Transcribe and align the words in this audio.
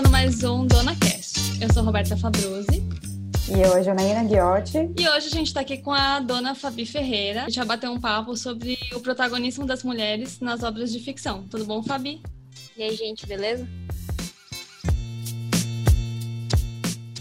começando 0.00 0.10
mais 0.10 0.42
um 0.44 0.66
Dona 0.66 0.96
Cast. 0.96 1.62
Eu 1.62 1.72
sou 1.72 1.82
Roberta 1.82 2.16
Fabruzzi. 2.16 2.82
E 3.48 3.60
eu, 3.60 3.74
a 3.74 3.82
Janaína 3.82 4.24
Ghiotti. 4.24 4.90
E 4.96 5.08
hoje 5.08 5.26
a 5.26 5.30
gente 5.30 5.48
está 5.48 5.60
aqui 5.60 5.78
com 5.78 5.92
a 5.92 6.20
dona 6.20 6.54
Fabi 6.54 6.86
Ferreira. 6.86 7.42
A 7.42 7.48
gente 7.48 7.58
vai 7.58 7.66
bater 7.66 7.90
um 7.90 8.00
papo 8.00 8.34
sobre 8.36 8.78
o 8.94 9.00
protagonismo 9.00 9.66
das 9.66 9.82
mulheres 9.82 10.40
nas 10.40 10.62
obras 10.62 10.90
de 10.90 11.00
ficção. 11.00 11.46
Tudo 11.48 11.66
bom, 11.66 11.82
Fabi? 11.82 12.22
E 12.76 12.82
aí, 12.82 12.96
gente, 12.96 13.26
beleza? 13.26 13.68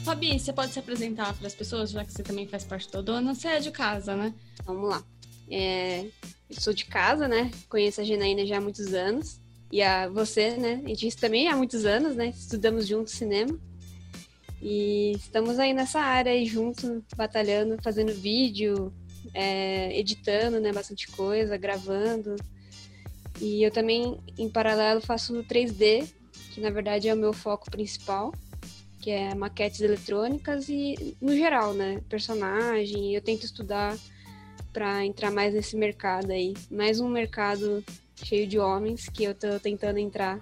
Fabi, 0.05 0.39
você 0.39 0.53
pode 0.53 0.71
se 0.71 0.79
apresentar 0.79 1.33
para 1.33 1.47
as 1.47 1.55
pessoas, 1.55 1.91
já 1.91 2.05
que 2.05 2.13
você 2.13 2.23
também 2.23 2.47
faz 2.47 2.63
parte 2.63 2.89
da 2.91 3.01
dona? 3.01 3.35
Você 3.35 3.47
é 3.47 3.59
de 3.59 3.71
casa, 3.71 4.15
né? 4.15 4.33
Vamos 4.63 4.89
lá. 4.89 5.03
É, 5.51 6.05
eu 6.49 6.61
sou 6.61 6.73
de 6.73 6.85
casa, 6.85 7.27
né? 7.27 7.51
Conheço 7.67 7.99
a 7.99 8.03
Janaína 8.05 8.45
já 8.45 8.57
há 8.57 8.61
muitos 8.61 8.93
anos. 8.93 9.41
E 9.71 9.81
a 9.81 10.07
você, 10.07 10.51
né? 10.57 10.81
A 10.85 10.93
gente 10.95 11.15
também 11.15 11.47
há 11.47 11.55
muitos 11.55 11.85
anos, 11.85 12.15
né? 12.15 12.29
Estudamos 12.29 12.87
juntos 12.87 13.13
cinema. 13.13 13.57
E 14.61 15.13
estamos 15.15 15.59
aí 15.59 15.73
nessa 15.73 15.99
área 15.99 16.31
aí 16.31 16.45
juntos, 16.45 17.01
batalhando, 17.15 17.77
fazendo 17.81 18.13
vídeo, 18.13 18.91
é, 19.33 19.97
editando, 19.97 20.59
né? 20.59 20.73
Bastante 20.73 21.07
coisa, 21.07 21.55
gravando. 21.55 22.35
E 23.39 23.63
eu 23.63 23.71
também, 23.71 24.19
em 24.37 24.49
paralelo, 24.49 25.01
faço 25.01 25.43
3D, 25.43 26.11
que 26.51 26.59
na 26.59 26.69
verdade 26.69 27.07
é 27.07 27.13
o 27.13 27.17
meu 27.17 27.31
foco 27.31 27.69
principal, 27.71 28.33
que 28.99 29.11
é 29.11 29.33
maquetes 29.33 29.79
eletrônicas 29.79 30.67
e, 30.67 31.15
no 31.21 31.33
geral, 31.33 31.73
né? 31.73 32.01
Personagem. 32.09 33.13
Eu 33.15 33.21
tento 33.21 33.45
estudar 33.45 33.97
para 34.73 35.05
entrar 35.05 35.31
mais 35.31 35.53
nesse 35.53 35.77
mercado 35.77 36.31
aí. 36.31 36.53
Mais 36.69 36.99
um 36.99 37.07
mercado 37.07 37.83
cheio 38.25 38.47
de 38.47 38.59
homens 38.59 39.07
que 39.09 39.23
eu 39.23 39.33
tô 39.33 39.59
tentando 39.59 39.97
entrar 39.97 40.39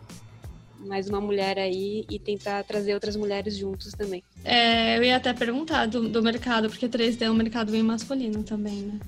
mais 0.79 1.09
uma 1.09 1.19
mulher 1.19 1.57
aí 1.57 2.05
e 2.09 2.19
tentar 2.19 2.63
trazer 2.63 2.93
outras 2.93 3.15
mulheres 3.15 3.55
juntos 3.55 3.91
também. 3.93 4.23
É, 4.43 4.97
eu 4.97 5.03
ia 5.03 5.17
até 5.17 5.33
perguntar 5.33 5.87
do, 5.87 6.07
do 6.07 6.21
mercado, 6.21 6.69
porque 6.69 6.87
3D 6.87 7.23
é 7.23 7.31
um 7.31 7.35
mercado 7.35 7.71
bem 7.71 7.83
masculino 7.83 8.43
também, 8.43 8.81
né? 8.81 8.99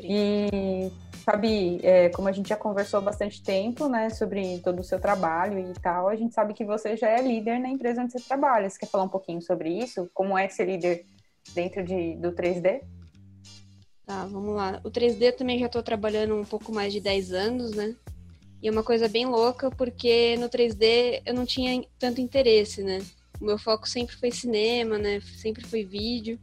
E, 0.00 0.90
Fabi, 1.24 1.80
é, 1.82 2.08
como 2.10 2.28
a 2.28 2.32
gente 2.32 2.48
já 2.48 2.56
conversou 2.56 3.02
bastante 3.02 3.42
tempo, 3.42 3.88
né, 3.88 4.10
sobre 4.10 4.60
todo 4.60 4.80
o 4.80 4.84
seu 4.84 5.00
trabalho 5.00 5.58
e 5.58 5.72
tal, 5.80 6.08
a 6.08 6.14
gente 6.14 6.32
sabe 6.32 6.54
que 6.54 6.64
você 6.64 6.96
já 6.96 7.08
é 7.08 7.20
líder 7.20 7.58
na 7.58 7.68
empresa 7.68 8.02
onde 8.02 8.12
você 8.12 8.20
trabalha. 8.20 8.70
Você 8.70 8.78
quer 8.78 8.86
falar 8.86 9.04
um 9.04 9.08
pouquinho 9.08 9.42
sobre 9.42 9.70
isso? 9.70 10.08
Como 10.14 10.38
é 10.38 10.48
ser 10.48 10.66
líder 10.66 11.04
dentro 11.52 11.84
de, 11.84 12.14
do 12.16 12.32
3D? 12.32 12.80
Tá, 14.06 14.24
vamos 14.26 14.54
lá. 14.54 14.80
O 14.84 14.90
3D 14.90 15.32
também 15.32 15.58
já 15.58 15.66
estou 15.66 15.82
trabalhando 15.82 16.36
um 16.36 16.44
pouco 16.44 16.72
mais 16.72 16.92
de 16.92 17.00
10 17.00 17.32
anos, 17.32 17.72
né? 17.72 17.96
E 18.62 18.68
é 18.68 18.70
uma 18.70 18.82
coisa 18.82 19.08
bem 19.08 19.26
louca, 19.26 19.70
porque 19.70 20.36
no 20.38 20.48
3D 20.48 21.22
eu 21.24 21.34
não 21.34 21.44
tinha 21.44 21.84
tanto 21.98 22.20
interesse, 22.20 22.82
né? 22.82 23.04
O 23.40 23.44
meu 23.44 23.58
foco 23.58 23.88
sempre 23.88 24.16
foi 24.16 24.30
cinema, 24.30 24.98
né? 24.98 25.20
Sempre 25.20 25.64
foi 25.64 25.84
vídeo. 25.84 26.38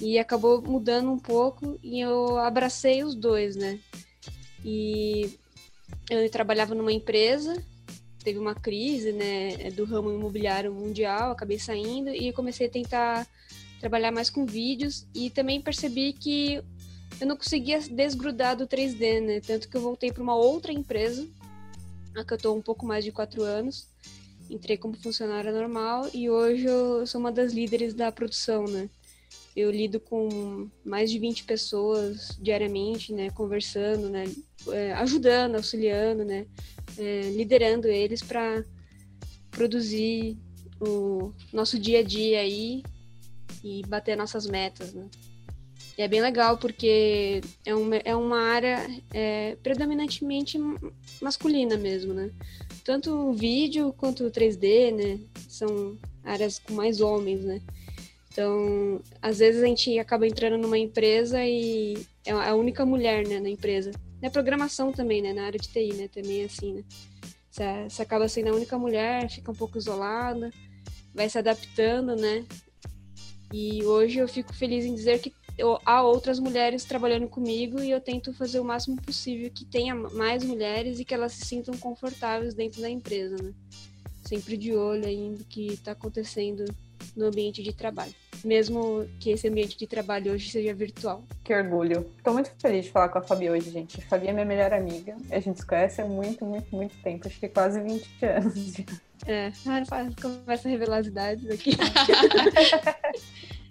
E 0.00 0.18
acabou 0.18 0.62
mudando 0.62 1.10
um 1.10 1.18
pouco 1.18 1.78
e 1.82 2.00
eu 2.00 2.38
abracei 2.38 3.02
os 3.02 3.16
dois, 3.16 3.56
né? 3.56 3.80
E 4.64 5.36
eu 6.08 6.30
trabalhava 6.30 6.74
numa 6.74 6.92
empresa, 6.92 7.62
teve 8.22 8.38
uma 8.38 8.54
crise, 8.54 9.12
né, 9.12 9.70
do 9.70 9.84
ramo 9.84 10.12
imobiliário 10.12 10.72
mundial, 10.72 11.32
acabei 11.32 11.58
saindo 11.58 12.10
e 12.10 12.32
comecei 12.32 12.66
a 12.66 12.70
tentar 12.70 13.26
trabalhar 13.80 14.10
mais 14.10 14.28
com 14.30 14.44
vídeos 14.44 15.06
e 15.14 15.30
também 15.30 15.60
percebi 15.60 16.12
que 16.12 16.62
eu 17.20 17.26
não 17.26 17.36
conseguia 17.36 17.80
desgrudar 17.80 18.56
do 18.56 18.66
3D, 18.66 19.20
né? 19.20 19.40
Tanto 19.40 19.68
que 19.68 19.76
eu 19.76 19.80
voltei 19.80 20.12
para 20.12 20.22
uma 20.22 20.36
outra 20.36 20.72
empresa, 20.72 21.26
a 22.20 22.24
que 22.24 22.32
eu 22.32 22.36
estou 22.36 22.56
um 22.56 22.62
pouco 22.62 22.84
mais 22.86 23.04
de 23.04 23.12
quatro 23.12 23.42
anos. 23.42 23.88
Entrei 24.50 24.76
como 24.76 24.94
funcionária 24.96 25.52
normal 25.52 26.08
e 26.12 26.30
hoje 26.30 26.64
eu 26.64 27.06
sou 27.06 27.20
uma 27.20 27.30
das 27.30 27.52
líderes 27.52 27.94
da 27.94 28.10
produção, 28.10 28.64
né? 28.64 28.88
Eu 29.54 29.70
lido 29.70 30.00
com 30.00 30.68
mais 30.84 31.10
de 31.10 31.18
20 31.18 31.44
pessoas 31.44 32.38
diariamente, 32.40 33.12
né? 33.12 33.30
Conversando, 33.30 34.08
né? 34.08 34.24
É, 34.68 34.92
ajudando, 34.94 35.56
auxiliando, 35.56 36.24
né? 36.24 36.46
É, 36.96 37.30
liderando 37.30 37.88
eles 37.88 38.22
para 38.22 38.64
produzir 39.50 40.38
o 40.80 41.32
nosso 41.52 41.78
dia 41.78 42.00
a 42.00 42.02
dia 42.02 42.40
aí 42.40 42.82
e 43.62 43.82
bater 43.86 44.16
nossas 44.16 44.46
metas, 44.46 44.94
né? 44.94 45.08
E 45.98 46.02
é 46.02 46.06
bem 46.06 46.20
legal 46.20 46.56
porque 46.56 47.40
é 47.66 47.74
uma, 47.74 47.96
é 47.96 48.14
uma 48.14 48.38
área 48.38 48.86
é, 49.12 49.56
predominantemente 49.64 50.56
masculina 51.20 51.76
mesmo, 51.76 52.14
né? 52.14 52.30
Tanto 52.84 53.12
o 53.12 53.32
vídeo 53.32 53.92
quanto 53.94 54.24
o 54.24 54.30
3D, 54.30 54.94
né? 54.94 55.18
São 55.48 55.98
áreas 56.22 56.60
com 56.60 56.72
mais 56.72 57.00
homens, 57.00 57.44
né? 57.44 57.60
Então, 58.30 59.02
às 59.20 59.40
vezes 59.40 59.60
a 59.60 59.66
gente 59.66 59.98
acaba 59.98 60.24
entrando 60.24 60.56
numa 60.56 60.78
empresa 60.78 61.44
e 61.44 62.06
é 62.24 62.30
a 62.30 62.54
única 62.54 62.86
mulher, 62.86 63.26
né, 63.26 63.40
na 63.40 63.48
empresa. 63.48 63.90
Na 64.22 64.30
programação 64.30 64.92
também, 64.92 65.20
né? 65.20 65.32
Na 65.32 65.46
área 65.46 65.58
de 65.58 65.66
TI, 65.66 65.94
né? 65.94 66.06
Também 66.06 66.42
é 66.42 66.44
assim, 66.44 66.74
né? 66.74 66.84
Você, 67.50 67.64
você 67.90 68.02
acaba 68.02 68.28
sendo 68.28 68.50
a 68.50 68.54
única 68.54 68.78
mulher, 68.78 69.28
fica 69.28 69.50
um 69.50 69.56
pouco 69.56 69.76
isolada, 69.76 70.48
vai 71.12 71.28
se 71.28 71.38
adaptando, 71.38 72.14
né? 72.14 72.44
E 73.52 73.82
hoje 73.84 74.20
eu 74.20 74.28
fico 74.28 74.54
feliz 74.54 74.84
em 74.84 74.94
dizer 74.94 75.18
que 75.20 75.32
eu, 75.58 75.78
há 75.84 76.02
outras 76.02 76.38
mulheres 76.38 76.84
trabalhando 76.84 77.28
comigo 77.28 77.80
e 77.80 77.90
eu 77.90 78.00
tento 78.00 78.32
fazer 78.32 78.60
o 78.60 78.64
máximo 78.64 78.96
possível 79.02 79.50
que 79.50 79.64
tenha 79.64 79.94
mais 79.94 80.44
mulheres 80.44 81.00
e 81.00 81.04
que 81.04 81.12
elas 81.12 81.32
se 81.32 81.44
sintam 81.44 81.76
confortáveis 81.76 82.54
dentro 82.54 82.80
da 82.80 82.88
empresa, 82.88 83.36
né? 83.42 83.52
Sempre 84.24 84.56
de 84.56 84.74
olho 84.74 85.04
aí 85.04 85.30
no 85.30 85.38
que 85.38 85.66
está 85.66 85.92
acontecendo 85.92 86.64
no 87.16 87.26
ambiente 87.26 87.62
de 87.62 87.72
trabalho. 87.72 88.14
Mesmo 88.44 89.04
que 89.18 89.30
esse 89.30 89.48
ambiente 89.48 89.76
de 89.76 89.86
trabalho 89.86 90.32
hoje 90.32 90.48
seja 90.48 90.72
virtual. 90.72 91.24
Que 91.42 91.52
orgulho. 91.52 92.06
Estou 92.16 92.34
muito 92.34 92.52
feliz 92.60 92.84
de 92.84 92.92
falar 92.92 93.08
com 93.08 93.18
a 93.18 93.22
Fabi 93.22 93.50
hoje, 93.50 93.70
gente. 93.70 93.98
A 93.98 94.02
Fabi 94.02 94.28
é 94.28 94.32
minha 94.32 94.44
melhor 94.44 94.72
amiga. 94.72 95.16
A 95.30 95.40
gente 95.40 95.58
se 95.58 95.66
conhece 95.66 96.00
há 96.00 96.04
muito, 96.04 96.44
muito, 96.44 96.74
muito 96.74 96.94
tempo. 97.02 97.26
Acho 97.26 97.40
que 97.40 97.48
quase 97.48 97.80
20 97.80 98.08
anos. 98.24 98.78
É, 99.26 99.50
ah, 99.66 99.82
começa 100.22 100.68
a 100.68 100.70
revelar 100.70 100.98
as 100.98 101.08
idades 101.08 101.50
aqui. 101.50 101.72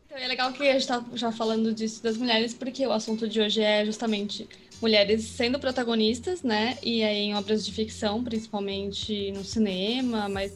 então 0.06 0.19
é 0.19 0.27
legal 0.28 0.53
que 0.53 0.62
a 0.62 0.72
gente 0.72 0.82
está 0.82 1.05
já 1.15 1.32
falando 1.32 1.72
disso 1.72 2.03
das 2.03 2.16
mulheres, 2.16 2.55
porque 2.55 2.87
o 2.87 2.93
assunto 2.93 3.28
de 3.28 3.41
hoje 3.41 3.62
é 3.62 3.84
justamente 3.84 4.49
mulheres 4.81 5.25
sendo 5.25 5.59
protagonistas, 5.59 6.43
né? 6.43 6.77
E 6.82 7.03
aí 7.03 7.19
em 7.19 7.34
obras 7.34 7.65
de 7.65 7.72
ficção, 7.72 8.22
principalmente 8.22 9.32
no 9.32 9.44
cinema, 9.44 10.28
mas 10.28 10.53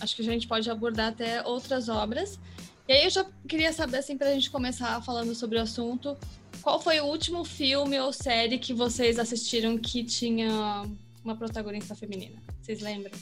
acho 0.00 0.16
que 0.16 0.22
a 0.22 0.24
gente 0.24 0.46
pode 0.46 0.68
abordar 0.70 1.08
até 1.08 1.42
outras 1.44 1.88
obras. 1.88 2.38
E 2.88 2.92
aí 2.92 3.04
eu 3.04 3.10
já 3.10 3.24
queria 3.46 3.72
saber, 3.72 3.98
assim, 3.98 4.18
para 4.18 4.30
a 4.30 4.34
gente 4.34 4.50
começar 4.50 5.00
falando 5.02 5.34
sobre 5.34 5.58
o 5.58 5.62
assunto, 5.62 6.16
qual 6.60 6.80
foi 6.80 7.00
o 7.00 7.04
último 7.04 7.44
filme 7.44 7.98
ou 8.00 8.12
série 8.12 8.58
que 8.58 8.74
vocês 8.74 9.18
assistiram 9.18 9.78
que 9.78 10.02
tinha 10.02 10.84
uma 11.24 11.36
protagonista 11.36 11.94
feminina? 11.94 12.42
Vocês 12.60 12.80
lembram? 12.80 13.12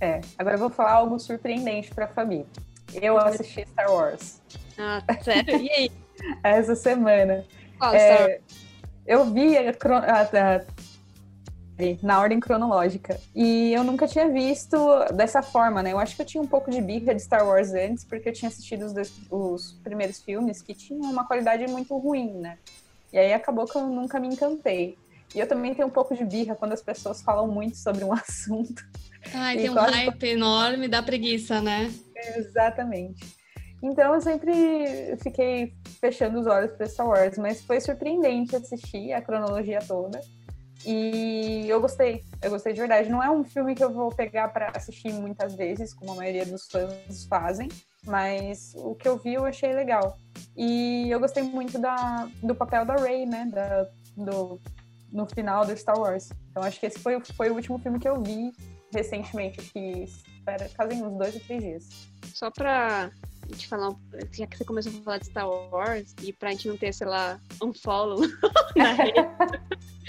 É, 0.00 0.20
agora 0.38 0.56
eu 0.56 0.60
vou 0.60 0.70
falar 0.70 0.92
algo 0.92 1.18
surpreendente 1.18 1.94
pra 1.94 2.08
Fabi. 2.08 2.46
Eu 2.94 3.18
assisti 3.18 3.66
Star 3.68 3.92
Wars. 3.92 4.40
Ah, 4.78 5.02
sério? 5.22 5.56
E 5.56 5.70
aí? 5.70 5.92
Essa 6.42 6.74
semana. 6.74 7.44
Qual 7.78 7.94
é, 7.94 7.98
Star 7.98 8.28
Wars? 8.28 8.42
Eu 9.06 9.24
vi 9.32 9.56
a, 9.56 9.70
a, 9.70 10.22
a, 10.22 10.60
na 12.02 12.20
ordem 12.20 12.38
cronológica. 12.38 13.18
E 13.34 13.72
eu 13.72 13.82
nunca 13.82 14.06
tinha 14.06 14.28
visto 14.28 14.76
dessa 15.14 15.42
forma, 15.42 15.82
né? 15.82 15.92
Eu 15.92 15.98
acho 15.98 16.14
que 16.14 16.22
eu 16.22 16.26
tinha 16.26 16.42
um 16.42 16.46
pouco 16.46 16.70
de 16.70 16.80
birra 16.80 17.14
de 17.14 17.22
Star 17.22 17.46
Wars 17.46 17.72
antes, 17.72 18.04
porque 18.04 18.28
eu 18.28 18.32
tinha 18.32 18.48
assistido 18.48 18.84
os, 18.84 18.92
dois, 18.92 19.12
os 19.30 19.72
primeiros 19.82 20.20
filmes 20.20 20.60
que 20.60 20.74
tinham 20.74 21.10
uma 21.10 21.26
qualidade 21.26 21.66
muito 21.68 21.96
ruim, 21.96 22.32
né? 22.34 22.58
E 23.12 23.18
aí 23.18 23.32
acabou 23.32 23.66
que 23.66 23.76
eu 23.76 23.86
nunca 23.86 24.20
me 24.20 24.28
encantei. 24.28 24.96
E 25.34 25.38
eu 25.38 25.46
também 25.46 25.74
tenho 25.74 25.88
um 25.88 25.92
pouco 25.92 26.14
de 26.14 26.24
birra 26.24 26.54
quando 26.54 26.72
as 26.72 26.82
pessoas 26.82 27.22
falam 27.22 27.48
muito 27.48 27.76
sobre 27.76 28.04
um 28.04 28.12
assunto. 28.14 28.84
Ai, 29.34 29.56
tem 29.56 29.70
um 29.70 29.74
hype 29.74 30.24
enorme, 30.24 30.88
dá 30.88 31.02
preguiça, 31.02 31.60
né? 31.60 31.92
Exatamente. 32.36 33.40
Então 33.82 34.14
eu 34.14 34.20
sempre 34.20 35.16
fiquei 35.22 35.72
fechando 36.00 36.38
os 36.38 36.46
olhos 36.46 36.72
para 36.72 36.86
Star 36.86 37.08
Wars, 37.08 37.38
mas 37.38 37.62
foi 37.62 37.80
surpreendente 37.80 38.54
assistir 38.54 39.12
a 39.12 39.22
cronologia 39.22 39.78
toda. 39.86 40.20
E 40.84 41.66
eu 41.68 41.80
gostei, 41.80 42.22
eu 42.42 42.50
gostei 42.50 42.72
de 42.72 42.80
verdade. 42.80 43.10
Não 43.10 43.22
é 43.22 43.30
um 43.30 43.44
filme 43.44 43.74
que 43.74 43.84
eu 43.84 43.92
vou 43.92 44.10
pegar 44.10 44.48
para 44.48 44.72
assistir 44.74 45.12
muitas 45.12 45.54
vezes, 45.54 45.92
como 45.92 46.12
a 46.12 46.14
maioria 46.14 46.44
dos 46.46 46.66
fãs 46.70 47.24
fazem, 47.28 47.68
mas 48.06 48.72
o 48.76 48.94
que 48.94 49.06
eu 49.06 49.18
vi 49.18 49.34
eu 49.34 49.44
achei 49.44 49.74
legal. 49.74 50.18
E 50.56 51.10
eu 51.10 51.20
gostei 51.20 51.42
muito 51.42 51.78
da, 51.78 52.28
do 52.42 52.54
papel 52.54 52.84
da 52.84 52.96
Rey, 52.96 53.26
né? 53.26 53.46
Da, 53.52 53.86
do, 54.16 54.60
no 55.12 55.26
final 55.26 55.66
do 55.66 55.76
Star 55.76 55.98
Wars. 55.98 56.30
Então 56.50 56.62
acho 56.62 56.80
que 56.80 56.86
esse 56.86 56.98
foi, 56.98 57.20
foi 57.20 57.50
o 57.50 57.54
último 57.54 57.78
filme 57.78 57.98
que 57.98 58.08
eu 58.08 58.20
vi 58.22 58.52
recentemente, 58.92 59.60
que 59.72 60.06
fazem 60.76 61.02
uns 61.02 61.18
dois 61.18 61.34
ou 61.34 61.40
três 61.40 61.62
dias. 61.62 61.88
Só 62.34 62.50
pra 62.50 63.10
gente 63.48 63.66
falar, 63.66 63.94
já 64.32 64.46
que 64.46 64.56
você 64.56 64.64
começou 64.64 64.92
a 64.92 65.02
falar 65.02 65.18
de 65.18 65.26
Star 65.26 65.48
Wars, 65.48 66.14
e 66.22 66.32
pra 66.32 66.50
gente 66.50 66.68
não 66.68 66.76
ter, 66.76 66.92
sei 66.92 67.06
lá, 67.06 67.40
um 67.62 67.72
follow 67.72 68.20
na 68.76 68.92
rede, 68.92 69.20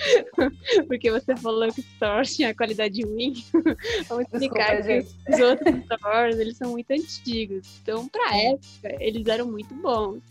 Porque 0.88 1.12
você 1.12 1.36
falou 1.36 1.72
que 1.72 1.82
Star 1.82 2.16
Wars 2.16 2.36
tinha 2.36 2.54
qualidade 2.54 3.02
ruim. 3.04 3.34
Vamos 4.08 4.26
explicar 4.26 4.82
Desculpa, 4.82 5.22
que 5.26 5.34
os 5.34 5.40
outros 5.40 5.86
Star 5.86 6.00
Wars, 6.04 6.40
eles 6.40 6.58
são 6.58 6.72
muito 6.72 6.92
antigos. 6.92 7.68
Então, 7.82 8.08
pra 8.08 8.38
época, 8.38 8.96
eles 9.00 9.28
eram 9.28 9.48
muito 9.48 9.74
bons. 9.76 10.22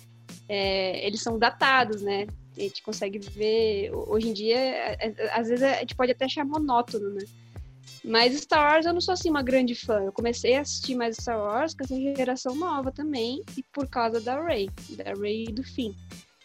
É, 0.49 1.06
eles 1.06 1.23
são 1.23 1.38
datados, 1.38 2.03
né? 2.03 2.26
A 2.56 2.61
gente 2.61 2.82
consegue 2.82 3.19
ver... 3.19 3.93
Hoje 3.94 4.29
em 4.29 4.32
dia, 4.32 4.58
é, 4.58 4.96
é, 5.00 5.31
às 5.32 5.49
vezes, 5.49 5.62
a 5.62 5.81
gente 5.81 5.94
pode 5.94 6.12
até 6.12 6.25
achar 6.25 6.44
monótono, 6.44 7.11
né? 7.11 7.25
Mas 8.05 8.35
Star 8.41 8.73
Wars 8.73 8.87
eu 8.87 8.94
não 8.94 9.00
sou 9.00 9.12
assim 9.12 9.29
uma 9.29 9.43
grande 9.43 9.75
fã. 9.75 10.00
Eu 10.00 10.12
comecei 10.12 10.56
a 10.56 10.62
assistir 10.62 10.94
mais 10.94 11.17
Star 11.17 11.38
Wars 11.38 11.75
com 11.75 11.85
essa 11.85 11.94
geração 11.97 12.55
nova 12.55 12.91
também, 12.91 13.43
e 13.56 13.62
por 13.62 13.88
causa 13.88 14.20
da 14.20 14.43
Rey, 14.43 14.70
da 14.97 15.12
Rey 15.14 15.44
e 15.49 15.52
do 15.52 15.62
Finn, 15.62 15.93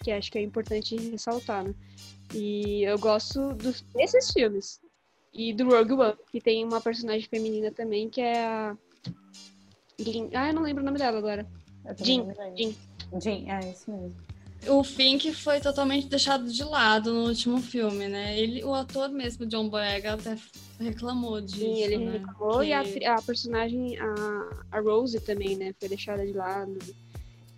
que 0.04 0.12
acho 0.12 0.32
que 0.32 0.38
é 0.38 0.42
importante 0.42 0.96
ressaltar, 0.96 1.64
né? 1.64 1.74
E 2.34 2.84
eu 2.84 2.98
gosto 3.00 3.54
dos, 3.54 3.82
desses 3.94 4.32
filmes. 4.32 4.82
E 5.34 5.54
do 5.54 5.66
Rogue 5.66 5.94
One, 5.94 6.16
que 6.32 6.40
tem 6.40 6.64
uma 6.64 6.80
personagem 6.80 7.28
feminina 7.28 7.72
também, 7.72 8.10
que 8.10 8.22
é 8.22 8.46
a. 8.46 8.78
Ah, 10.34 10.48
eu 10.48 10.54
não 10.54 10.64
lembro 10.64 10.82
o 10.82 10.86
nome 10.86 10.98
dela 10.98 11.18
agora. 11.18 11.46
Jean. 12.02 12.34
Jean. 12.56 12.74
Jean, 13.20 13.54
é 13.54 13.72
isso 13.72 13.92
mesmo. 13.92 14.16
O 14.68 14.84
Fink 14.84 15.34
foi 15.34 15.60
totalmente 15.60 16.08
deixado 16.08 16.52
de 16.52 16.64
lado 16.64 17.14
no 17.14 17.28
último 17.28 17.62
filme, 17.62 18.08
né? 18.08 18.38
Ele, 18.38 18.64
o 18.64 18.74
ator 18.74 19.10
mesmo, 19.10 19.46
John 19.46 19.70
Boyega, 19.70 20.14
até 20.14 20.38
reclamou 20.80 21.42
disso. 21.42 21.60
Sim, 21.60 21.82
ele 21.82 21.98
né? 21.98 22.12
reclamou 22.14 22.60
que... 22.60 22.68
e 22.68 22.74
a, 23.06 23.16
a, 23.16 23.22
personagem, 23.22 23.98
a, 24.00 24.78
a 24.78 24.80
Rose 24.80 25.20
também, 25.20 25.56
né? 25.56 25.74
Foi 25.80 25.90
deixada 25.90 26.26
de 26.26 26.34
lado. 26.34 26.78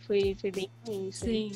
Foi, 0.02 0.36
foi 0.40 0.52
bem 0.52 0.70
ruim. 0.86 1.12
Sim. 1.12 1.52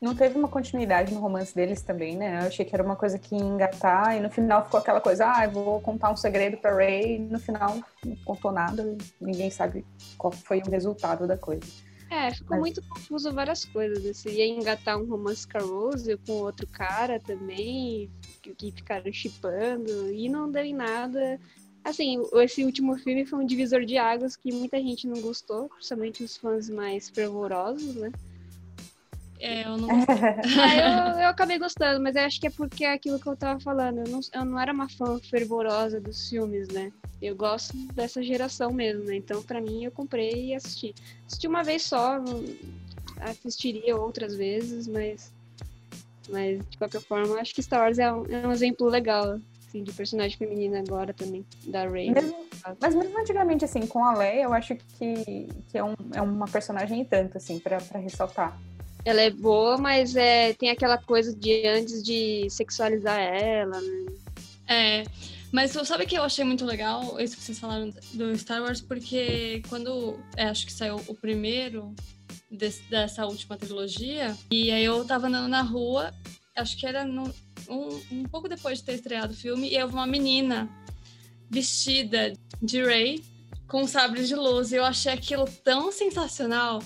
Não 0.00 0.14
teve 0.14 0.38
uma 0.38 0.46
continuidade 0.46 1.12
no 1.12 1.20
romance 1.20 1.52
deles 1.52 1.82
também, 1.82 2.16
né? 2.16 2.40
Eu 2.42 2.46
achei 2.46 2.64
que 2.64 2.74
era 2.74 2.84
uma 2.84 2.94
coisa 2.94 3.18
que 3.18 3.34
ia 3.34 3.40
engatar 3.40 4.16
e 4.16 4.20
no 4.20 4.30
final 4.30 4.64
ficou 4.64 4.78
aquela 4.78 5.00
coisa, 5.00 5.32
ah, 5.32 5.44
eu 5.44 5.50
vou 5.50 5.80
contar 5.80 6.10
um 6.10 6.16
segredo 6.16 6.56
pra 6.56 6.72
Ray 6.72 7.16
e 7.16 7.18
no 7.18 7.40
final 7.40 7.76
não 8.04 8.16
contou 8.24 8.52
nada, 8.52 8.96
ninguém 9.20 9.50
sabe 9.50 9.84
qual 10.16 10.32
foi 10.32 10.60
o 10.60 10.70
resultado 10.70 11.26
da 11.26 11.36
coisa. 11.36 11.66
É, 12.10 12.32
ficou 12.32 12.56
Mas... 12.56 12.60
muito 12.60 12.82
confuso 12.82 13.32
várias 13.32 13.64
coisas. 13.64 14.16
Você 14.16 14.30
ia 14.30 14.46
engatar 14.46 14.98
um 14.98 15.06
romance 15.06 15.46
com 15.46 15.58
a 15.58 15.60
Rose 15.60 16.16
com 16.26 16.32
outro 16.32 16.66
cara 16.66 17.20
também, 17.20 18.10
que, 18.42 18.54
que 18.54 18.72
ficaram 18.72 19.12
chipando, 19.12 20.12
e 20.12 20.28
não 20.28 20.50
deu 20.50 20.64
em 20.64 20.74
nada. 20.74 21.38
Assim, 21.84 22.22
esse 22.34 22.64
último 22.64 22.96
filme 22.98 23.24
foi 23.24 23.38
um 23.38 23.46
divisor 23.46 23.84
de 23.84 23.96
águas 23.96 24.36
que 24.36 24.52
muita 24.52 24.78
gente 24.78 25.06
não 25.06 25.20
gostou, 25.20 25.68
principalmente 25.68 26.22
os 26.22 26.36
fãs 26.36 26.68
mais 26.68 27.08
fervorosos, 27.08 27.94
né? 27.94 28.10
É, 29.40 29.64
eu 29.64 29.76
não 29.78 29.88
ah, 29.90 31.14
eu, 31.14 31.18
eu 31.22 31.28
acabei 31.28 31.58
gostando, 31.58 32.02
mas 32.02 32.16
eu 32.16 32.22
acho 32.22 32.40
que 32.40 32.46
é 32.46 32.50
porque 32.50 32.84
é 32.84 32.92
aquilo 32.92 33.18
que 33.18 33.26
eu 33.26 33.36
tava 33.36 33.60
falando. 33.60 33.98
Eu 33.98 34.08
não, 34.08 34.20
eu 34.34 34.44
não 34.44 34.60
era 34.60 34.72
uma 34.72 34.88
fã 34.88 35.18
fervorosa 35.18 36.00
dos 36.00 36.28
filmes, 36.28 36.68
né? 36.68 36.92
Eu 37.20 37.36
gosto 37.36 37.76
dessa 37.94 38.22
geração 38.22 38.72
mesmo, 38.72 39.04
né? 39.04 39.16
Então, 39.16 39.42
pra 39.42 39.60
mim, 39.60 39.84
eu 39.84 39.90
comprei 39.90 40.46
e 40.46 40.54
assisti. 40.54 40.94
Assisti 41.26 41.46
uma 41.46 41.62
vez 41.62 41.82
só, 41.82 42.18
assistiria 43.20 43.96
outras 43.96 44.36
vezes, 44.36 44.86
mas. 44.86 45.32
Mas, 46.30 46.58
de 46.68 46.76
qualquer 46.76 47.00
forma, 47.00 47.40
acho 47.40 47.54
que 47.54 47.62
Star 47.62 47.80
Wars 47.80 47.98
é 47.98 48.12
um, 48.12 48.26
é 48.26 48.46
um 48.46 48.52
exemplo 48.52 48.86
legal, 48.86 49.40
assim, 49.66 49.82
de 49.82 49.90
personagem 49.92 50.36
feminina 50.36 50.78
agora 50.80 51.14
também, 51.14 51.42
da 51.66 51.88
Rey. 51.88 52.12
Mas 52.78 52.94
mesmo 52.94 53.18
antigamente, 53.18 53.64
assim, 53.64 53.86
com 53.86 54.04
a 54.04 54.14
Leia, 54.14 54.42
eu 54.42 54.52
acho 54.52 54.76
que, 54.76 55.48
que 55.70 55.78
é, 55.78 55.82
um, 55.82 55.94
é 56.12 56.20
uma 56.20 56.46
personagem 56.46 57.00
e 57.00 57.04
tanto, 57.06 57.38
assim, 57.38 57.58
pra, 57.58 57.78
pra 57.78 57.98
ressaltar 57.98 58.60
ela 59.08 59.22
é 59.22 59.30
boa, 59.30 59.78
mas 59.78 60.14
é, 60.14 60.52
tem 60.52 60.70
aquela 60.70 60.98
coisa 60.98 61.34
de 61.34 61.66
antes 61.66 62.02
de 62.02 62.46
sexualizar 62.50 63.18
ela, 63.18 63.80
né? 63.80 64.06
É. 64.68 65.04
Mas 65.50 65.70
sabe 65.70 66.04
que 66.04 66.14
eu 66.14 66.22
achei 66.22 66.44
muito 66.44 66.66
legal 66.66 67.18
isso 67.18 67.34
que 67.34 67.42
vocês 67.42 67.58
falaram 67.58 67.90
do 68.12 68.36
Star 68.36 68.60
Wars, 68.60 68.82
porque 68.82 69.62
quando 69.68 70.18
é, 70.36 70.44
acho 70.44 70.66
que 70.66 70.72
saiu 70.72 70.96
o 71.06 71.14
primeiro 71.14 71.94
desse, 72.50 72.82
dessa 72.90 73.24
última 73.24 73.56
trilogia, 73.56 74.36
e 74.50 74.70
aí 74.70 74.84
eu 74.84 75.02
tava 75.06 75.26
andando 75.26 75.48
na 75.48 75.62
rua, 75.62 76.12
acho 76.54 76.76
que 76.76 76.86
era 76.86 77.06
no, 77.06 77.32
um, 77.66 78.00
um 78.12 78.24
pouco 78.24 78.46
depois 78.46 78.78
de 78.78 78.84
ter 78.84 78.94
estreado 78.94 79.32
o 79.32 79.36
filme, 79.36 79.70
e 79.70 79.74
eu 79.74 79.88
vi 79.88 79.94
uma 79.94 80.06
menina 80.06 80.68
vestida 81.50 82.34
de 82.60 82.84
Rey 82.84 83.22
com 83.68 83.86
sabres 83.86 84.26
de 84.26 84.34
luz. 84.34 84.72
E 84.72 84.76
eu 84.76 84.84
achei 84.84 85.12
aquilo 85.12 85.44
tão 85.62 85.92
sensacional, 85.92 86.82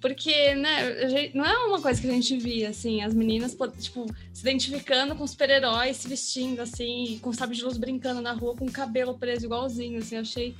porque, 0.00 0.54
né, 0.54 1.30
não 1.32 1.44
é 1.44 1.56
uma 1.66 1.80
coisa 1.80 2.00
que 2.00 2.08
a 2.08 2.12
gente 2.12 2.36
via, 2.36 2.70
assim, 2.70 3.02
as 3.02 3.14
meninas, 3.14 3.56
tipo, 3.78 4.06
se 4.32 4.42
identificando 4.42 5.14
com 5.14 5.26
super-heróis, 5.26 5.96
se 5.96 6.08
vestindo, 6.08 6.60
assim, 6.60 7.18
com 7.22 7.32
sabres 7.32 7.58
de 7.58 7.64
luz 7.64 7.78
brincando 7.78 8.20
na 8.20 8.32
rua, 8.32 8.56
com 8.56 8.66
o 8.66 8.72
cabelo 8.72 9.16
preso 9.16 9.46
igualzinho, 9.46 10.00
assim, 10.00 10.16
eu 10.16 10.22
achei 10.22 10.54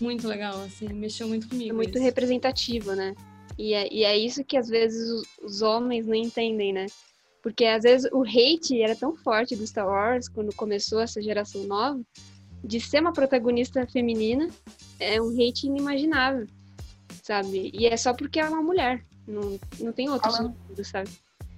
muito 0.00 0.26
legal, 0.26 0.60
assim, 0.62 0.88
mexeu 0.88 1.28
muito 1.28 1.48
comigo. 1.48 1.70
É 1.70 1.74
muito 1.74 1.96
isso. 1.96 2.02
representativo, 2.02 2.94
né? 2.94 3.14
E 3.58 3.74
é, 3.74 3.92
e 3.92 4.04
é 4.04 4.16
isso 4.16 4.42
que 4.42 4.56
às 4.56 4.68
vezes 4.68 5.10
os, 5.10 5.26
os 5.42 5.62
homens 5.62 6.06
não 6.06 6.14
entendem, 6.14 6.72
né? 6.72 6.86
Porque 7.42 7.64
às 7.66 7.82
vezes 7.82 8.10
o 8.12 8.22
hate 8.22 8.80
era 8.80 8.96
tão 8.96 9.14
forte 9.14 9.54
do 9.54 9.66
Star 9.66 9.86
Wars 9.86 10.28
quando 10.28 10.54
começou 10.54 11.00
essa 11.00 11.20
geração 11.20 11.64
nova, 11.64 12.00
de 12.62 12.80
ser 12.80 13.00
uma 13.00 13.12
protagonista 13.12 13.86
feminina 13.86 14.48
é 14.98 15.20
um 15.20 15.30
hate 15.30 15.66
inimaginável, 15.66 16.46
sabe? 17.22 17.70
E 17.74 17.86
é 17.86 17.96
só 17.96 18.12
porque 18.12 18.38
ela 18.38 18.50
é 18.50 18.52
uma 18.52 18.62
mulher, 18.62 19.02
não, 19.26 19.58
não 19.78 19.92
tem 19.92 20.08
outro 20.10 20.30
falando, 20.30 20.54
sentido, 20.54 20.84
sabe? 20.84 21.10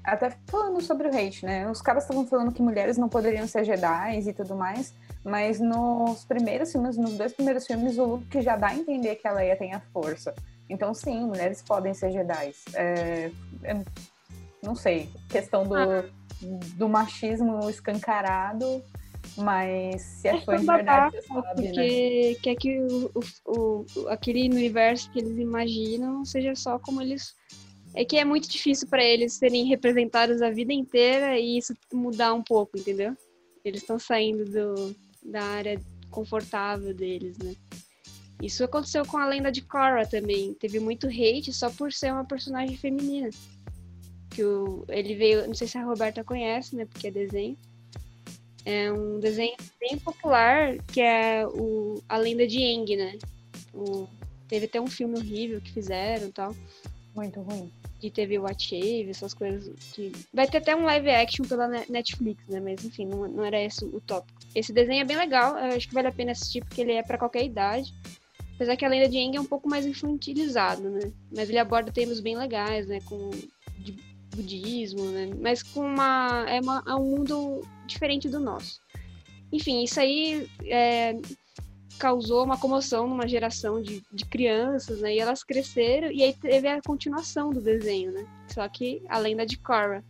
Até 0.04 0.37
falando 0.46 0.81
sobre 0.81 1.08
o 1.08 1.10
hate, 1.10 1.44
né? 1.44 1.70
Os 1.70 1.81
caras 1.81 2.04
estavam 2.04 2.26
falando 2.26 2.52
que 2.52 2.62
mulheres 2.62 2.96
não 2.96 3.08
poderiam 3.08 3.46
ser 3.46 3.64
Jedi 3.64 4.20
e 4.20 4.32
tudo 4.32 4.54
mais, 4.54 4.94
mas 5.25 5.60
nos 5.60 6.25
primeiros 6.25 6.72
filmes, 6.72 6.96
nos 6.96 7.14
dois 7.14 7.32
primeiros 7.32 7.66
filmes, 7.66 7.99
o 7.99 8.04
Luke 8.04 8.40
já 8.40 8.56
dá 8.56 8.69
a 8.69 8.75
entender 8.75 9.16
que 9.16 9.26
a 9.26 9.32
Leia 9.32 9.56
tem 9.56 9.72
a 9.72 9.81
força. 9.93 10.34
Então, 10.69 10.94
sim, 10.94 11.26
mulheres 11.26 11.62
podem 11.62 11.94
ser 11.94 12.12
Jedi. 12.12 12.54
É, 12.75 13.31
é, 13.62 13.84
não 14.62 14.75
sei, 14.75 15.08
questão 15.28 15.66
do, 15.66 15.75
ah. 15.75 16.04
do 16.76 16.88
machismo 16.88 17.69
escancarado 17.69 18.82
mas 19.37 20.02
se 20.02 20.29
é 20.29 20.40
fã 20.40 20.56
de 20.56 20.67
verdade, 20.67 21.17
você 21.17 21.23
sabe, 21.23 21.62
porque 21.62 22.31
né? 22.32 22.40
quer 22.43 22.55
que 22.56 22.81
o, 22.81 23.11
o, 23.46 23.87
o, 23.96 24.08
aquele 24.08 24.49
universo 24.49 25.11
que 25.11 25.20
eles 25.20 25.38
imaginam 25.38 26.25
seja 26.25 26.55
só 26.55 26.79
como 26.79 27.00
eles. 27.00 27.34
É 27.94 28.06
que 28.06 28.17
é 28.17 28.25
muito 28.25 28.49
difícil 28.49 28.88
para 28.88 29.05
eles 29.05 29.34
serem 29.34 29.67
representados 29.67 30.40
a 30.40 30.50
vida 30.50 30.73
inteira 30.73 31.38
e 31.38 31.59
isso 31.59 31.75
mudar 31.92 32.33
um 32.33 32.42
pouco, 32.42 32.78
entendeu? 32.78 33.14
Eles 33.62 33.83
estão 33.83 33.99
saindo 33.99 34.47
do, 34.47 34.97
da 35.23 35.42
área 35.42 35.80
confortável 36.11 36.95
deles, 36.95 37.37
né? 37.37 37.54
Isso 38.40 38.64
aconteceu 38.64 39.04
com 39.04 39.18
a 39.18 39.26
lenda 39.26 39.52
de 39.52 39.61
Korra 39.61 40.07
também. 40.07 40.54
Teve 40.54 40.80
muito 40.80 41.07
hate 41.07 41.52
só 41.52 41.71
por 41.71 41.92
ser 41.92 42.12
uma 42.12 42.25
personagem 42.25 42.76
feminina. 42.78 43.28
Que 44.30 44.42
o, 44.42 44.87
ele 44.88 45.14
veio, 45.14 45.47
não 45.47 45.54
sei 45.54 45.68
se 45.68 45.76
a 45.76 45.85
Roberta 45.85 46.25
conhece, 46.25 46.75
né? 46.75 46.87
Porque 46.87 47.09
é 47.09 47.11
desenho 47.11 47.59
é 48.64 48.92
um 48.92 49.19
desenho 49.19 49.57
bem 49.81 49.99
popular 49.99 50.76
que 50.92 51.00
é 51.00 51.47
o 51.47 52.02
A 52.09 52.16
Lenda 52.16 52.47
de 52.47 52.62
Aang, 52.62 52.97
né? 52.97 53.19
O, 53.75 54.07
teve 54.49 54.66
até 54.66 54.81
um 54.81 54.87
filme 54.87 55.19
horrível 55.19 55.61
que 55.61 55.73
fizeram 55.73 56.28
e 56.28 56.33
tal. 56.33 56.54
Muito 57.14 57.40
ruim. 57.40 57.71
Que 58.00 58.11
teve 58.11 58.38
o 58.38 58.42
Wave, 58.42 59.11
essas 59.11 59.35
coisas. 59.35 59.75
Que... 59.92 60.12
Vai 60.33 60.47
ter 60.49 60.59
até 60.59 60.75
um 60.75 60.85
live 60.85 61.11
action 61.11 61.45
pela 61.45 61.69
Netflix, 61.69 62.42
né? 62.49 62.61
Mas 62.61 62.85
enfim, 62.85 63.07
não, 63.07 63.28
não 63.28 63.45
era 63.45 63.61
esse 63.61 63.85
o 63.85 64.00
tópico. 64.00 64.40
Esse 64.54 64.73
desenho 64.73 65.02
é 65.02 65.04
bem 65.04 65.16
legal, 65.16 65.57
eu 65.57 65.76
acho 65.76 65.88
que 65.88 65.95
vale 65.95 66.09
a 66.09 66.12
pena 66.12 66.33
assistir 66.33 66.64
porque 66.64 66.81
ele 66.81 66.92
é 66.92 67.02
para 67.02 67.19
qualquer 67.19 67.45
idade. 67.45 67.92
Apesar 68.54 68.76
que 68.76 68.85
a 68.85 68.88
lenda 68.88 69.09
de 69.09 69.19
Aang 69.19 69.37
é 69.37 69.40
um 69.40 69.47
pouco 69.47 69.69
mais 69.69 69.85
infantilizado, 69.87 70.88
né? 70.88 71.12
Mas 71.35 71.49
ele 71.49 71.59
aborda 71.59 71.90
temas 71.90 72.21
bem 72.21 72.37
legais, 72.37 72.87
né? 72.87 73.00
Com 73.04 73.31
de 73.78 73.92
budismo, 74.35 75.05
né? 75.11 75.31
Mas 75.41 75.62
com 75.62 75.81
uma 75.81 76.45
é, 76.49 76.61
uma, 76.61 76.83
é 76.87 76.95
um 76.95 77.05
mundo 77.05 77.62
diferente 77.87 78.29
do 78.29 78.41
nosso. 78.41 78.81
Enfim, 79.53 79.83
isso 79.85 80.01
aí 80.01 80.49
é, 80.65 81.15
causou 81.99 82.45
uma 82.45 82.59
comoção 82.59 83.07
numa 83.07 83.29
geração 83.29 83.81
de, 83.81 84.03
de 84.12 84.25
crianças, 84.25 85.01
né? 85.01 85.15
E 85.15 85.21
elas 85.21 85.45
cresceram, 85.45 86.11
e 86.11 86.23
aí 86.23 86.33
teve 86.33 86.67
a 86.67 86.81
continuação 86.83 87.51
do 87.51 87.61
desenho, 87.61 88.12
né? 88.12 88.27
Só 88.49 88.67
que 88.69 89.03
a 89.09 89.19
lenda 89.19 89.47
de 89.47 89.59
Korra. 89.59 90.05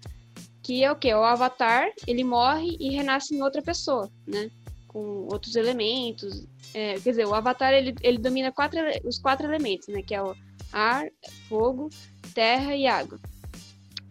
Que 0.62 0.84
é 0.84 0.92
o 0.92 0.96
quê? 0.96 1.12
O 1.12 1.24
Avatar, 1.24 1.90
ele 2.06 2.22
morre 2.22 2.76
e 2.78 2.90
renasce 2.90 3.34
em 3.34 3.42
outra 3.42 3.60
pessoa, 3.60 4.08
né? 4.26 4.48
Com 4.86 5.26
outros 5.30 5.56
elementos. 5.56 6.46
É, 6.72 6.94
quer 6.94 7.10
dizer, 7.10 7.26
o 7.26 7.34
Avatar, 7.34 7.74
ele, 7.74 7.94
ele 8.00 8.18
domina 8.18 8.52
quatro, 8.52 8.78
os 9.04 9.18
quatro 9.18 9.46
elementos, 9.46 9.88
né? 9.88 10.02
Que 10.02 10.14
é 10.14 10.22
o 10.22 10.36
ar, 10.72 11.08
fogo, 11.48 11.90
terra 12.32 12.76
e 12.76 12.86
água. 12.86 13.18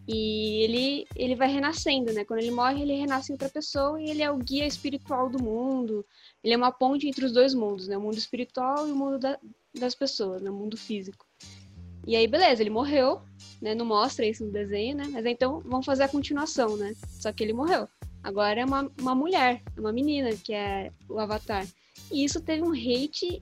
E 0.08 0.64
ele, 0.64 1.08
ele 1.16 1.36
vai 1.36 1.48
renascendo, 1.48 2.12
né? 2.12 2.26
Quando 2.26 2.40
ele 2.40 2.52
morre, 2.52 2.82
ele 2.82 2.96
renasce 2.96 3.32
em 3.32 3.36
outra 3.36 3.50
pessoa 3.50 4.02
e 4.02 4.10
ele 4.10 4.22
é 4.22 4.32
o 4.32 4.38
guia 4.38 4.66
espiritual 4.66 5.30
do 5.30 5.42
mundo. 5.42 6.06
Ele 6.44 6.54
é 6.54 6.58
uma 6.58 6.72
ponte 6.72 7.08
entre 7.08 7.26
os 7.26 7.32
dois 7.32 7.54
mundos, 7.54 7.88
né? 7.88 7.98
O 7.98 8.02
mundo 8.02 8.18
espiritual 8.18 8.88
e 8.88 8.92
o 8.92 8.96
mundo 8.96 9.20
da, 9.20 9.38
das 9.74 9.94
pessoas, 9.94 10.42
né? 10.42 10.50
O 10.50 10.54
mundo 10.54 10.76
físico. 10.76 11.26
E 12.06 12.16
aí, 12.16 12.28
beleza, 12.28 12.64
ele 12.64 12.72
morreu, 12.72 13.22
né? 13.62 13.76
Não 13.76 13.86
mostra 13.86 14.26
isso 14.26 14.44
no 14.44 14.52
desenho, 14.52 14.98
né? 14.98 15.08
Mas 15.12 15.26
então 15.26 15.62
vamos 15.62 15.86
fazer 15.86 16.04
a 16.04 16.10
continuação, 16.10 16.76
né? 16.76 16.94
Só 17.08 17.32
que 17.32 17.44
ele 17.44 17.54
morreu. 17.54 17.88
Agora 18.24 18.60
é 18.60 18.66
uma, 18.66 18.92
uma 19.00 19.16
mulher, 19.16 19.62
uma 19.78 19.92
menina, 19.92 20.32
que 20.36 20.54
é 20.54 20.92
o 21.08 21.20
Avatar. 21.20 21.66
E 22.12 22.24
isso 22.24 22.42
teve 22.42 22.64
um 22.64 22.72
hate 22.72 23.42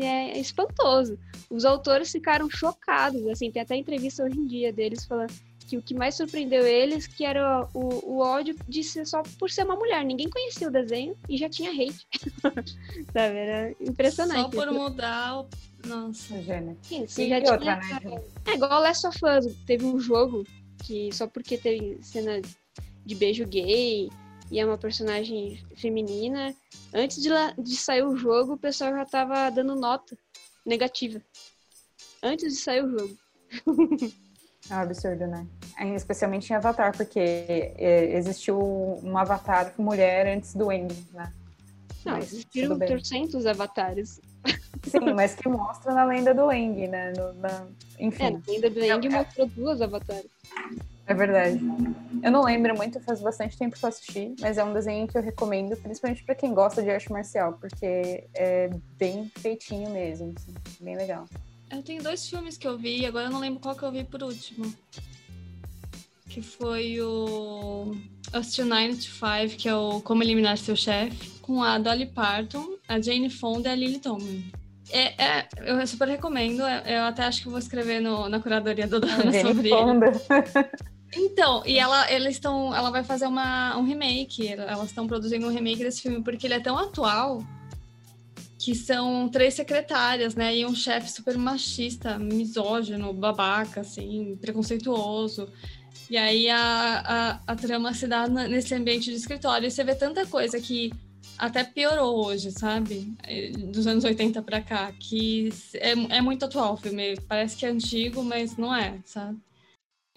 é, 0.00 0.38
espantoso. 0.38 1.18
Os 1.50 1.64
autores 1.64 2.10
ficaram 2.10 2.48
chocados, 2.50 3.26
assim, 3.28 3.50
tem 3.50 3.62
até 3.62 3.76
entrevista 3.76 4.24
hoje 4.24 4.38
em 4.38 4.46
dia 4.46 4.72
deles 4.72 5.04
falando 5.04 5.32
que 5.66 5.76
o 5.76 5.82
que 5.82 5.94
mais 5.94 6.14
surpreendeu 6.14 6.66
eles 6.66 7.06
que 7.06 7.24
era 7.24 7.68
o, 7.74 8.12
o 8.12 8.18
ódio 8.20 8.56
de 8.68 8.84
ser 8.84 9.06
só 9.06 9.22
por 9.38 9.50
ser 9.50 9.64
uma 9.64 9.76
mulher. 9.76 10.04
Ninguém 10.04 10.30
conhecia 10.30 10.68
o 10.68 10.70
desenho 10.70 11.16
e 11.28 11.36
já 11.36 11.48
tinha 11.48 11.70
hate. 11.70 12.06
Sabe? 13.12 13.36
Era 13.36 13.74
impressionante. 13.80 14.42
Só 14.42 14.48
por 14.48 14.72
mudar 14.72 15.40
o. 15.40 15.48
Nossa. 15.84 16.40
Gênero. 16.42 16.78
Sim, 16.82 17.28
já 17.28 17.40
tinha... 17.40 17.52
outra, 17.52 17.76
né? 17.76 18.22
É 18.46 18.54
igual 18.54 18.80
Last 18.80 19.06
of 19.06 19.18
Us. 19.24 19.54
Teve 19.66 19.84
um 19.84 19.98
jogo 19.98 20.44
que 20.84 21.12
só 21.12 21.26
porque 21.26 21.58
teve 21.58 21.98
cena 22.02 22.40
de 23.04 23.14
beijo 23.14 23.46
gay 23.46 24.08
e 24.50 24.60
é 24.60 24.64
uma 24.64 24.78
personagem 24.78 25.60
feminina, 25.76 26.54
antes 26.94 27.20
de, 27.20 27.28
la... 27.28 27.50
de 27.52 27.76
sair 27.76 28.04
o 28.04 28.16
jogo, 28.16 28.54
o 28.54 28.58
pessoal 28.58 28.92
já 28.92 29.04
tava 29.04 29.50
dando 29.50 29.74
nota 29.74 30.16
negativa. 30.64 31.20
Antes 32.22 32.54
de 32.54 32.60
sair 32.60 32.84
o 32.84 32.98
jogo. 32.98 33.18
É 34.70 34.74
um 34.74 34.78
absurdo, 34.78 35.26
né? 35.26 35.46
Especialmente 35.94 36.50
em 36.50 36.56
Avatar, 36.56 36.96
porque 36.96 37.20
é, 37.20 38.16
existiu 38.16 38.58
um 39.02 39.16
Avatar 39.16 39.72
mulher 39.78 40.26
antes 40.26 40.54
do 40.54 40.72
Eng, 40.72 40.88
né? 41.12 41.32
Não, 42.04 42.14
mas 42.14 42.32
existiram 42.32 42.78
trocentos 42.78 43.46
avatares. 43.46 44.20
Sim, 44.84 45.12
mas 45.14 45.34
que 45.34 45.48
mostra 45.48 45.92
na 45.92 46.04
lenda 46.04 46.32
do 46.32 46.50
Eng, 46.52 46.86
né? 46.86 47.12
No, 47.16 47.32
na... 47.34 47.66
Enfim. 47.98 48.24
É, 48.24 48.30
na 48.30 48.40
lenda 48.46 48.70
do 48.70 48.80
Eng 48.80 49.06
é, 49.06 49.08
mostrou 49.10 49.46
duas 49.48 49.82
avatares. 49.82 50.30
É 51.06 51.14
verdade. 51.14 51.60
Eu 52.22 52.30
não 52.32 52.44
lembro 52.44 52.76
muito, 52.76 53.00
faz 53.00 53.20
bastante 53.20 53.56
tempo 53.56 53.76
que 53.76 53.84
eu 53.84 53.88
assisti, 53.88 54.34
mas 54.40 54.58
é 54.58 54.64
um 54.64 54.72
desenho 54.72 55.06
que 55.06 55.16
eu 55.16 55.22
recomendo, 55.22 55.76
principalmente 55.76 56.24
para 56.24 56.34
quem 56.34 56.52
gosta 56.52 56.82
de 56.82 56.90
arte 56.90 57.10
marcial, 57.12 57.52
porque 57.60 58.24
é 58.34 58.70
bem 58.98 59.30
feitinho 59.36 59.90
mesmo, 59.90 60.34
assim, 60.36 60.54
bem 60.80 60.96
legal. 60.96 61.26
Eu 61.70 61.82
tenho 61.82 62.02
dois 62.02 62.28
filmes 62.28 62.56
que 62.56 62.66
eu 62.66 62.78
vi, 62.78 63.04
agora 63.04 63.26
eu 63.26 63.30
não 63.30 63.40
lembro 63.40 63.60
qual 63.60 63.74
que 63.74 63.82
eu 63.82 63.90
vi 63.90 64.04
por 64.04 64.22
último. 64.22 64.72
Que 66.28 66.40
foi 66.40 67.00
o 67.00 67.96
Austin 68.32 68.62
95, 68.62 69.56
que 69.56 69.68
é 69.68 69.74
o 69.74 70.00
Como 70.00 70.22
Eliminar 70.22 70.56
Seu 70.58 70.76
Chefe, 70.76 71.30
com 71.40 71.62
a 71.62 71.78
Dolly 71.78 72.06
Parton, 72.06 72.76
a 72.88 73.00
Jane 73.00 73.30
Fonda 73.30 73.68
e 73.68 73.72
a 73.72 73.74
Lily 73.74 73.98
Tomlin. 73.98 74.44
É, 74.90 75.22
é, 75.22 75.48
eu 75.64 75.84
super 75.86 76.06
recomendo. 76.06 76.62
É, 76.62 76.98
eu 76.98 77.04
até 77.04 77.24
acho 77.24 77.42
que 77.42 77.48
vou 77.48 77.58
escrever 77.58 78.00
no, 78.00 78.28
na 78.28 78.40
curadoria 78.40 78.86
do 78.86 79.00
Dona 79.00 79.32
sobre 79.42 79.70
Fonda. 79.70 80.06
ele. 80.06 80.86
Então, 81.14 81.62
e 81.64 81.78
ela, 81.78 82.10
eles 82.12 82.34
estão, 82.34 82.74
ela 82.74 82.90
vai 82.90 83.02
fazer 83.02 83.26
uma, 83.26 83.76
um 83.76 83.84
remake. 83.84 84.48
Elas 84.48 84.86
estão 84.86 85.06
produzindo 85.06 85.46
um 85.46 85.50
remake 85.50 85.82
desse 85.82 86.02
filme 86.02 86.22
porque 86.22 86.46
ele 86.46 86.54
é 86.54 86.60
tão 86.60 86.78
atual 86.78 87.42
que 88.58 88.74
são 88.74 89.28
três 89.28 89.54
secretárias, 89.54 90.34
né? 90.34 90.56
E 90.56 90.66
um 90.66 90.74
chefe 90.74 91.10
super 91.10 91.36
machista, 91.36 92.18
misógino, 92.18 93.12
babaca, 93.12 93.82
assim, 93.82 94.36
preconceituoso. 94.40 95.48
E 96.08 96.16
aí 96.16 96.48
a, 96.48 97.40
a, 97.46 97.52
a 97.52 97.56
trama 97.56 97.92
se 97.92 98.06
dá 98.06 98.26
nesse 98.28 98.74
ambiente 98.74 99.10
de 99.10 99.16
escritório. 99.16 99.66
E 99.66 99.70
você 99.70 99.84
vê 99.84 99.94
tanta 99.94 100.26
coisa 100.26 100.60
que 100.60 100.92
até 101.36 101.64
piorou 101.64 102.24
hoje, 102.24 102.50
sabe? 102.50 103.14
É, 103.22 103.50
dos 103.50 103.86
anos 103.86 104.04
80 104.04 104.42
para 104.42 104.62
cá, 104.62 104.92
que 104.92 105.50
é, 105.74 105.90
é 105.90 106.20
muito 106.20 106.44
atual 106.44 106.74
o 106.74 106.76
filme. 106.76 107.16
Parece 107.28 107.56
que 107.56 107.66
é 107.66 107.70
antigo, 107.70 108.22
mas 108.22 108.56
não 108.56 108.74
é, 108.74 109.00
sabe? 109.04 109.38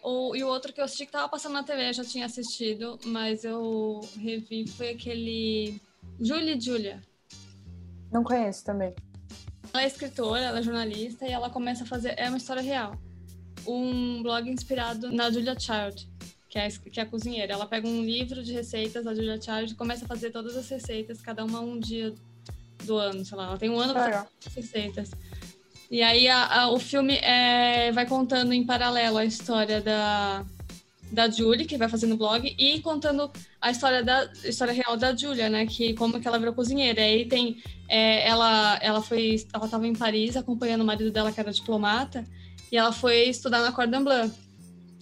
O, 0.02 0.34
e 0.34 0.44
o 0.44 0.48
outro 0.48 0.72
que 0.72 0.80
eu 0.80 0.86
assisti 0.86 1.06
que 1.06 1.12
tava 1.12 1.28
passando 1.28 1.54
na 1.54 1.64
TV, 1.64 1.90
eu 1.90 1.94
já 1.94 2.06
tinha 2.06 2.26
assistido, 2.26 2.98
mas 3.06 3.44
eu 3.44 4.00
revi, 4.18 4.66
foi 4.68 4.92
aquele 4.92 5.82
Julie 6.22 6.58
e 6.58 6.62
Julia. 6.62 7.09
Não 8.12 8.24
conheço 8.24 8.64
também. 8.66 8.94
Ela 9.74 9.84
é 9.84 9.88
escritora, 9.88 10.42
ela 10.42 10.60
é 10.60 10.64
jornalista 10.64 11.26
e 11.26 11.32
ela 11.32 11.50
começa 11.50 11.84
a 11.84 11.88
fazer. 11.88 12.16
É 12.18 12.28
uma 12.28 12.38
história 12.38 12.62
real. 12.62 13.00
Um 13.68 14.24
blog 14.24 14.50
inspirado 14.50 15.12
na 15.12 15.30
Julia 15.30 15.56
Child, 15.60 16.10
que 16.50 16.58
é, 16.58 16.70
que 16.70 17.00
é 17.00 17.04
a 17.04 17.06
cozinheira. 17.06 17.54
Ela 17.54 17.68
pega 17.68 17.88
um 17.88 18.04
livro 18.04 18.44
de 18.44 18.52
receitas 18.52 19.06
da 19.06 19.14
Julia 19.14 19.40
Child 19.40 19.74
e 19.74 19.76
começa 19.76 20.06
a 20.06 20.08
fazer 20.08 20.32
todas 20.32 20.58
as 20.58 20.68
receitas, 20.70 21.22
cada 21.22 21.46
uma 21.46 21.60
um 21.60 21.80
dia 21.80 22.14
do 22.86 22.98
ano, 22.98 23.24
sei 23.24 23.38
lá. 23.38 23.48
Ela 23.48 23.58
tem 23.58 23.70
um 23.70 23.80
ano 23.80 23.94
para 23.94 24.12
fazer 24.12 24.28
as 24.48 24.56
receitas. 24.56 25.12
E 25.92 26.02
aí 26.02 26.28
a, 26.28 26.62
a, 26.62 26.72
o 26.72 26.80
filme 26.80 27.18
é, 27.18 27.92
vai 27.92 28.06
contando 28.06 28.54
em 28.54 28.66
paralelo 28.66 29.18
a 29.18 29.26
história 29.26 29.82
da, 29.82 30.46
da 31.12 31.30
Julie, 31.30 31.66
que 31.66 31.78
vai 31.78 31.90
fazendo 31.90 32.16
blog, 32.16 32.56
e 32.58 32.80
contando 32.82 33.32
a 33.60 33.72
história 33.72 34.04
da 34.04 34.30
história 34.44 34.74
real 34.74 34.96
da 34.96 35.16
Julia, 35.16 35.50
né? 35.50 35.66
Que 35.66 35.94
como 35.94 36.20
que 36.20 36.28
ela 36.28 36.40
virou 36.40 36.54
cozinheira. 36.54 37.02
Aí 37.02 37.26
tem 37.26 37.62
é, 37.88 38.28
ela 38.28 38.78
ela 38.82 39.02
foi 39.02 39.46
ela 39.54 39.66
estava 39.66 39.88
em 39.88 39.96
Paris 39.96 40.38
acompanhando 40.38 40.82
o 40.82 40.86
marido 40.86 41.12
dela 41.12 41.32
que 41.32 41.40
era 41.40 41.52
diplomata 41.52 42.26
e 42.72 42.78
ela 42.78 42.92
foi 42.92 43.30
estudar 43.30 43.62
na 43.62 43.72
Cordon 43.72 44.04
Bleu. 44.04 44.32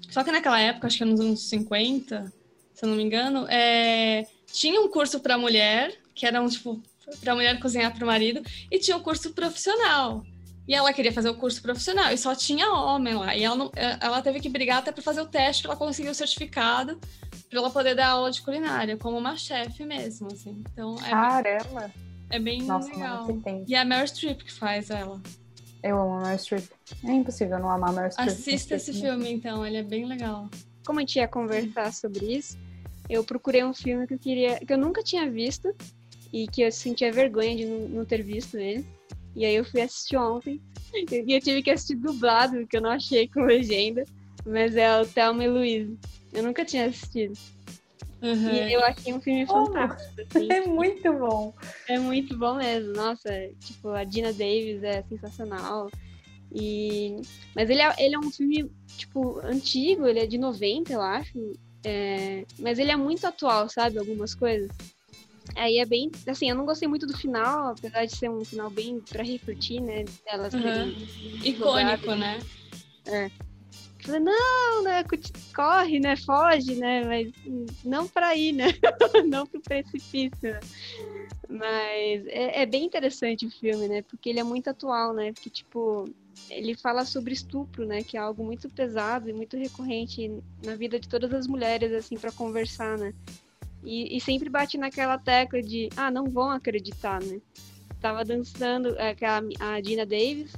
Só 0.10 0.24
que 0.24 0.32
naquela 0.32 0.60
época, 0.60 0.88
acho 0.88 0.98
que 0.98 1.06
nos 1.06 1.20
anos 1.20 1.50
50, 1.50 2.32
se 2.74 2.86
eu 2.86 2.90
não 2.90 2.96
me 2.96 3.04
engano, 3.04 3.46
é, 3.50 4.26
tinha 4.52 4.80
um 4.80 4.90
curso 4.90 5.20
para 5.20 5.38
mulher, 5.38 5.94
que 6.16 6.26
era 6.26 6.42
um 6.42 6.48
tipo 6.48 6.82
para 7.22 7.36
mulher 7.36 7.60
cozinhar 7.60 7.94
para 7.94 8.04
o 8.04 8.08
marido, 8.08 8.42
e 8.70 8.80
tinha 8.80 8.98
um 8.98 9.02
curso 9.02 9.32
profissional. 9.34 10.26
E 10.68 10.76
ela 10.76 10.92
queria 10.92 11.14
fazer 11.14 11.30
o 11.30 11.36
curso 11.36 11.62
profissional 11.62 12.12
e 12.12 12.18
só 12.18 12.36
tinha 12.36 12.70
homem 12.70 13.14
lá. 13.14 13.36
E 13.36 13.44
ela, 13.44 13.56
não, 13.56 13.72
é, 13.76 13.98
ela 14.02 14.22
teve 14.22 14.40
que 14.42 14.50
brigar 14.50 14.80
até 14.80 14.92
para 14.92 15.02
fazer 15.02 15.22
o 15.22 15.26
teste 15.26 15.64
para 15.64 15.72
ela 15.72 15.80
conseguir 15.80 16.10
o 16.10 16.16
certificado 16.16 17.00
para 17.50 17.60
ela 17.60 17.70
poder 17.70 17.96
dar 17.96 18.10
aula 18.10 18.32
de 18.32 18.42
culinária, 18.42 18.98
como 18.98 19.18
uma 19.18 19.36
chefe 19.38 19.86
mesmo, 19.86 20.28
assim. 20.28 20.64
Então, 20.72 20.96
é 21.06 21.10
Caramba! 21.10 21.82
Bem, 21.82 21.92
é 22.30 22.40
bem 22.40 22.62
Nossa, 22.64 22.90
legal. 22.90 23.28
E 23.66 23.74
é 23.74 23.80
a 23.80 23.86
Meryl 23.86 24.08
Streep 24.08 24.42
que 24.42 24.52
faz 24.52 24.90
ela. 24.90 25.22
Eu 25.82 25.98
amo 25.98 26.16
a 26.16 26.22
Meryl 26.24 26.40
Streep. 26.40 26.66
É 27.06 27.12
impossível 27.12 27.60
não 27.60 27.70
amar 27.70 27.92
a 27.92 27.94
Meryl 27.94 28.12
Streep. 28.12 28.30
Assista 28.30 28.76
esse 28.76 28.94
filme, 28.94 29.32
então. 29.32 29.66
Ele 29.66 29.78
é 29.78 29.84
bem 29.84 30.06
legal. 30.06 30.50
Como 30.86 31.00
a 31.00 31.02
gente 31.02 31.18
ia 31.18 31.28
conversar 31.28 31.94
sobre 31.94 32.26
isso, 32.26 32.58
eu 33.10 33.24
procurei 33.24 33.64
um 33.64 33.74
filme 33.74 34.06
que 34.06 34.14
eu 34.16 34.20
queria... 34.20 34.60
Que 34.60 34.74
eu 34.74 34.78
nunca 34.78 35.02
tinha 35.02 35.30
visto 35.30 35.74
e 36.34 36.48
que 36.48 36.62
eu 36.62 36.72
sentia 36.72 37.12
vergonha 37.12 37.56
de 37.56 37.66
não 37.66 38.04
ter 38.04 38.22
visto 38.22 38.58
ele. 38.58 38.86
E 39.38 39.46
aí 39.46 39.56
eu 39.56 39.64
fui 39.64 39.82
assistir 39.82 40.18
ontem. 40.18 40.60
E 41.12 41.32
eu 41.32 41.40
tive 41.40 41.62
que 41.62 41.70
assistir 41.70 41.96
dublado, 41.96 42.58
porque 42.58 42.78
eu 42.78 42.82
não 42.82 42.90
achei 42.90 43.28
com 43.28 43.42
legenda. 43.42 44.04
Mas 44.44 44.76
é 44.76 45.00
o 45.00 45.06
Thelma 45.06 45.44
e 45.44 45.48
Louise. 45.48 45.98
Eu 46.34 46.42
nunca 46.42 46.66
tinha 46.66 46.88
assistido. 46.88 47.38
Uhum. 48.20 48.50
E 48.52 48.74
eu 48.74 48.84
achei 48.84 49.14
um 49.14 49.22
filme 49.22 49.46
oh, 49.48 49.68
fantástico. 49.68 50.22
Assim. 50.22 50.48
É 50.52 50.66
muito 50.66 51.14
bom. 51.14 51.54
É 51.88 52.00
muito 52.00 52.36
bom 52.36 52.56
mesmo. 52.56 52.94
Nossa, 52.94 53.30
tipo, 53.60 53.90
a 53.90 54.04
Dina 54.04 54.34
Davis 54.34 54.82
é 54.82 55.04
sensacional. 55.04 55.92
E... 56.52 57.22
Mas 57.56 57.70
ele 57.70 57.84
é, 57.84 57.96
ele 58.00 58.16
é 58.16 58.20
um 58.20 58.32
filme, 58.32 58.72
tipo, 58.98 59.40
antigo, 59.46 60.08
ele 60.08 60.20
é 60.20 60.26
de 60.26 60.40
90, 60.40 60.94
eu 60.94 61.02
acho. 61.02 61.54
É... 61.84 62.44
Mas 62.58 62.80
ele 62.80 62.90
é 62.90 62.96
muito 62.96 63.28
atual, 63.28 63.70
sabe? 63.70 64.00
Algumas 64.00 64.34
coisas. 64.34 64.72
Aí 65.56 65.80
é 65.80 65.86
bem. 65.86 66.12
Assim, 66.28 66.50
eu 66.50 66.56
não 66.56 66.66
gostei 66.66 66.88
muito 66.88 67.08
do 67.08 67.18
final, 67.18 67.70
apesar 67.70 68.06
de 68.06 68.16
ser 68.16 68.30
um 68.30 68.44
final 68.44 68.70
bem 68.70 69.00
pra 69.00 69.24
refletir, 69.24 69.82
né? 69.82 70.06
Elas 70.26 70.54
uhum. 70.54 70.94
Icônico, 71.44 72.16
né? 72.16 72.40
É. 73.06 73.30
Falei, 74.04 74.22
não, 74.22 74.84
né? 74.84 75.04
Corre, 75.56 76.00
né? 76.00 76.16
Foge, 76.16 76.76
né? 76.76 77.04
Mas 77.06 77.32
não 77.84 78.08
pra 78.08 78.36
ir, 78.36 78.54
né? 78.54 78.68
não 79.28 79.46
pro 79.46 79.60
precipício. 79.62 80.32
Né? 80.44 80.60
Mas 81.50 82.28
é, 82.28 82.62
é, 82.62 82.66
bem 82.66 82.86
interessante 82.86 83.46
o 83.46 83.52
filme, 83.52 83.88
né? 83.88 84.02
Porque 84.04 84.30
ele 84.30 84.40
é 84.40 84.44
muito 84.44 84.70
atual, 84.70 85.14
né? 85.14 85.34
Porque, 85.34 85.50
tipo, 85.50 86.06
ele 86.50 86.76
fala 86.76 87.06
sobre 87.06 87.34
estupro, 87.34 87.86
né? 87.86 88.04
Que 88.04 88.18
é 88.18 88.20
algo 88.20 88.44
muito 88.44 88.70
pesado 88.70 89.30
e 89.30 89.34
muito 89.34 89.58
recorrente 89.58 90.32
na 90.64 90.76
vida 90.76 91.00
de 91.00 91.08
todas 91.08 91.34
as 91.34 91.48
mulheres, 91.48 91.92
assim, 91.94 92.18
para 92.18 92.32
conversar, 92.32 92.98
né? 92.98 93.14
E, 93.84 94.18
e, 94.18 94.22
sempre 94.22 94.50
bate 94.50 94.78
naquela 94.78 95.18
tecla 95.18 95.62
de, 95.62 95.90
ah, 95.96 96.12
não 96.12 96.26
vão 96.26 96.50
acreditar, 96.50 97.22
né? 97.22 97.40
Tava 98.02 98.26
dançando, 98.26 98.96
aquela, 99.00 99.42
a 99.60 99.80
Dina 99.80 100.06
Davis, 100.06 100.54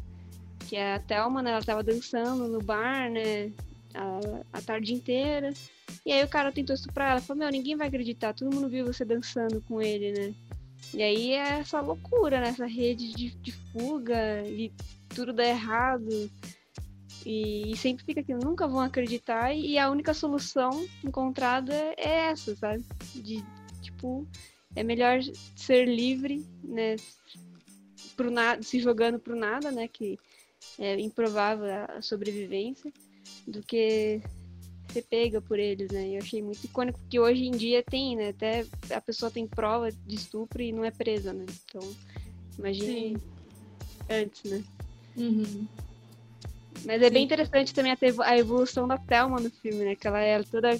que 0.67 0.75
é 0.75 0.95
a 0.95 0.99
Thelma, 0.99 1.41
né? 1.41 1.51
Ela 1.51 1.61
tava 1.61 1.83
dançando 1.83 2.47
no 2.47 2.61
bar, 2.61 3.09
né? 3.09 3.51
A, 3.93 4.19
a 4.53 4.61
tarde 4.61 4.93
inteira. 4.93 5.53
E 6.05 6.11
aí 6.11 6.23
o 6.23 6.27
cara 6.27 6.51
tentou 6.51 6.75
estuprar 6.75 7.11
ela. 7.11 7.21
Falou, 7.21 7.39
meu, 7.39 7.51
ninguém 7.51 7.75
vai 7.75 7.87
acreditar. 7.87 8.33
Todo 8.33 8.53
mundo 8.53 8.69
viu 8.69 8.85
você 8.85 9.03
dançando 9.03 9.61
com 9.67 9.81
ele, 9.81 10.11
né? 10.11 10.33
E 10.93 11.03
aí 11.03 11.31
é 11.31 11.59
essa 11.59 11.81
loucura, 11.81 12.39
né? 12.39 12.49
Essa 12.49 12.65
rede 12.65 13.11
de, 13.13 13.29
de 13.35 13.51
fuga 13.51 14.43
e 14.47 14.71
tudo 15.09 15.33
dá 15.33 15.45
errado. 15.45 16.29
E, 17.25 17.71
e, 17.71 17.77
sempre 17.77 18.05
fica 18.05 18.21
aqui, 18.21 18.33
nunca 18.33 18.67
vão 18.67 18.79
acreditar. 18.79 19.53
E 19.53 19.77
a 19.77 19.89
única 19.89 20.13
solução 20.13 20.85
encontrada 21.03 21.73
é 21.97 22.29
essa, 22.31 22.55
sabe? 22.55 22.83
De, 23.15 23.43
tipo, 23.81 24.25
é 24.75 24.83
melhor 24.83 25.19
ser 25.55 25.85
livre, 25.85 26.45
né? 26.63 26.95
Pro 28.15 28.31
nada, 28.31 28.61
se 28.63 28.79
jogando 28.79 29.19
pro 29.19 29.35
nada, 29.35 29.71
né? 29.71 29.87
Que 29.87 30.17
é 30.77 30.99
improvável 30.99 31.67
a 31.89 32.01
sobrevivência, 32.01 32.91
do 33.47 33.61
que 33.61 34.21
ser 34.91 35.03
pega 35.03 35.41
por 35.41 35.59
eles, 35.59 35.91
né? 35.91 36.09
Eu 36.09 36.19
achei 36.19 36.41
muito 36.41 36.63
icônico, 36.63 36.99
porque 36.99 37.19
hoje 37.19 37.45
em 37.45 37.51
dia 37.51 37.83
tem, 37.83 38.15
né? 38.15 38.29
Até 38.29 38.65
a 38.91 39.01
pessoa 39.01 39.31
tem 39.31 39.47
prova 39.47 39.91
de 39.91 40.15
estupro 40.15 40.61
e 40.61 40.71
não 40.71 40.83
é 40.83 40.91
presa, 40.91 41.33
né? 41.33 41.45
Então, 41.65 41.81
imagine 42.57 43.17
Sim. 43.17 43.21
antes, 44.09 44.43
né? 44.51 44.63
Uhum. 45.15 45.67
Mas 46.85 47.01
é 47.01 47.07
Sim. 47.07 47.13
bem 47.13 47.23
interessante 47.23 47.73
também 47.73 47.95
a 48.23 48.37
evolução 48.37 48.87
da 48.87 48.97
Thelma 48.97 49.39
no 49.39 49.49
filme, 49.49 49.83
né? 49.83 49.95
Que 49.95 50.07
ela 50.07 50.19
é 50.19 50.41
toda 50.43 50.77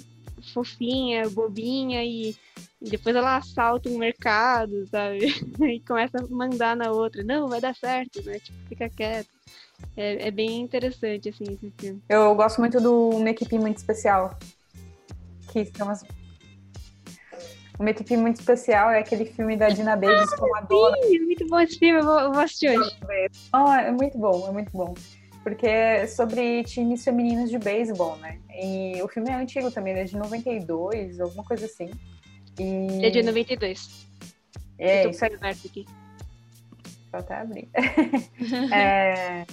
fofinha, 0.54 1.28
bobinha 1.28 2.02
e, 2.04 2.34
depois 2.80 3.14
ela 3.14 3.36
assalta 3.36 3.88
um 3.88 3.98
mercado, 3.98 4.86
sabe? 4.86 5.18
e 5.60 5.80
começa 5.80 6.18
a 6.18 6.26
mandar 6.28 6.76
na 6.76 6.90
outra. 6.90 7.22
Não, 7.22 7.48
vai 7.48 7.60
dar 7.60 7.74
certo, 7.74 8.22
né? 8.22 8.38
Tipo, 8.38 8.58
fica 8.68 8.88
quieto. 8.88 9.28
É, 9.96 10.28
é 10.28 10.30
bem 10.30 10.60
interessante, 10.60 11.28
assim, 11.28 11.44
esse 11.44 11.72
filme. 11.78 12.02
Eu 12.08 12.34
gosto 12.34 12.58
muito 12.60 12.80
do 12.80 13.10
Uma 13.10 13.30
Equipe 13.30 13.58
Muito 13.58 13.78
Especial. 13.78 14.38
Que 15.52 15.64
são 15.76 15.88
as... 15.88 16.04
Uma 17.78 17.90
Equipe 17.90 18.16
Muito 18.16 18.40
Especial 18.40 18.90
é 18.90 19.00
aquele 19.00 19.24
filme 19.24 19.56
da 19.56 19.68
Dina 19.68 19.96
Davis 19.96 20.34
com 20.34 20.54
a 20.54 20.60
dona. 20.60 20.96
Sim, 21.02 21.16
é 21.16 21.20
muito 21.20 21.46
bom 21.46 21.60
esse 21.60 21.78
filme, 21.78 22.00
eu 22.00 22.04
vou, 22.04 22.20
eu 22.20 22.32
vou 22.32 22.42
assistir 22.42 22.78
hoje. 22.78 22.96
Oh, 23.54 23.72
é 23.72 23.90
muito 23.90 24.18
bom, 24.18 24.48
é 24.48 24.52
muito 24.52 24.70
bom 24.72 24.94
porque 25.42 25.66
é 25.66 26.06
sobre 26.06 26.62
times 26.64 27.04
femininos 27.04 27.50
de 27.50 27.58
beisebol, 27.58 28.16
né? 28.16 28.38
E 28.50 29.00
o 29.02 29.08
filme 29.08 29.30
é 29.30 29.34
antigo 29.34 29.70
também, 29.70 29.94
é 29.94 30.04
de 30.04 30.16
92, 30.16 31.20
alguma 31.20 31.44
coisa 31.44 31.66
assim. 31.66 31.90
E... 32.58 33.04
É 33.04 33.10
de 33.10 33.22
92. 33.22 34.08
É, 34.78 35.08
isso 35.08 35.24
aí. 35.24 35.36
Aqui. 35.40 35.86
Vou 37.10 37.20
até 37.20 37.34
abrir. 37.36 37.68
é... 38.72 39.46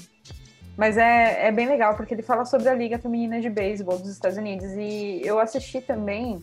Mas 0.76 0.96
é, 0.96 1.48
é 1.48 1.52
bem 1.52 1.68
legal, 1.68 1.96
porque 1.96 2.14
ele 2.14 2.22
fala 2.22 2.46
sobre 2.46 2.70
a 2.70 2.74
Liga 2.74 3.00
Feminina 3.00 3.42
de 3.42 3.50
Beisebol 3.50 3.98
dos 3.98 4.10
Estados 4.10 4.38
Unidos. 4.38 4.72
E 4.74 5.22
eu 5.24 5.40
assisti 5.40 5.82
também 5.82 6.40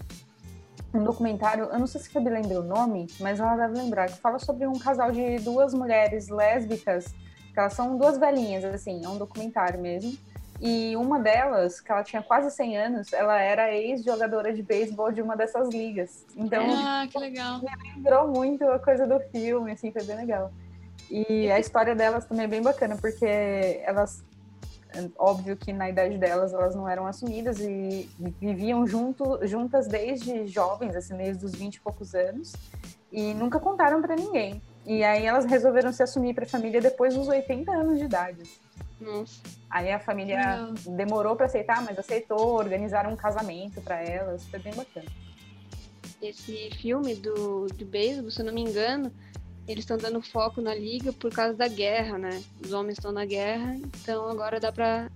um 0.92 1.04
documentário, 1.04 1.64
eu 1.64 1.78
não 1.78 1.86
sei 1.86 2.00
se 2.00 2.08
a 2.08 2.10
Fabi 2.12 2.30
lembra 2.30 2.60
o 2.60 2.62
nome, 2.62 3.06
mas 3.20 3.40
ela 3.40 3.56
deve 3.56 3.74
lembrar, 3.80 4.06
que 4.06 4.18
fala 4.18 4.38
sobre 4.38 4.66
um 4.66 4.78
casal 4.78 5.10
de 5.10 5.38
duas 5.38 5.74
mulheres 5.74 6.28
lésbicas, 6.28 7.12
que 7.54 7.60
elas 7.60 7.72
são 7.72 7.96
duas 7.96 8.18
velhinhas, 8.18 8.64
assim, 8.64 9.04
é 9.04 9.08
um 9.08 9.16
documentário 9.16 9.80
mesmo. 9.80 10.18
E 10.60 10.96
uma 10.96 11.20
delas, 11.20 11.80
que 11.80 11.90
ela 11.90 12.02
tinha 12.02 12.22
quase 12.22 12.50
100 12.50 12.78
anos, 12.78 13.12
ela 13.12 13.40
era 13.40 13.72
ex-jogadora 13.72 14.52
de 14.52 14.62
beisebol 14.62 15.12
de 15.12 15.22
uma 15.22 15.36
dessas 15.36 15.68
ligas. 15.68 16.24
Então, 16.36 16.64
ah, 16.70 17.06
que 17.10 17.18
legal. 17.18 17.60
me 17.60 17.68
lembrou 17.94 18.28
muito 18.28 18.64
a 18.64 18.78
coisa 18.78 19.06
do 19.06 19.20
filme, 19.30 19.72
assim, 19.72 19.92
foi 19.92 20.04
bem 20.04 20.16
legal. 20.16 20.52
E 21.10 21.50
a 21.50 21.60
história 21.60 21.94
delas 21.94 22.24
também 22.24 22.44
é 22.44 22.48
bem 22.48 22.62
bacana, 22.62 22.96
porque 22.96 23.26
elas, 23.84 24.24
óbvio 25.18 25.56
que 25.56 25.72
na 25.72 25.90
idade 25.90 26.18
delas 26.18 26.52
elas 26.52 26.74
não 26.74 26.88
eram 26.88 27.06
assumidas 27.06 27.60
e 27.60 28.08
viviam 28.40 28.86
junto, 28.86 29.46
juntas 29.46 29.86
desde 29.86 30.46
jovens, 30.46 30.96
assim, 30.96 31.16
desde 31.16 31.44
os 31.44 31.52
20 31.52 31.74
e 31.76 31.80
poucos 31.80 32.14
anos, 32.14 32.52
e 33.12 33.34
nunca 33.34 33.60
contaram 33.60 34.00
para 34.00 34.16
ninguém. 34.16 34.62
E 34.86 35.02
aí 35.02 35.24
elas 35.24 35.44
resolveram 35.44 35.92
se 35.92 36.02
assumir 36.02 36.34
para 36.34 36.44
a 36.44 36.48
família 36.48 36.80
depois 36.80 37.14
dos 37.14 37.28
80 37.28 37.70
anos 37.72 37.98
de 37.98 38.04
idade. 38.04 38.42
Nossa. 39.00 39.40
Aí 39.70 39.90
a 39.90 39.98
família 39.98 40.72
demorou 40.86 41.34
para 41.36 41.46
aceitar, 41.46 41.82
mas 41.82 41.98
aceitou, 41.98 42.54
organizaram 42.54 43.12
um 43.12 43.16
casamento 43.16 43.80
para 43.80 44.00
elas, 44.02 44.44
foi 44.46 44.58
bem 44.58 44.74
bacana. 44.74 45.06
Esse 46.22 46.70
filme 46.80 47.14
do, 47.14 47.66
do 47.66 47.84
beisebol, 47.84 48.30
se 48.30 48.40
eu 48.40 48.46
não 48.46 48.52
me 48.52 48.62
engano, 48.62 49.12
eles 49.66 49.82
estão 49.82 49.96
dando 49.96 50.22
foco 50.22 50.60
na 50.60 50.74
liga 50.74 51.12
por 51.12 51.32
causa 51.32 51.54
da 51.54 51.68
guerra, 51.68 52.18
né? 52.18 52.42
Os 52.62 52.72
homens 52.72 52.98
estão 52.98 53.12
na 53.12 53.24
guerra, 53.24 53.76
então 53.76 54.28
agora 54.28 54.60
dá 54.60 54.70
pra, 54.70 55.10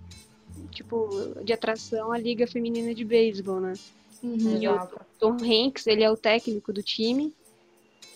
tipo, 0.70 1.08
de 1.44 1.52
atração 1.52 2.12
a 2.12 2.18
liga 2.18 2.46
feminina 2.46 2.94
de 2.94 3.04
beisebol, 3.04 3.60
né? 3.60 3.74
Uhum, 4.22 4.60
e 4.60 4.68
o 4.68 4.88
Tom 5.18 5.36
Hanks, 5.36 5.86
ele 5.86 6.02
é 6.02 6.10
o 6.10 6.16
técnico 6.16 6.72
do 6.72 6.82
time, 6.82 7.32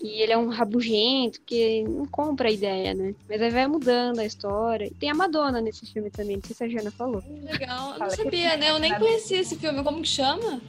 e 0.03 0.21
ele 0.21 0.33
é 0.33 0.37
um 0.39 0.49
rabugento 0.49 1.41
que 1.47 1.85
não 1.85 2.05
compra 2.07 2.49
a 2.49 2.53
ideia, 2.53 2.93
né? 2.93 3.15
Mas 3.29 3.41
aí 3.41 3.51
vai 3.51 3.69
mudando 3.69 4.19
a 4.19 4.25
história. 4.25 4.87
E 4.87 4.91
tem 4.91 5.09
a 5.09 5.15
Madonna 5.15 5.61
nesse 5.61 5.87
filme 5.87 6.11
também, 6.11 6.37
não 6.37 6.43
sei 6.43 6.57
se 6.57 6.65
a 6.65 6.69
Jana 6.69 6.91
falou. 6.91 7.23
Legal, 7.45 7.93
eu 7.93 7.99
não 8.01 8.11
sabia, 8.11 8.57
né? 8.57 8.71
Eu 8.71 8.81
nem 8.81 8.93
conhecia 8.99 9.41
esse 9.41 9.57
filme. 9.57 9.83
Como 9.85 10.03
que 10.03 10.09
chama? 10.09 10.61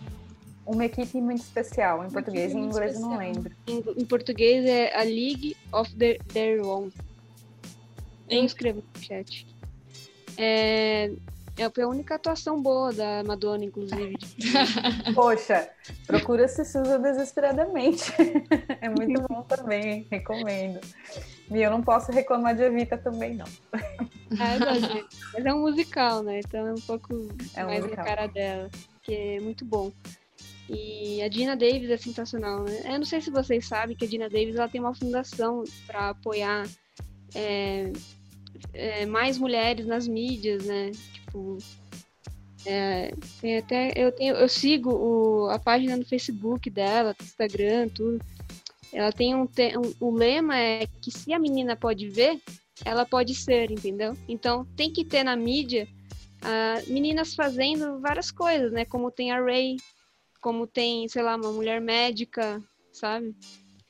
Uma 0.66 0.86
equipe 0.86 1.20
muito 1.20 1.42
especial, 1.42 2.06
em 2.06 2.12
português. 2.12 2.54
Em 2.54 2.60
inglês 2.60 2.94
eu 2.94 3.02
não 3.02 3.18
lembro. 3.18 3.52
Em, 3.66 3.84
em, 3.98 4.06
português 4.06 4.66
é 4.66 4.96
A 4.96 5.04
League 5.04 5.58
of 5.72 5.94
the, 5.96 6.20
Their 6.32 6.64
Own. 6.64 6.92
Eu 8.30 8.46
escrevo 8.46 8.84
no 8.96 9.04
chat. 9.04 9.48
É, 10.38 11.12
é 11.58 11.84
a 11.84 11.88
única 11.88 12.16
atuação 12.16 12.62
boa 12.62 12.92
da 12.92 13.24
Madonna, 13.24 13.64
inclusive. 13.64 14.16
Poxa, 15.14 15.70
procura 16.08 16.48
se 16.48 16.66
Susa 16.66 17.00
desesperadamente. 17.00 18.12
É 18.82 18.90
muito 18.90 19.22
bom 19.30 19.44
também, 19.44 20.06
recomendo. 20.12 20.82
E 21.50 21.62
eu 21.62 21.72
não 21.72 21.82
posso 21.82 22.12
reclamar 22.12 22.54
de 22.54 22.64
Evita 22.64 22.98
também, 22.98 23.36
não. 23.36 23.46
Ah, 24.38 24.56
é 24.56 24.60
Mas 25.34 25.46
é 25.46 25.54
um 25.54 25.62
musical, 25.62 26.22
né? 26.22 26.40
Então 26.40 26.68
é 26.68 26.74
um 26.74 26.82
pouco 26.82 27.14
é 27.56 27.64
um 27.64 27.68
mais 27.68 27.82
musical. 27.82 28.04
na 28.04 28.12
cara 28.12 28.28
dela. 28.28 28.70
Que 29.02 29.16
é 29.16 29.40
muito 29.40 29.64
bom. 29.64 29.92
E 30.70 31.22
a 31.22 31.28
Dina 31.30 31.56
Davis 31.56 31.90
é 31.90 31.98
sensacional, 31.98 32.64
né? 32.64 32.82
Eu 32.86 32.98
não 32.98 33.06
sei 33.06 33.22
se 33.22 33.30
vocês 33.30 33.66
sabem 33.66 33.96
que 33.96 34.06
a 34.06 34.08
Dina 34.08 34.30
Davis 34.30 34.56
ela 34.56 34.68
tem 34.68 34.82
uma 34.82 34.94
fundação 34.94 35.64
para 35.88 36.10
apoiar 36.10 36.68
é, 37.36 37.92
é, 38.74 39.06
mais 39.06 39.38
mulheres 39.38 39.86
nas 39.86 40.08
mídias, 40.08 40.66
né? 40.66 40.92
Tipo, 41.34 41.58
é, 42.66 43.12
tem 43.42 43.58
até 43.58 43.92
eu 43.96 44.12
tenho 44.12 44.36
eu 44.36 44.48
sigo 44.48 44.92
o, 44.92 45.50
a 45.50 45.58
página 45.58 45.98
no 45.98 46.06
Facebook 46.06 46.70
dela, 46.70 47.16
no 47.20 47.26
Instagram, 47.26 47.90
tudo. 47.90 48.24
Ela 48.94 49.12
tem 49.12 49.36
um, 49.36 49.42
um, 49.42 50.08
um 50.08 50.14
lema 50.14 50.56
é 50.56 50.86
que 51.02 51.10
se 51.10 51.34
a 51.34 51.40
menina 51.40 51.76
pode 51.76 52.08
ver, 52.10 52.40
ela 52.86 53.04
pode 53.06 53.34
ser, 53.34 53.72
entendeu? 53.72 54.16
Então 54.30 54.64
tem 54.78 54.94
que 54.94 55.04
ter 55.04 55.24
na 55.24 55.36
mídia 55.36 55.88
uh, 56.44 56.94
meninas 56.94 57.34
fazendo 57.34 58.00
várias 58.00 58.30
coisas, 58.30 58.72
né? 58.72 58.86
Como 58.86 59.10
tem 59.10 59.32
a 59.32 59.42
Ray, 59.42 59.78
como 60.40 60.68
tem, 60.68 61.08
sei 61.10 61.24
lá, 61.24 61.36
uma 61.36 61.52
mulher 61.52 61.82
médica, 61.82 62.62
sabe? 62.92 63.36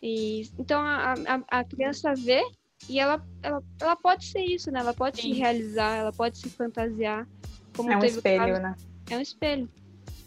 E, 0.01 0.49
então 0.58 0.82
a, 0.82 1.13
a, 1.13 1.60
a 1.60 1.63
criança 1.65 2.13
vê 2.15 2.41
e 2.89 2.99
ela, 2.99 3.25
ela, 3.41 3.63
ela 3.79 3.95
pode 3.95 4.25
ser 4.25 4.41
isso, 4.41 4.71
né? 4.71 4.79
Ela 4.79 4.93
pode 4.93 5.21
Sim. 5.21 5.33
se 5.33 5.39
realizar, 5.39 5.95
ela 5.97 6.11
pode 6.11 6.37
se 6.37 6.49
fantasiar. 6.49 7.27
Como 7.75 7.91
é 7.91 7.97
um 7.97 8.03
espelho, 8.03 8.39
caso, 8.39 8.61
né? 8.61 8.75
É 9.09 9.17
um 9.17 9.21
espelho 9.21 9.69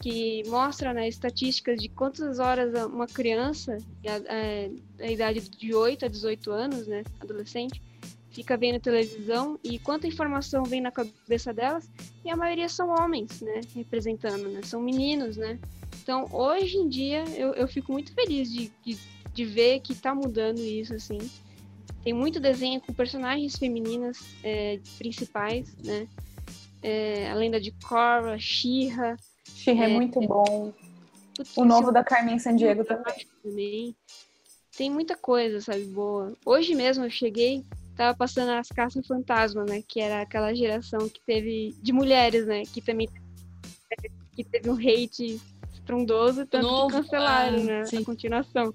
que 0.01 0.43
mostra 0.47 0.93
né, 0.93 1.09
estatísticas 1.09 1.81
de 1.81 1.89
quantas 1.89 2.39
horas 2.39 2.73
uma 2.85 3.07
criança, 3.07 3.79
a, 4.07 5.03
a, 5.03 5.07
a 5.07 5.11
idade 5.11 5.41
de 5.49 5.75
8 5.75 6.05
a 6.05 6.09
18 6.09 6.51
anos, 6.51 6.87
né, 6.87 7.03
adolescente, 7.21 7.83
fica 8.31 8.57
vendo 8.57 8.79
televisão 8.79 9.59
e 9.65 9.79
quanta 9.79 10.07
informação 10.07 10.63
vem 10.65 10.81
na 10.81 10.93
cabeça 10.93 11.53
delas, 11.53 11.91
e 12.25 12.31
a 12.31 12.37
maioria 12.37 12.69
são 12.69 12.91
homens, 12.91 13.41
né, 13.41 13.63
representando, 13.75 14.49
né, 14.49 14.61
são 14.63 14.81
meninos, 14.81 15.37
né. 15.37 15.59
Então, 16.03 16.29
hoje 16.31 16.77
em 16.77 16.89
dia, 16.89 17.25
eu, 17.35 17.55
eu 17.55 17.67
fico 17.67 17.91
muito 17.93 18.13
feliz 18.13 18.53
de, 18.53 18.71
de, 18.85 18.99
de 19.33 19.45
ver 19.45 19.81
que 19.81 19.93
está 19.93 20.15
mudando 20.15 20.61
isso, 20.61 20.95
assim, 20.95 21.19
tem 22.07 22.15
muito 22.15 22.39
desenho 22.39 22.81
com 22.81 22.93
personagens 22.93 23.57
femininas 23.57 24.17
é, 24.45 24.79
principais, 24.97 25.75
né? 25.79 26.07
É, 26.81 27.29
além 27.33 27.51
da 27.51 27.59
de 27.59 27.73
Cora, 27.73 28.39
Shira. 28.39 29.17
Shira 29.45 29.87
é, 29.87 29.91
é, 29.91 29.93
muito 29.93 30.21
bom. 30.21 30.73
O 31.57 31.65
novo 31.65 31.91
da 31.91 32.05
Carmen 32.05 32.39
Sandiego 32.39 32.85
também. 32.85 33.27
também. 33.43 33.97
Tem 34.77 34.89
muita 34.89 35.17
coisa, 35.17 35.61
sabe, 35.61 35.83
boa. 35.87 36.33
Hoje 36.47 36.77
mesmo 36.77 37.03
eu 37.03 37.11
cheguei, 37.11 37.65
tava 37.97 38.17
passando 38.17 38.51
as 38.51 38.69
caças 38.69 39.05
fantasma, 39.05 39.65
né? 39.65 39.83
Que 39.83 40.01
era 40.01 40.23
aquela 40.23 40.55
geração 40.55 41.09
que 41.09 41.21
teve 41.27 41.75
de 41.83 41.93
mulheres, 41.93 42.47
né? 42.47 42.63
Que 42.67 42.81
também 42.81 43.09
que 44.33 44.45
teve 44.45 44.71
um 44.71 44.77
hate 44.77 45.41
estrondoso, 45.75 46.47
tanto 46.47 46.69
Novo, 46.69 46.87
que 46.87 47.03
cancelaram, 47.03 47.59
ah, 47.59 47.65
né? 47.65 47.85
Sim. 47.85 47.99
A 47.99 48.05
continuação. 48.05 48.73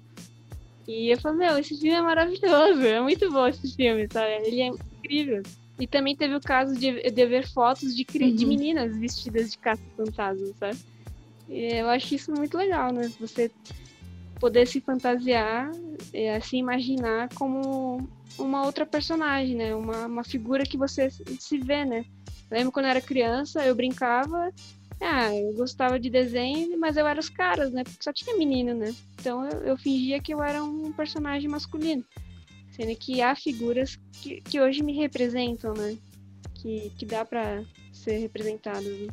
E 0.86 1.12
eu 1.12 1.20
falei, 1.20 1.46
meu, 1.46 1.58
esse 1.58 1.78
filme 1.78 1.96
é 1.96 2.02
maravilhoso, 2.02 2.82
é 2.82 3.00
muito 3.00 3.30
bom 3.30 3.46
esse 3.46 3.74
filme, 3.74 4.08
sabe? 4.10 4.46
Ele 4.46 4.60
é 4.60 4.66
incrível. 4.66 5.42
E 5.78 5.86
também 5.86 6.14
teve 6.14 6.34
o 6.34 6.40
caso 6.40 6.74
de, 6.74 7.10
de 7.10 7.26
ver 7.26 7.48
fotos 7.48 7.94
de, 7.96 8.06
uhum. 8.20 8.34
de 8.34 8.46
meninas 8.46 8.96
vestidas 8.96 9.50
de 9.50 9.58
caça-fantasma, 9.58 10.52
sabe? 10.58 10.78
E 11.48 11.74
eu 11.74 11.88
acho 11.88 12.14
isso 12.14 12.32
muito 12.32 12.56
legal, 12.56 12.92
né? 12.92 13.10
Você 13.20 13.50
poder 14.38 14.66
se 14.66 14.80
fantasiar, 14.80 15.70
e 16.12 16.28
assim 16.28 16.58
imaginar 16.58 17.28
como 17.34 18.08
uma 18.38 18.64
outra 18.64 18.84
personagem, 18.84 19.56
né? 19.56 19.74
Uma, 19.74 20.06
uma 20.06 20.24
figura 20.24 20.64
que 20.64 20.76
você 20.76 21.10
se 21.10 21.58
vê, 21.58 21.84
né? 21.84 22.04
Eu 22.50 22.58
lembro 22.58 22.72
quando 22.72 22.86
eu 22.86 22.90
era 22.90 23.00
criança, 23.00 23.64
eu 23.64 23.74
brincava 23.74 24.52
ah, 25.02 25.34
eu 25.34 25.52
gostava 25.54 25.98
de 25.98 26.08
desenho, 26.08 26.78
mas 26.78 26.96
eu 26.96 27.06
era 27.06 27.18
os 27.18 27.28
caras, 27.28 27.72
né? 27.72 27.82
Porque 27.82 28.02
só 28.02 28.12
tinha 28.12 28.36
menino, 28.36 28.72
né? 28.72 28.94
Então 29.20 29.44
eu, 29.48 29.58
eu 29.62 29.76
fingia 29.76 30.20
que 30.20 30.32
eu 30.32 30.42
era 30.42 30.62
um 30.62 30.92
personagem 30.92 31.48
masculino. 31.48 32.04
Sendo 32.70 32.94
que 32.96 33.20
há 33.20 33.34
figuras 33.34 33.98
que, 34.20 34.40
que 34.40 34.60
hoje 34.60 34.82
me 34.82 34.94
representam, 34.96 35.74
né? 35.74 35.96
Que, 36.54 36.90
que 36.96 37.04
dá 37.04 37.24
pra 37.24 37.62
ser 37.92 38.18
representadas. 38.18 38.84
Né? 38.84 39.08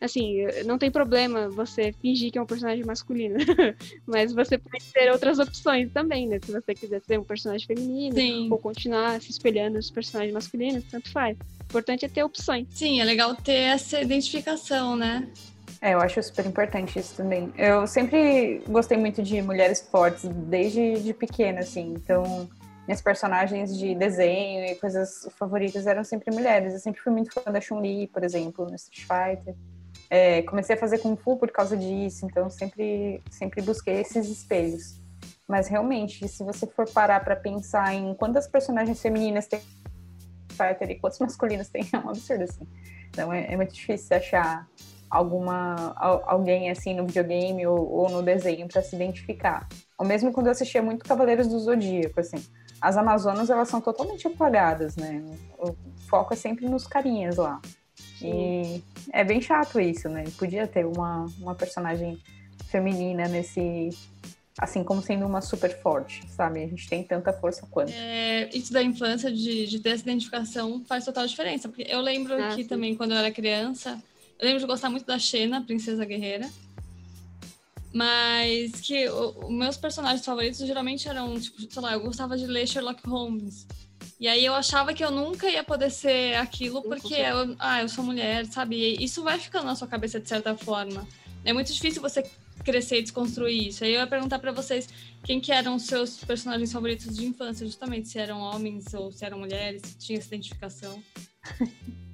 Assim, 0.00 0.44
não 0.66 0.76
tem 0.76 0.90
problema 0.90 1.48
você 1.48 1.92
fingir 1.92 2.30
que 2.30 2.38
é 2.38 2.42
um 2.42 2.46
personagem 2.46 2.84
masculino. 2.84 3.36
Mas 4.06 4.32
você 4.32 4.58
pode 4.58 4.84
ter 4.92 5.10
outras 5.10 5.38
opções 5.38 5.90
também, 5.92 6.26
né? 6.26 6.38
Se 6.44 6.52
você 6.52 6.74
quiser 6.74 7.00
ser 7.02 7.18
um 7.18 7.24
personagem 7.24 7.66
feminino 7.66 8.14
Sim. 8.14 8.48
ou 8.50 8.58
continuar 8.58 9.20
se 9.22 9.30
espelhando 9.30 9.76
nos 9.76 9.90
personagens 9.90 10.34
masculinos, 10.34 10.84
tanto 10.90 11.10
faz. 11.10 11.38
O 11.74 11.78
importante 11.78 12.04
é 12.04 12.08
ter 12.08 12.22
opções. 12.22 12.68
Sim, 12.70 13.00
é 13.00 13.04
legal 13.04 13.34
ter 13.34 13.52
essa 13.52 14.00
identificação, 14.00 14.94
né? 14.94 15.28
É, 15.80 15.94
eu 15.94 16.00
acho 16.00 16.22
super 16.22 16.46
importante 16.46 16.98
isso 17.00 17.16
também. 17.16 17.52
Eu 17.58 17.84
sempre 17.88 18.62
gostei 18.68 18.96
muito 18.96 19.20
de 19.20 19.42
mulheres 19.42 19.80
fortes, 19.80 20.22
desde 20.24 21.00
de 21.00 21.12
pequena, 21.12 21.60
assim. 21.60 21.94
Então, 21.94 22.48
minhas 22.86 23.02
personagens 23.02 23.76
de 23.76 23.92
desenho 23.92 24.64
e 24.66 24.76
coisas 24.76 25.28
favoritas 25.36 25.86
eram 25.88 26.04
sempre 26.04 26.32
mulheres. 26.32 26.74
Eu 26.74 26.78
sempre 26.78 27.00
fui 27.00 27.12
muito 27.12 27.32
fã 27.32 27.50
da 27.50 27.60
Chun-Li, 27.60 28.06
por 28.06 28.22
exemplo, 28.22 28.66
no 28.66 28.76
Street 28.76 29.00
Fighter. 29.00 29.56
É, 30.08 30.42
comecei 30.42 30.76
a 30.76 30.78
fazer 30.78 30.98
Kung 30.98 31.16
Fu 31.16 31.36
por 31.36 31.50
causa 31.50 31.76
disso, 31.76 32.24
então 32.24 32.48
sempre, 32.48 33.20
sempre 33.30 33.60
busquei 33.62 34.00
esses 34.00 34.28
espelhos. 34.28 35.00
Mas 35.48 35.66
realmente, 35.66 36.26
se 36.28 36.44
você 36.44 36.68
for 36.68 36.88
parar 36.88 37.18
para 37.24 37.34
pensar 37.34 37.92
em 37.92 38.14
quantas 38.14 38.46
personagens 38.46 39.02
femininas 39.02 39.48
tem 39.48 39.60
Fighter 40.54 40.90
e 40.90 40.94
quantos 40.98 41.18
masculinos 41.20 41.68
tem, 41.68 41.86
é 41.92 41.98
um 41.98 42.10
absurdo, 42.10 42.44
assim. 42.44 42.66
Então 43.10 43.32
é, 43.32 43.52
é 43.52 43.56
muito 43.56 43.74
difícil 43.74 44.16
achar 44.16 44.66
alguma 45.10 45.94
alguém 46.26 46.70
assim 46.70 46.92
no 46.92 47.06
videogame 47.06 47.64
ou, 47.66 47.88
ou 47.88 48.10
no 48.10 48.22
desenho 48.22 48.66
para 48.66 48.82
se 48.82 48.96
identificar. 48.96 49.68
Ou 49.98 50.04
mesmo 50.04 50.32
quando 50.32 50.46
eu 50.46 50.52
assistia 50.52 50.82
muito 50.82 51.04
Cavaleiros 51.04 51.46
do 51.46 51.58
Zodíaco, 51.60 52.18
assim, 52.18 52.44
as 52.80 52.96
Amazonas 52.96 53.48
elas 53.48 53.68
são 53.68 53.80
totalmente 53.80 54.26
apagadas, 54.26 54.96
né? 54.96 55.22
O 55.58 55.74
foco 56.08 56.34
é 56.34 56.36
sempre 56.36 56.68
nos 56.68 56.86
carinhas 56.86 57.36
lá. 57.36 57.60
E 58.20 58.82
é 59.12 59.22
bem 59.22 59.40
chato 59.40 59.78
isso, 59.80 60.08
né? 60.08 60.24
Podia 60.38 60.66
ter 60.66 60.84
uma, 60.84 61.26
uma 61.38 61.54
personagem 61.54 62.18
feminina 62.66 63.28
nesse. 63.28 63.90
Assim 64.58 64.84
como 64.84 65.02
sendo 65.02 65.26
uma 65.26 65.40
super 65.40 65.76
forte, 65.82 66.22
sabe? 66.28 66.62
A 66.62 66.66
gente 66.68 66.88
tem 66.88 67.02
tanta 67.02 67.32
força 67.32 67.66
quanto. 67.68 67.90
É, 67.92 68.48
isso 68.56 68.72
da 68.72 68.82
infância, 68.82 69.30
de, 69.32 69.66
de 69.66 69.80
ter 69.80 69.90
essa 69.90 70.02
identificação, 70.04 70.84
faz 70.86 71.04
total 71.04 71.26
diferença. 71.26 71.68
Porque 71.68 71.84
eu 71.88 72.00
lembro 72.00 72.40
Ah, 72.40 72.54
que 72.54 72.62
sim. 72.62 72.68
também, 72.68 72.94
quando 72.94 73.10
eu 73.12 73.16
era 73.18 73.32
criança, 73.32 74.00
eu 74.38 74.46
lembro 74.46 74.60
de 74.60 74.66
gostar 74.66 74.90
muito 74.90 75.06
da 75.06 75.18
Xena, 75.18 75.60
Princesa 75.60 76.04
Guerreira. 76.04 76.48
Mas 77.92 78.80
que 78.80 79.08
os 79.08 79.50
meus 79.50 79.76
personagens 79.76 80.24
favoritos 80.24 80.58
geralmente 80.58 81.08
eram, 81.08 81.38
tipo, 81.38 81.60
sei 81.72 81.82
lá, 81.82 81.92
eu 81.92 82.00
gostava 82.00 82.36
de 82.36 82.46
ler 82.46 82.66
Sherlock 82.66 83.06
Holmes. 83.08 83.66
E 84.20 84.28
aí 84.28 84.44
eu 84.44 84.54
achava 84.54 84.94
que 84.94 85.04
eu 85.04 85.10
nunca 85.10 85.48
ia 85.50 85.64
poder 85.64 85.90
ser 85.90 86.36
aquilo 86.36 86.82
porque 86.82 87.14
eu, 87.14 87.56
ah, 87.58 87.82
eu 87.82 87.88
sou 87.88 88.04
mulher, 88.04 88.46
sabe? 88.46 88.76
E 88.76 89.04
isso 89.04 89.22
vai 89.22 89.38
ficando 89.38 89.66
na 89.66 89.74
sua 89.74 89.88
cabeça 89.88 90.20
de 90.20 90.28
certa 90.28 90.56
forma. 90.56 91.06
É 91.44 91.52
muito 91.52 91.72
difícil 91.72 92.00
você 92.00 92.24
crescer 92.62 92.98
e 92.98 93.02
desconstruir 93.02 93.68
isso. 93.68 93.84
Aí 93.84 93.94
eu 93.94 94.00
ia 94.00 94.06
perguntar 94.06 94.38
pra 94.38 94.52
vocês 94.52 94.88
quem 95.22 95.40
que 95.40 95.50
eram 95.50 95.76
os 95.76 95.86
seus 95.86 96.18
personagens 96.18 96.72
favoritos 96.72 97.16
de 97.16 97.26
infância, 97.26 97.66
justamente, 97.66 98.08
se 98.08 98.18
eram 98.18 98.40
homens 98.40 98.92
ou 98.94 99.10
se 99.10 99.24
eram 99.24 99.38
mulheres, 99.38 99.82
se 99.82 99.98
tinha 99.98 100.18
essa 100.18 100.28
identificação. 100.28 101.02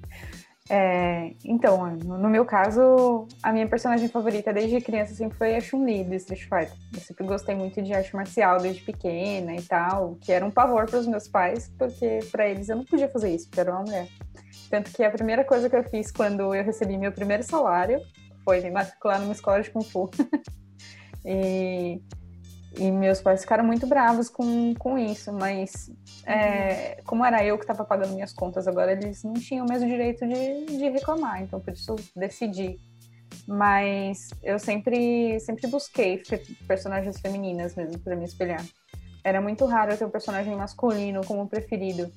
É, 0.73 1.33
então, 1.43 1.97
no 1.97 2.29
meu 2.29 2.45
caso, 2.45 3.27
a 3.43 3.51
minha 3.51 3.67
personagem 3.67 4.07
favorita 4.07 4.53
desde 4.53 4.79
criança 4.79 5.13
sempre 5.13 5.37
foi 5.37 5.53
a 5.57 5.59
Chun-Li 5.59 6.05
do 6.05 6.15
Street 6.15 6.43
Fighter. 6.43 6.71
Eu 6.93 7.01
sempre 7.01 7.25
gostei 7.25 7.53
muito 7.53 7.81
de 7.81 7.93
arte 7.93 8.15
marcial 8.15 8.57
desde 8.57 8.81
pequena 8.81 9.53
e 9.53 9.61
tal, 9.63 10.15
que 10.21 10.31
era 10.31 10.45
um 10.45 10.49
pavor 10.49 10.89
para 10.89 10.99
os 10.99 11.07
meus 11.07 11.27
pais, 11.27 11.69
porque 11.77 12.19
para 12.31 12.47
eles 12.47 12.69
eu 12.69 12.77
não 12.77 12.85
podia 12.85 13.09
fazer 13.09 13.35
isso, 13.35 13.47
porque 13.47 13.59
eu 13.59 13.63
era 13.63 13.73
uma 13.73 13.81
mulher. 13.81 14.07
Tanto 14.69 14.93
que 14.93 15.03
a 15.03 15.11
primeira 15.11 15.43
coisa 15.43 15.69
que 15.69 15.75
eu 15.75 15.83
fiz 15.83 16.09
quando 16.09 16.55
eu 16.55 16.63
recebi 16.63 16.97
meu 16.97 17.11
primeiro 17.11 17.43
salário 17.43 17.99
foi 18.43 18.61
me 18.61 18.71
matricular 18.71 19.19
numa 19.19 19.33
escola 19.33 19.61
de 19.61 19.69
Kung 19.69 19.83
Fu. 19.83 20.09
e, 21.25 22.01
e 22.77 22.91
meus 22.91 23.21
pais 23.21 23.41
ficaram 23.41 23.63
muito 23.63 23.85
bravos 23.87 24.29
com, 24.29 24.73
com 24.75 24.97
isso, 24.97 25.31
mas 25.33 25.91
é, 26.25 27.01
como 27.05 27.25
era 27.25 27.43
eu 27.43 27.57
que 27.57 27.63
estava 27.63 27.83
pagando 27.83 28.13
minhas 28.13 28.33
contas 28.33 28.67
agora, 28.67 28.91
eles 28.91 29.23
não 29.23 29.33
tinham 29.33 29.65
o 29.65 29.69
mesmo 29.69 29.87
direito 29.87 30.25
de, 30.27 30.65
de 30.65 30.89
reclamar, 30.89 31.41
então 31.41 31.59
por 31.59 31.73
isso 31.73 31.95
decidi. 32.15 32.79
Mas 33.47 34.29
eu 34.43 34.59
sempre, 34.59 35.39
sempre 35.39 35.67
busquei 35.67 36.21
personagens 36.67 37.19
femininas 37.19 37.75
mesmo 37.75 37.97
para 37.99 38.15
me 38.15 38.25
espelhar. 38.25 38.63
Era 39.23 39.41
muito 39.41 39.65
raro 39.65 39.91
eu 39.91 39.97
ter 39.97 40.05
um 40.05 40.09
personagem 40.09 40.55
masculino 40.55 41.21
como 41.25 41.47
preferido. 41.47 42.11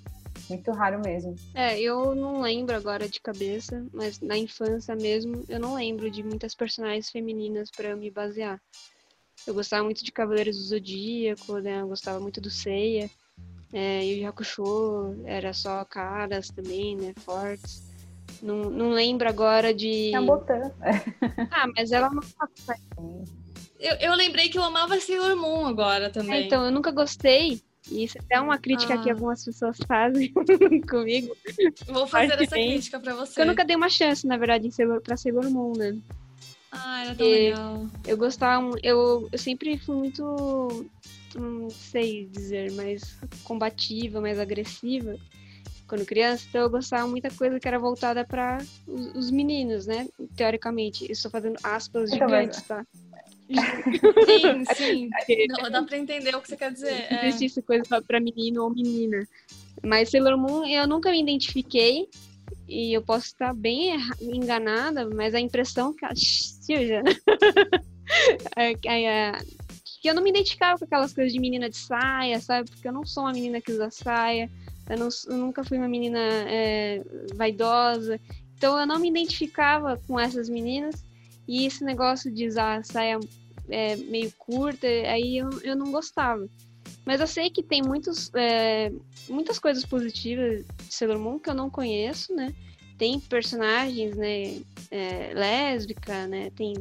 Muito 0.48 0.70
raro 0.72 1.00
mesmo. 1.00 1.38
É, 1.54 1.80
eu 1.80 2.14
não 2.14 2.40
lembro 2.40 2.74
agora 2.74 3.08
de 3.08 3.20
cabeça, 3.20 3.84
mas 3.92 4.20
na 4.20 4.36
infância 4.36 4.94
mesmo, 4.94 5.44
eu 5.48 5.58
não 5.58 5.74
lembro 5.74 6.10
de 6.10 6.22
muitas 6.22 6.54
personagens 6.54 7.10
femininas 7.10 7.70
pra 7.70 7.90
eu 7.90 7.96
me 7.96 8.10
basear. 8.10 8.60
Eu 9.46 9.54
gostava 9.54 9.84
muito 9.84 10.04
de 10.04 10.10
Cavaleiros 10.10 10.56
do 10.56 10.64
Zodíaco, 10.64 11.58
né? 11.58 11.80
Eu 11.82 11.88
gostava 11.88 12.18
muito 12.18 12.40
do 12.40 12.50
Seiya. 12.50 13.10
É, 13.72 14.04
e 14.04 14.24
o 14.24 14.28
Hakusho 14.28 15.16
era 15.26 15.52
só 15.52 15.84
caras 15.84 16.48
também, 16.50 16.96
né? 16.96 17.12
Fortes. 17.24 17.82
Não, 18.42 18.70
não 18.70 18.90
lembro 18.90 19.28
agora 19.28 19.74
de. 19.74 20.10
Tem 20.10 20.16
a 20.16 20.22
Botã. 20.22 20.72
Ah, 21.50 21.66
mas 21.76 21.92
ela 21.92 22.10
não. 22.10 22.22
Eu, 23.80 23.96
eu 23.96 24.14
lembrei 24.14 24.48
que 24.48 24.56
eu 24.56 24.62
amava 24.62 24.98
Sailor 24.98 25.36
Moon 25.36 25.66
agora 25.66 26.06
É, 26.06 26.10
também. 26.10 26.46
então, 26.46 26.64
eu 26.64 26.70
nunca 26.70 26.90
gostei. 26.90 27.60
E 27.90 28.04
isso 28.04 28.16
é 28.18 28.20
até 28.20 28.40
uma 28.40 28.58
crítica 28.58 28.96
que 28.98 29.10
Ah. 29.10 29.12
algumas 29.12 29.44
pessoas 29.44 29.76
fazem 29.86 30.32
comigo. 30.88 31.36
Vou 31.86 32.06
fazer 32.06 32.28
parte 32.28 32.42
essa 32.44 32.54
bem. 32.56 32.70
crítica 32.72 32.98
pra 33.00 33.14
você. 33.14 33.26
Porque 33.26 33.40
eu 33.42 33.46
nunca 33.46 33.64
dei 33.64 33.76
uma 33.76 33.88
chance, 33.88 34.26
na 34.26 34.36
verdade, 34.36 34.66
em 34.66 34.70
Sailor, 34.70 35.00
pra 35.02 35.16
Sailor 35.16 35.50
Moon, 35.50 35.72
né? 35.76 35.96
Ah, 36.72 37.04
era 37.04 37.14
tão 37.14 37.26
E- 37.26 37.48
legal. 37.50 37.86
Eu 38.06 38.16
gostava, 38.16 38.70
eu, 38.82 39.28
eu 39.30 39.38
sempre 39.38 39.78
fui 39.78 39.94
muito, 39.96 40.86
não 41.36 41.68
sei 41.70 42.26
dizer, 42.26 42.72
mais 42.72 43.16
combativa, 43.44 44.20
mais 44.20 44.38
agressiva 44.38 45.16
quando 45.86 46.06
criança, 46.06 46.46
então 46.48 46.62
eu 46.62 46.70
gostava 46.70 47.06
muita 47.06 47.30
coisa 47.30 47.60
que 47.60 47.68
era 47.68 47.78
voltada 47.78 48.24
para 48.24 48.56
os, 48.88 49.14
os 49.14 49.30
meninos, 49.30 49.86
né? 49.86 50.08
Teoricamente, 50.34 51.04
estou 51.12 51.30
fazendo 51.30 51.56
aspas 51.62 52.10
Então, 52.10 52.26
mas- 52.26 52.40
gigantes, 52.56 52.62
tá? 52.62 52.86
Sim, 53.48 54.64
sim. 54.74 55.10
Não, 55.48 55.70
dá 55.70 55.82
pra 55.82 55.98
entender 55.98 56.34
o 56.34 56.40
que 56.40 56.48
você 56.48 56.56
quer 56.56 56.72
dizer. 56.72 57.08
Não 57.10 57.18
É. 57.18 57.28
existe 57.28 57.60
coisa 57.62 57.84
para 58.02 58.20
menino 58.20 58.64
ou 58.64 58.70
menina. 58.70 59.26
Mas 59.84 60.10
Sailor 60.10 60.38
Moon 60.38 60.64
eu 60.66 60.86
nunca 60.86 61.10
me 61.10 61.20
identifiquei 61.20 62.08
e 62.68 62.92
eu 62.96 63.02
posso 63.02 63.26
estar 63.26 63.52
bem 63.54 63.94
enganada, 64.20 65.08
mas 65.10 65.34
a 65.34 65.40
impressão 65.40 65.92
que 65.92 66.04
é, 68.56 68.72
é, 68.86 69.32
que 70.02 70.08
eu 70.08 70.14
não 70.14 70.22
me 70.22 70.30
identificava 70.30 70.78
com 70.78 70.84
aquelas 70.84 71.12
coisas 71.12 71.32
de 71.32 71.40
menina 71.40 71.68
de 71.68 71.76
saia, 71.76 72.40
sabe? 72.40 72.70
Porque 72.70 72.88
eu 72.88 72.92
não 72.92 73.04
sou 73.04 73.24
uma 73.24 73.32
menina 73.32 73.60
que 73.60 73.72
usa 73.72 73.90
saia, 73.90 74.50
eu, 74.88 74.98
não- 74.98 75.08
eu 75.28 75.36
nunca 75.36 75.64
fui 75.64 75.78
uma 75.78 75.88
menina 75.88 76.18
é, 76.20 77.02
vaidosa, 77.34 78.20
então 78.56 78.78
eu 78.78 78.86
não 78.86 78.98
me 78.98 79.08
identificava 79.10 80.00
com 80.06 80.18
essas 80.18 80.48
meninas 80.48 81.04
e 81.46 81.66
esse 81.66 81.84
negócio 81.84 82.32
de 82.32 82.46
usar 82.46 82.84
saia 82.84 83.18
é, 83.68 83.96
meio 83.96 84.32
curta, 84.38 84.86
aí 84.86 85.38
eu, 85.38 85.50
eu 85.62 85.76
não 85.76 85.90
gostava. 85.90 86.46
Mas 87.04 87.20
eu 87.20 87.26
sei 87.26 87.50
que 87.50 87.62
tem 87.62 87.82
muitos, 87.82 88.30
é, 88.34 88.90
muitas 89.28 89.58
coisas 89.58 89.84
positivas 89.84 90.64
de 90.64 90.94
Sailor 90.94 91.18
Moon 91.18 91.38
que 91.38 91.50
eu 91.50 91.54
não 91.54 91.68
conheço, 91.68 92.34
né? 92.34 92.54
Tem 92.96 93.18
personagens, 93.20 94.16
né? 94.16 94.60
é, 94.94 95.32
lésbica, 95.34 96.26
né? 96.28 96.50
Tem... 96.50 96.74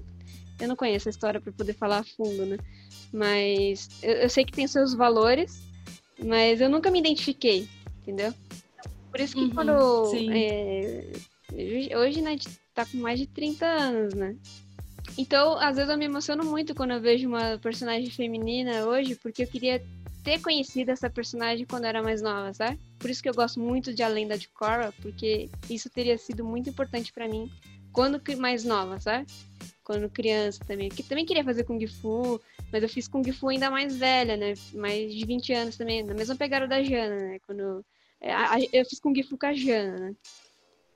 Eu 0.59 0.67
não 0.67 0.75
conheço 0.75 1.09
a 1.09 1.11
história 1.11 1.41
para 1.41 1.51
poder 1.51 1.73
falar 1.73 1.99
a 1.99 2.03
fundo, 2.03 2.45
né? 2.45 2.57
Mas 3.11 3.89
eu, 4.03 4.13
eu 4.13 4.29
sei 4.29 4.45
que 4.45 4.53
tem 4.53 4.67
seus 4.67 4.93
valores, 4.93 5.61
mas 6.23 6.61
eu 6.61 6.69
nunca 6.69 6.91
me 6.91 6.99
identifiquei, 6.99 7.67
entendeu? 8.01 8.33
Por 9.09 9.19
isso 9.19 9.35
que 9.35 9.45
Uhum, 9.45 9.49
quando... 9.49 10.11
é, 10.31 11.11
hoje- 11.53 12.21
né, 12.21 12.35
tá 12.73 12.85
com 12.85 12.97
mais 12.97 13.19
de 13.19 13.27
30 13.27 13.65
anos, 13.65 14.13
né? 14.13 14.35
Então, 15.17 15.57
às 15.57 15.75
vezes 15.75 15.91
eu 15.91 15.97
me 15.97 16.05
emociono 16.05 16.43
muito 16.43 16.73
quando 16.73 16.91
eu 16.91 17.01
vejo 17.01 17.27
uma 17.27 17.59
personagem 17.59 18.09
feminina 18.09 18.85
hoje, 18.85 19.15
porque 19.15 19.43
eu 19.43 19.47
queria 19.47 19.83
ter 20.23 20.41
conhecido 20.41 20.89
essa 20.89 21.09
personagem 21.09 21.65
quando 21.65 21.83
eu 21.83 21.89
era 21.89 22.01
mais 22.01 22.21
nova, 22.21 22.53
sabe? 22.53 22.79
Por 22.97 23.09
isso 23.09 23.21
que 23.21 23.29
eu 23.29 23.33
gosto 23.33 23.59
muito 23.59 23.93
de 23.93 24.01
A 24.01 24.07
Lenda 24.07 24.37
de 24.37 24.47
Korra, 24.47 24.93
porque 25.01 25.49
isso 25.69 25.89
teria 25.89 26.17
sido 26.17 26.43
muito 26.43 26.69
importante 26.69 27.11
pra 27.11 27.27
mim 27.27 27.51
quando 27.91 28.19
mais 28.37 28.63
nova, 28.63 28.99
sabe? 28.99 29.27
Quando 29.83 30.09
criança 30.09 30.63
também. 30.65 30.89
Que 30.89 31.03
também 31.03 31.25
queria 31.25 31.43
fazer 31.43 31.65
Kung 31.65 31.85
Fu, 31.85 32.41
mas 32.71 32.81
eu 32.81 32.89
fiz 32.89 33.07
Kung 33.07 33.29
Fu 33.33 33.49
ainda 33.49 33.69
mais 33.69 33.95
velha, 33.95 34.37
né? 34.37 34.53
Mais 34.73 35.13
de 35.13 35.25
20 35.25 35.51
anos 35.53 35.77
também, 35.77 36.01
na 36.01 36.13
mesma 36.13 36.35
pegada 36.35 36.65
da 36.65 36.81
Jana, 36.81 37.15
né? 37.15 37.39
Quando 37.45 37.85
é, 38.21 38.33
eu 38.71 38.85
fiz 38.85 38.99
Kung 38.99 39.21
Fu 39.23 39.37
com 39.37 39.45
a 39.45 39.53
Jana, 39.53 39.99
né? 39.99 40.15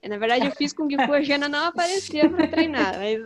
Na 0.06 0.16
verdade, 0.16 0.46
eu 0.46 0.52
fiz 0.52 0.72
Kung 0.72 0.88
Fu, 0.90 1.12
a 1.12 1.22
Jana 1.22 1.48
não 1.48 1.64
aparecia 1.64 2.28
pra 2.30 2.46
treinar, 2.46 2.96
mas. 2.98 3.20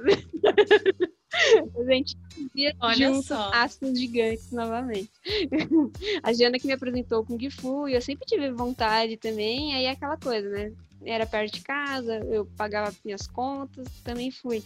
mas 1.75 1.89
a 1.89 1.93
gente 1.93 2.17
fazia 2.35 2.77
Olha 2.81 3.09
junto 3.09 3.27
só. 3.27 3.51
aspas 3.53 3.99
gigantes 3.99 4.51
novamente. 4.53 5.11
a 6.23 6.33
Jana 6.33 6.59
que 6.59 6.67
me 6.67 6.73
apresentou 6.73 7.21
o 7.21 7.27
Kung 7.27 7.51
Fu, 7.51 7.89
e 7.89 7.95
eu 7.95 8.01
sempre 8.01 8.27
tive 8.27 8.51
vontade 8.51 9.17
também, 9.17 9.75
aí 9.75 9.85
é 9.85 9.91
aquela 9.91 10.17
coisa, 10.17 10.49
né? 10.49 10.73
era 11.05 11.27
perto 11.27 11.55
de 11.55 11.61
casa, 11.63 12.19
eu 12.31 12.47
pagava 12.57 12.95
minhas 13.05 13.27
contas, 13.27 13.89
também 14.05 14.31
fui. 14.31 14.63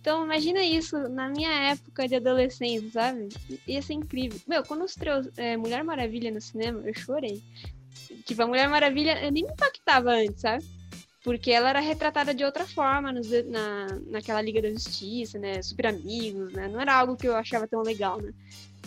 Então, 0.00 0.24
imagina 0.24 0.62
isso 0.62 0.96
na 1.08 1.28
minha 1.28 1.50
época 1.72 2.08
de 2.08 2.16
adolescência, 2.16 2.90
sabe? 2.90 3.28
Ia 3.66 3.82
ser 3.82 3.94
incrível. 3.94 4.40
Meu, 4.46 4.64
quando 4.64 4.84
estreou 4.84 5.22
é, 5.36 5.56
Mulher 5.56 5.84
Maravilha 5.84 6.30
no 6.30 6.40
cinema, 6.40 6.80
eu 6.86 6.94
chorei. 6.94 7.42
Tipo, 8.24 8.42
a 8.42 8.46
Mulher 8.46 8.68
Maravilha, 8.68 9.22
eu 9.22 9.30
nem 9.30 9.44
me 9.44 9.50
impactava 9.50 10.12
antes, 10.12 10.40
sabe? 10.40 10.64
Porque 11.22 11.50
ela 11.50 11.68
era 11.68 11.80
retratada 11.80 12.32
de 12.34 12.44
outra 12.44 12.66
forma 12.66 13.12
nos, 13.12 13.28
na, 13.46 13.98
naquela 14.06 14.40
Liga 14.40 14.62
da 14.62 14.70
Justiça, 14.70 15.38
né? 15.38 15.60
Super 15.62 15.88
amigos, 15.88 16.52
né? 16.52 16.68
Não 16.68 16.80
era 16.80 16.94
algo 16.94 17.16
que 17.16 17.28
eu 17.28 17.36
achava 17.36 17.68
tão 17.68 17.82
legal, 17.82 18.20
né? 18.20 18.32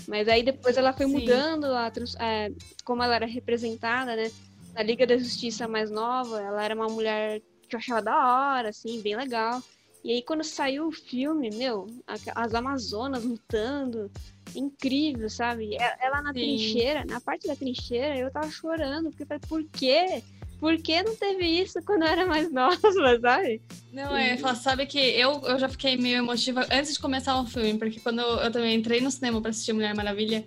Mas 0.08 0.28
aí 0.28 0.44
depois 0.44 0.76
ela 0.76 0.94
foi 0.94 1.06
Sim. 1.06 1.20
mudando 1.20 1.66
a, 1.66 1.92
é, 2.20 2.52
como 2.84 3.04
ela 3.04 3.16
era 3.16 3.26
representada, 3.26 4.16
né? 4.16 4.32
Na 4.74 4.82
Liga 4.82 5.06
da 5.06 5.18
Justiça 5.18 5.68
mais 5.68 5.92
nova, 5.92 6.42
ela 6.42 6.64
era 6.64 6.76
uma 6.76 6.90
mulher 6.90 7.42
que 7.70 7.76
eu 7.76 7.80
achava 7.80 8.02
da 8.02 8.56
hora, 8.56 8.70
assim, 8.70 9.00
bem 9.02 9.16
legal. 9.16 9.62
E 10.04 10.12
aí 10.12 10.24
quando 10.24 10.44
saiu 10.44 10.88
o 10.88 10.92
filme, 10.92 11.52
meu, 11.52 11.88
as 12.36 12.54
Amazonas 12.54 13.24
lutando, 13.24 14.12
incrível, 14.56 15.30
sabe? 15.30 15.76
Ela 16.00 16.22
na 16.22 16.34
Sim. 16.34 16.40
trincheira, 16.40 17.06
na 17.06 17.22
parte 17.22 17.48
da 17.48 17.56
trincheira, 17.56 18.18
eu 18.18 18.32
tava 18.32 18.50
chorando, 18.50 19.12
porque 19.12 19.26
por 19.48 19.64
quê? 19.72 20.22
Por 20.64 20.78
que 20.78 21.04
não 21.04 21.14
teve 21.14 21.46
isso 21.46 21.82
quando 21.86 22.04
eu 22.04 22.08
era 22.08 22.26
mais 22.26 22.50
nova, 22.50 22.80
sabe? 23.20 23.62
Não, 23.92 24.16
é, 24.16 24.38
sabe 24.56 24.86
que 24.86 24.98
eu, 24.98 25.42
eu 25.42 25.60
já 25.60 25.68
fiquei 25.68 25.98
meio 25.98 26.20
emotiva 26.20 26.66
antes 26.72 26.94
de 26.94 27.00
começar 27.02 27.38
o 27.38 27.46
filme, 27.46 27.78
porque 27.78 28.00
quando 28.00 28.22
eu, 28.22 28.38
eu 28.38 28.50
também 28.50 28.74
entrei 28.74 29.02
no 29.02 29.12
cinema 29.12 29.42
para 29.42 29.50
assistir 29.50 29.74
Mulher 29.74 29.94
Maravilha, 29.94 30.46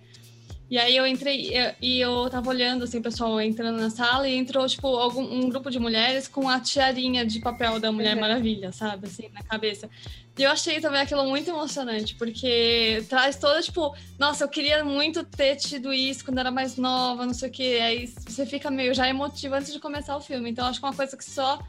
e 0.69 0.79
aí 0.79 0.97
eu 0.97 1.07
entrei 1.07 1.53
e 1.81 2.01
eu 2.01 2.29
tava 2.29 2.51
olhando, 2.51 2.85
assim, 2.85 2.99
o 2.99 3.03
pessoal 3.03 3.41
entrando 3.41 3.81
na 3.81 3.89
sala 3.89 4.29
e 4.29 4.35
entrou, 4.35 4.67
tipo, 4.67 4.89
algum, 4.89 5.23
um 5.23 5.49
grupo 5.49 5.71
de 5.71 5.79
mulheres 5.79 6.27
com 6.27 6.49
a 6.49 6.59
tiarinha 6.59 7.25
de 7.25 7.39
papel 7.39 7.79
da 7.79 7.93
Mulher 7.93 8.15
uhum. 8.15 8.21
Maravilha, 8.21 8.73
sabe? 8.73 9.07
Assim, 9.07 9.29
na 9.33 9.43
cabeça. 9.43 9.89
E 10.37 10.43
eu 10.43 10.51
achei 10.51 10.81
também 10.81 11.01
aquilo 11.01 11.25
muito 11.29 11.49
emocionante, 11.49 12.17
porque 12.17 13.05
traz 13.09 13.37
toda, 13.37 13.63
tipo, 13.63 13.95
nossa, 14.19 14.43
eu 14.43 14.49
queria 14.49 14.85
muito 14.85 15.23
ter 15.23 15.55
tido 15.55 15.93
isso 15.93 16.25
quando 16.25 16.39
era 16.39 16.51
mais 16.51 16.77
nova, 16.77 17.25
não 17.25 17.33
sei 17.33 17.49
o 17.49 17.53
quê. 17.53 17.79
Aí 17.81 18.07
você 18.07 18.45
fica 18.45 18.69
meio 18.69 18.93
já 18.93 19.09
emotivo 19.09 19.55
antes 19.55 19.73
de 19.73 19.79
começar 19.79 20.17
o 20.17 20.21
filme. 20.21 20.51
Então 20.51 20.67
acho 20.67 20.81
que 20.81 20.85
é 20.85 20.89
uma 20.89 20.97
coisa 20.97 21.17
que 21.17 21.25
só 21.25 21.61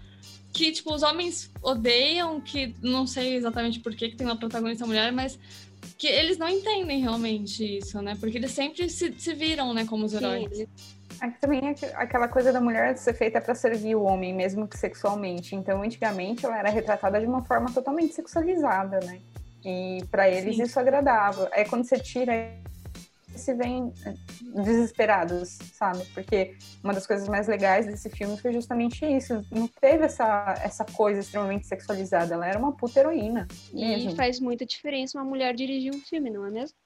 que, 0.51 0.71
tipo, 0.71 0.91
os 0.91 1.03
homens 1.03 1.51
odeiam, 1.61 2.41
que 2.41 2.75
não 2.81 3.05
sei 3.05 3.35
exatamente 3.35 3.79
por 3.79 3.95
que, 3.95 4.09
que 4.09 4.15
tem 4.15 4.25
uma 4.25 4.35
protagonista 4.35 4.87
mulher, 4.87 5.11
mas 5.11 5.37
que 5.97 6.07
eles 6.07 6.37
não 6.37 6.49
entendem 6.49 7.01
realmente 7.01 7.77
isso, 7.77 8.01
né? 8.01 8.15
Porque 8.19 8.37
eles 8.37 8.51
sempre 8.51 8.89
se, 8.89 9.13
se 9.17 9.33
viram, 9.33 9.73
né, 9.73 9.85
como 9.85 10.05
os 10.05 10.13
heróis. 10.13 10.55
Sim. 10.55 10.67
É 11.21 11.29
também 11.31 11.61
é 11.69 11.75
aquela 11.95 12.27
coisa 12.27 12.53
da 12.53 12.61
mulher 12.61 12.95
ser 12.97 13.13
feita 13.13 13.41
para 13.41 13.55
servir 13.55 13.95
o 13.95 14.03
homem, 14.03 14.33
mesmo 14.33 14.67
que 14.67 14.77
sexualmente. 14.77 15.55
Então, 15.55 15.81
antigamente, 15.81 16.45
ela 16.45 16.59
era 16.59 16.69
retratada 16.69 17.19
de 17.19 17.25
uma 17.25 17.43
forma 17.43 17.71
totalmente 17.71 18.13
sexualizada, 18.13 18.99
né? 18.99 19.19
E 19.65 20.03
para 20.11 20.29
eles 20.29 20.55
Sim. 20.55 20.63
isso 20.63 20.79
agradava. 20.79 21.49
É 21.53 21.63
quando 21.63 21.83
você 21.83 21.97
tira 21.99 22.33
se 23.37 23.53
vem 23.53 23.93
eh, 24.05 24.13
desesperados, 24.63 25.57
sabe? 25.73 26.03
Porque 26.13 26.55
uma 26.83 26.93
das 26.93 27.05
coisas 27.05 27.27
mais 27.27 27.47
legais 27.47 27.85
desse 27.85 28.09
filme 28.09 28.37
foi 28.37 28.53
justamente 28.53 29.05
isso. 29.05 29.45
Não 29.51 29.67
teve 29.67 30.05
essa, 30.05 30.55
essa 30.63 30.85
coisa 30.85 31.19
extremamente 31.19 31.67
sexualizada. 31.67 32.33
Ela 32.33 32.47
era 32.47 32.59
uma 32.59 32.75
puta 32.75 32.99
heroína. 32.99 33.47
Mesmo. 33.73 34.11
E 34.11 34.15
faz 34.15 34.39
muita 34.39 34.65
diferença 34.65 35.17
uma 35.17 35.25
mulher 35.25 35.55
dirigir 35.55 35.93
um 35.93 35.99
filme, 35.99 36.29
não 36.29 36.45
é 36.45 36.51
mesmo? 36.51 36.77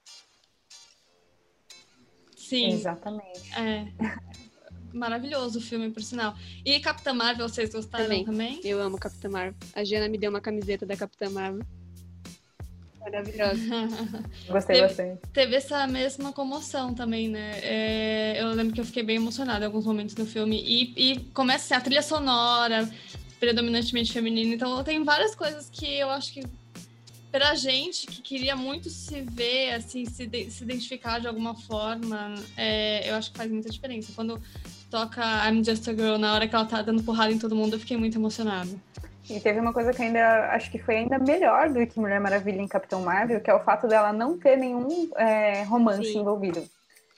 Sim. 2.36 2.74
Exatamente. 2.74 3.42
É. 3.58 3.88
Maravilhoso 4.94 5.60
o 5.60 5.62
filme, 5.62 5.90
por 5.90 6.04
sinal. 6.04 6.36
E 6.66 6.80
Capitã 6.80 7.14
Marvel, 7.14 7.48
vocês 7.48 7.74
gostaram 7.74 8.06
também? 8.06 8.26
também? 8.26 8.60
Eu 8.64 8.82
amo 8.82 8.98
Capitã 8.98 9.30
Marvel. 9.30 9.56
A 9.74 9.84
Jana 9.84 10.10
me 10.10 10.18
deu 10.18 10.30
uma 10.30 10.42
camiseta 10.42 10.86
da 10.86 10.98
Capitã 10.98 11.30
Marvel. 11.30 11.66
Maravilhosa. 13.02 13.62
Gostei 14.48 14.76
teve, 14.76 14.88
bastante. 14.88 15.22
Teve 15.34 15.56
essa 15.56 15.88
mesma 15.88 16.32
comoção 16.32 16.94
também, 16.94 17.28
né? 17.28 17.60
É, 17.64 18.42
eu 18.42 18.50
lembro 18.50 18.74
que 18.74 18.82
eu 18.82 18.86
fiquei 18.86 19.04
bem 19.04 19.16
emocionada 19.16 19.64
em 19.64 19.68
alguns 19.68 19.86
momentos 19.86 20.14
do 20.16 20.26
filme. 20.26 20.62
E, 20.64 21.12
e 21.12 21.20
começa 21.34 21.66
assim, 21.66 21.74
a 21.74 21.82
trilha 21.82 22.02
sonora, 22.02 22.90
predominantemente 23.40 24.14
feminina. 24.14 24.54
Então 24.54 24.84
tem 24.84 25.04
várias 25.04 25.36
coisas 25.36 25.70
que 25.70 25.98
eu 25.98 26.10
acho 26.10 26.32
que 26.34 26.44
pra 27.32 27.56
gente 27.56 28.06
que 28.08 28.22
queria 28.22 28.56
muito 28.56 28.90
se 28.90 29.22
ver, 29.22 29.74
assim, 29.74 30.06
se, 30.06 30.28
de, 30.28 30.52
se 30.52 30.64
identificar 30.64 31.20
de 31.20 31.28
alguma 31.28 31.56
forma, 31.56 32.36
é, 32.58 33.10
eu 33.10 33.16
acho 33.16 33.32
que 33.32 33.38
faz 33.38 33.50
muita 33.50 33.70
diferença. 33.70 34.12
Quando 34.14 34.40
toca 34.90 35.22
I'm 35.48 35.64
Just 35.64 35.88
a 35.88 35.94
Girl, 35.94 36.18
na 36.18 36.34
hora 36.34 36.48
que 36.48 36.54
ela 36.54 36.66
tá 36.66 36.82
dando 36.82 37.02
porrada 37.04 37.32
em 37.32 37.40
todo 37.40 37.56
mundo, 37.56 37.76
eu 37.76 37.80
fiquei 37.80 37.96
muito 37.96 38.18
emocionada. 38.18 38.70
E 39.32 39.40
teve 39.40 39.60
uma 39.60 39.72
coisa 39.72 39.94
que 39.94 40.02
ainda 40.02 40.52
acho 40.52 40.70
que 40.70 40.78
foi 40.78 40.98
ainda 40.98 41.18
melhor 41.18 41.70
do 41.70 41.86
que 41.88 42.00
Mulher 42.00 42.20
Maravilha 42.20 42.62
em 42.62 42.68
Capitão 42.68 43.02
Marvel, 43.02 43.40
que 43.40 43.50
é 43.50 43.54
o 43.54 43.64
fato 43.64 43.88
dela 43.88 44.12
não 44.12 44.38
ter 44.38 44.58
nenhum 44.58 45.10
é, 45.16 45.64
romance 45.64 46.12
sim. 46.12 46.20
envolvido. 46.20 46.64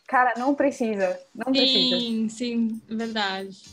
Cara, 0.07 0.33
não 0.37 0.53
precisa, 0.53 1.19
não 1.33 1.53
sim, 1.53 1.59
precisa. 1.59 1.99
Sim, 1.99 2.29
sim, 2.29 2.81
verdade. 2.87 3.63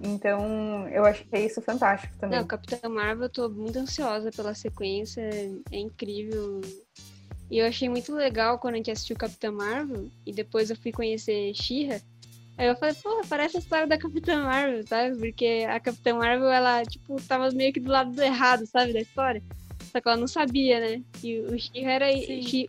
Então, 0.00 0.88
eu 0.88 1.04
achei 1.04 1.46
isso 1.46 1.62
fantástico 1.62 2.12
também. 2.18 2.38
Não, 2.38 2.46
Capitão 2.46 2.90
Marvel, 2.90 3.26
eu 3.26 3.30
tô 3.30 3.48
muito 3.48 3.78
ansiosa 3.78 4.30
pela 4.30 4.54
sequência, 4.54 5.22
é 5.70 5.78
incrível. 5.78 6.60
E 7.50 7.58
eu 7.58 7.66
achei 7.66 7.88
muito 7.88 8.12
legal 8.12 8.58
quando 8.58 8.74
a 8.74 8.76
gente 8.78 8.90
assistiu 8.90 9.16
Capitão 9.16 9.52
Marvel 9.52 10.08
e 10.26 10.32
depois 10.32 10.70
eu 10.70 10.76
fui 10.76 10.90
conhecer 10.90 11.54
She-Ra 11.54 12.00
Aí 12.56 12.68
eu 12.68 12.76
falei, 12.76 12.94
pô, 12.94 13.22
parece 13.28 13.56
a 13.56 13.60
história 13.60 13.86
da 13.86 13.98
Capitã 13.98 14.44
Marvel, 14.44 14.86
sabe? 14.86 15.16
Porque 15.16 15.66
a 15.68 15.80
Capitã 15.80 16.14
Marvel, 16.14 16.48
ela, 16.48 16.84
tipo, 16.84 17.20
tava 17.22 17.50
meio 17.50 17.72
que 17.72 17.80
do 17.80 17.90
lado 17.90 18.20
errado, 18.22 18.64
sabe, 18.66 18.92
da 18.92 19.00
história. 19.00 19.42
Só 19.90 20.00
que 20.00 20.08
ela 20.08 20.16
não 20.16 20.28
sabia, 20.28 20.80
né? 20.80 21.02
E 21.22 21.40
o 21.40 21.58
She 21.58 21.80
era. 21.84 22.06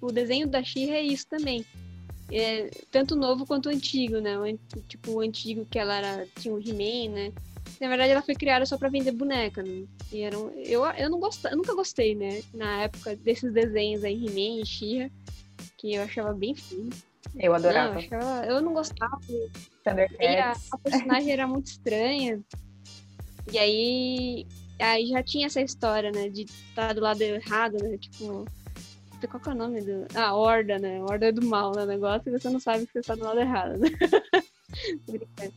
o 0.02 0.12
desenho 0.12 0.48
da 0.48 0.64
She 0.64 0.90
é 0.90 1.02
isso 1.02 1.28
também. 1.28 1.64
É, 2.32 2.70
tanto 2.92 3.16
novo 3.16 3.46
quanto 3.46 3.70
antigo, 3.70 4.20
né? 4.20 4.38
O, 4.38 4.58
tipo, 4.88 5.12
o 5.12 5.20
antigo 5.20 5.66
que 5.66 5.78
ela 5.78 5.96
era, 5.96 6.28
tinha 6.40 6.54
o 6.54 6.60
He-Man, 6.60 7.14
né? 7.14 7.34
Na 7.80 7.88
verdade, 7.88 8.12
ela 8.12 8.22
foi 8.22 8.36
criada 8.36 8.66
só 8.66 8.78
pra 8.78 8.90
vender 8.90 9.12
boneca, 9.12 9.62
né? 9.62 9.86
E 10.12 10.22
era 10.22 10.38
um, 10.38 10.50
eu, 10.50 10.84
eu, 10.86 11.10
não 11.10 11.20
gost, 11.20 11.44
eu 11.46 11.58
nunca 11.58 11.76
gostei, 11.76 12.16
né? 12.16 12.42
Na 12.54 12.84
época 12.84 13.16
desses 13.18 13.52
desenhos 13.52 14.04
aí, 14.04 14.26
He-Man 14.26 14.62
e 14.62 14.66
she 14.66 15.12
que 15.78 15.94
eu 15.94 16.04
achava 16.04 16.34
bem 16.34 16.56
fino. 16.56 16.90
Eu 17.38 17.54
adorava. 17.54 17.94
Não, 17.94 18.02
eu, 18.02 18.06
achava, 18.06 18.46
eu 18.46 18.62
não 18.62 18.74
gostava. 18.74 19.20
A, 19.86 20.52
a 20.72 20.78
personagem 20.78 21.32
era 21.32 21.48
muito 21.48 21.68
estranha. 21.68 22.42
E 23.52 23.58
aí, 23.58 24.48
aí 24.80 25.06
já 25.08 25.22
tinha 25.22 25.48
essa 25.48 25.62
história, 25.62 26.12
né? 26.12 26.30
De 26.30 26.44
estar 26.44 26.88
tá 26.88 26.94
do 26.94 27.02
lado 27.02 27.22
errado, 27.22 27.78
né? 27.84 27.98
Tipo, 27.98 28.46
qual 29.28 29.42
que 29.42 29.50
é 29.50 29.52
o 29.54 29.56
nome 29.56 29.82
do. 29.82 30.06
Ah, 30.14 30.36
Horda, 30.36 30.78
né? 30.80 31.02
Horda 31.02 31.28
é 31.28 31.32
do 31.32 31.46
mal, 31.46 31.76
né? 31.76 31.86
Negócio 31.86 32.30
e 32.30 32.40
você 32.40 32.50
não 32.50 32.60
sabe 32.60 32.86
que 32.86 32.94
você 32.94 33.00
está 33.00 33.16
do 33.16 33.24
lado 33.24 33.40
errado, 33.40 33.78
né? 33.78 33.90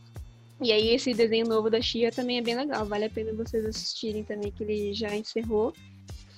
e 0.61 0.71
aí 0.71 0.89
esse 0.89 1.13
desenho 1.13 1.47
novo 1.47 1.69
da 1.69 1.81
Xia 1.81 2.11
também 2.11 2.37
é 2.37 2.41
bem 2.41 2.55
legal. 2.55 2.85
Vale 2.85 3.05
a 3.05 3.09
pena 3.09 3.33
vocês 3.33 3.65
assistirem 3.65 4.23
também, 4.23 4.51
que 4.51 4.63
ele 4.63 4.93
já 4.93 5.15
encerrou 5.15 5.73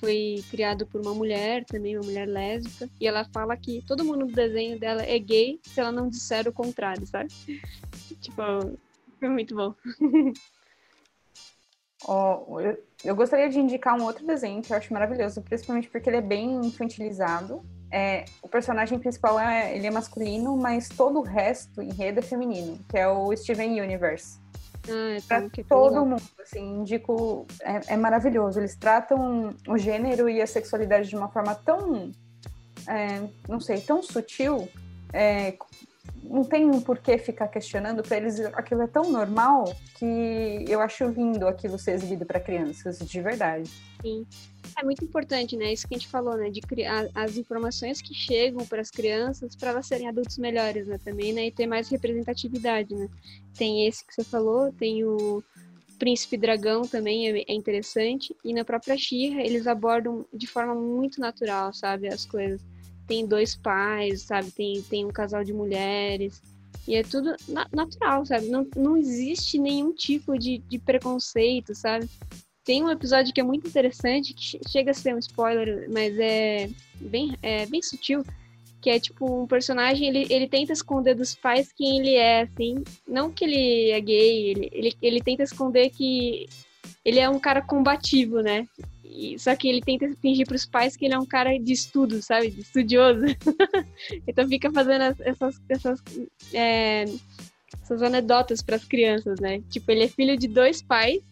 foi 0.02 0.42
criado 0.50 0.84
por 0.84 1.00
uma 1.00 1.14
mulher, 1.14 1.64
também 1.64 1.96
uma 1.96 2.04
mulher 2.04 2.26
lésbica, 2.26 2.90
e 3.00 3.06
ela 3.06 3.24
fala 3.32 3.56
que 3.56 3.84
todo 3.86 4.04
mundo 4.04 4.26
do 4.26 4.32
desenho 4.32 4.76
dela 4.76 5.00
é 5.00 5.16
gay 5.16 5.60
se 5.62 5.78
ela 5.78 5.92
não 5.92 6.10
disser 6.10 6.48
o 6.48 6.52
contrário, 6.52 7.06
sabe? 7.06 7.28
tipo, 8.20 8.42
foi 9.20 9.28
muito 9.28 9.54
bom. 9.54 9.74
Oh, 12.04 12.58
eu, 12.58 12.84
eu, 13.04 13.14
gostaria 13.14 13.48
de 13.48 13.60
indicar 13.60 13.96
um 13.96 14.02
outro 14.02 14.26
desenho 14.26 14.60
que 14.60 14.72
eu 14.72 14.76
acho 14.76 14.92
maravilhoso, 14.92 15.40
principalmente 15.40 15.88
porque 15.88 16.10
ele 16.10 16.16
é 16.16 16.20
bem 16.20 16.56
infantilizado. 16.66 17.64
É, 17.92 18.24
o 18.42 18.48
personagem 18.48 18.98
principal 18.98 19.38
é, 19.38 19.76
ele 19.76 19.86
é 19.86 19.90
masculino, 19.92 20.56
mas 20.56 20.88
todo 20.88 21.20
o 21.20 21.22
resto, 21.22 21.80
enredo, 21.80 22.18
é 22.18 22.22
feminino, 22.22 22.84
que 22.88 22.98
é 22.98 23.06
o 23.06 23.32
Steven 23.36 23.80
Universe. 23.80 24.40
Ah, 24.88 25.18
para 25.28 25.48
todo 25.68 26.04
mundo, 26.04 26.22
assim, 26.40 26.80
indico, 26.80 27.46
é, 27.62 27.94
é, 27.94 27.96
maravilhoso. 27.96 28.58
Eles 28.58 28.76
tratam 28.76 29.54
o 29.68 29.78
gênero 29.78 30.28
e 30.28 30.42
a 30.42 30.46
sexualidade 30.46 31.08
de 31.08 31.16
uma 31.16 31.28
forma 31.28 31.54
tão, 31.54 32.10
é, 32.88 33.22
não 33.48 33.60
sei, 33.60 33.80
tão 33.80 34.02
sutil, 34.02 34.68
é, 35.12 35.56
não 36.22 36.44
tem 36.44 36.80
por 36.80 36.98
que 36.98 37.18
ficar 37.18 37.48
questionando, 37.48 38.02
para 38.02 38.16
eles 38.16 38.40
aquilo 38.40 38.82
é 38.82 38.86
tão 38.86 39.10
normal 39.10 39.64
que 39.98 40.64
eu 40.68 40.80
acho 40.80 41.04
lindo 41.06 41.46
aquilo 41.46 41.78
ser 41.78 41.92
exibido 41.92 42.24
para 42.24 42.40
crianças, 42.40 42.98
de 42.98 43.20
verdade. 43.20 43.70
Sim. 44.00 44.26
É 44.78 44.84
muito 44.84 45.04
importante, 45.04 45.56
né? 45.56 45.72
Isso 45.72 45.86
que 45.86 45.94
a 45.94 45.98
gente 45.98 46.08
falou, 46.08 46.36
né? 46.36 46.48
De 46.48 46.60
criar 46.60 47.06
as 47.14 47.36
informações 47.36 48.00
que 48.00 48.14
chegam 48.14 48.64
para 48.66 48.80
as 48.80 48.90
crianças 48.90 49.54
para 49.54 49.70
elas 49.70 49.86
serem 49.86 50.08
adultos 50.08 50.38
melhores, 50.38 50.86
né? 50.86 50.98
Também, 51.04 51.32
né? 51.32 51.46
E 51.46 51.52
ter 51.52 51.66
mais 51.66 51.88
representatividade, 51.88 52.94
né? 52.94 53.08
Tem 53.56 53.86
esse 53.86 54.04
que 54.04 54.14
você 54.14 54.24
falou, 54.24 54.72
tem 54.72 55.04
o 55.04 55.42
Príncipe 55.98 56.36
Dragão 56.36 56.82
também 56.82 57.28
é, 57.28 57.44
é 57.46 57.54
interessante. 57.54 58.34
E 58.44 58.52
na 58.54 58.64
própria 58.64 58.96
Xirra, 58.96 59.42
eles 59.42 59.66
abordam 59.66 60.24
de 60.32 60.46
forma 60.46 60.74
muito 60.74 61.20
natural, 61.20 61.72
sabe? 61.74 62.08
As 62.08 62.24
coisas. 62.24 62.71
Tem 63.12 63.26
dois 63.26 63.54
pais, 63.54 64.22
sabe? 64.22 64.50
Tem, 64.50 64.80
tem 64.80 65.04
um 65.04 65.10
casal 65.10 65.44
de 65.44 65.52
mulheres. 65.52 66.40
E 66.88 66.96
é 66.96 67.02
tudo 67.02 67.36
na 67.46 67.68
natural, 67.70 68.24
sabe? 68.24 68.46
Não, 68.46 68.66
não 68.74 68.96
existe 68.96 69.58
nenhum 69.58 69.92
tipo 69.92 70.38
de, 70.38 70.56
de 70.56 70.78
preconceito, 70.78 71.74
sabe? 71.74 72.08
Tem 72.64 72.82
um 72.82 72.88
episódio 72.88 73.34
que 73.34 73.40
é 73.42 73.44
muito 73.44 73.68
interessante, 73.68 74.32
que 74.32 74.58
chega 74.66 74.92
a 74.92 74.94
ser 74.94 75.14
um 75.14 75.18
spoiler, 75.18 75.90
mas 75.92 76.18
é 76.18 76.70
bem, 76.98 77.36
é 77.42 77.66
bem 77.66 77.82
sutil, 77.82 78.24
que 78.80 78.88
é 78.88 78.98
tipo 78.98 79.42
um 79.42 79.46
personagem, 79.46 80.08
ele, 80.08 80.26
ele 80.30 80.48
tenta 80.48 80.72
esconder 80.72 81.14
dos 81.14 81.34
pais 81.34 81.70
quem 81.70 81.98
ele 81.98 82.14
é, 82.14 82.40
assim. 82.40 82.82
Não 83.06 83.30
que 83.30 83.44
ele 83.44 83.90
é 83.90 84.00
gay, 84.00 84.48
ele, 84.48 84.70
ele, 84.72 84.96
ele 85.02 85.20
tenta 85.20 85.42
esconder 85.42 85.90
que 85.90 86.48
ele 87.04 87.18
é 87.18 87.28
um 87.28 87.38
cara 87.38 87.60
combativo, 87.60 88.40
né? 88.40 88.66
E, 89.14 89.38
só 89.38 89.54
que 89.54 89.68
ele 89.68 89.80
tenta 89.80 90.10
fingir 90.20 90.46
para 90.46 90.56
os 90.56 90.66
pais 90.66 90.96
que 90.96 91.04
ele 91.04 91.14
é 91.14 91.18
um 91.18 91.26
cara 91.26 91.56
de 91.58 91.72
estudo, 91.72 92.22
sabe? 92.22 92.50
De 92.50 92.60
estudioso. 92.60 93.24
então 94.26 94.48
fica 94.48 94.70
fazendo 94.72 95.14
essas, 95.20 95.60
essas, 95.68 96.02
é, 96.52 97.04
essas 97.82 98.02
anedotas 98.02 98.62
para 98.62 98.76
as 98.76 98.84
crianças, 98.84 99.38
né? 99.38 99.62
Tipo, 99.70 99.90
ele 99.90 100.04
é 100.04 100.08
filho 100.08 100.36
de 100.36 100.48
dois 100.48 100.80
pais 100.80 101.22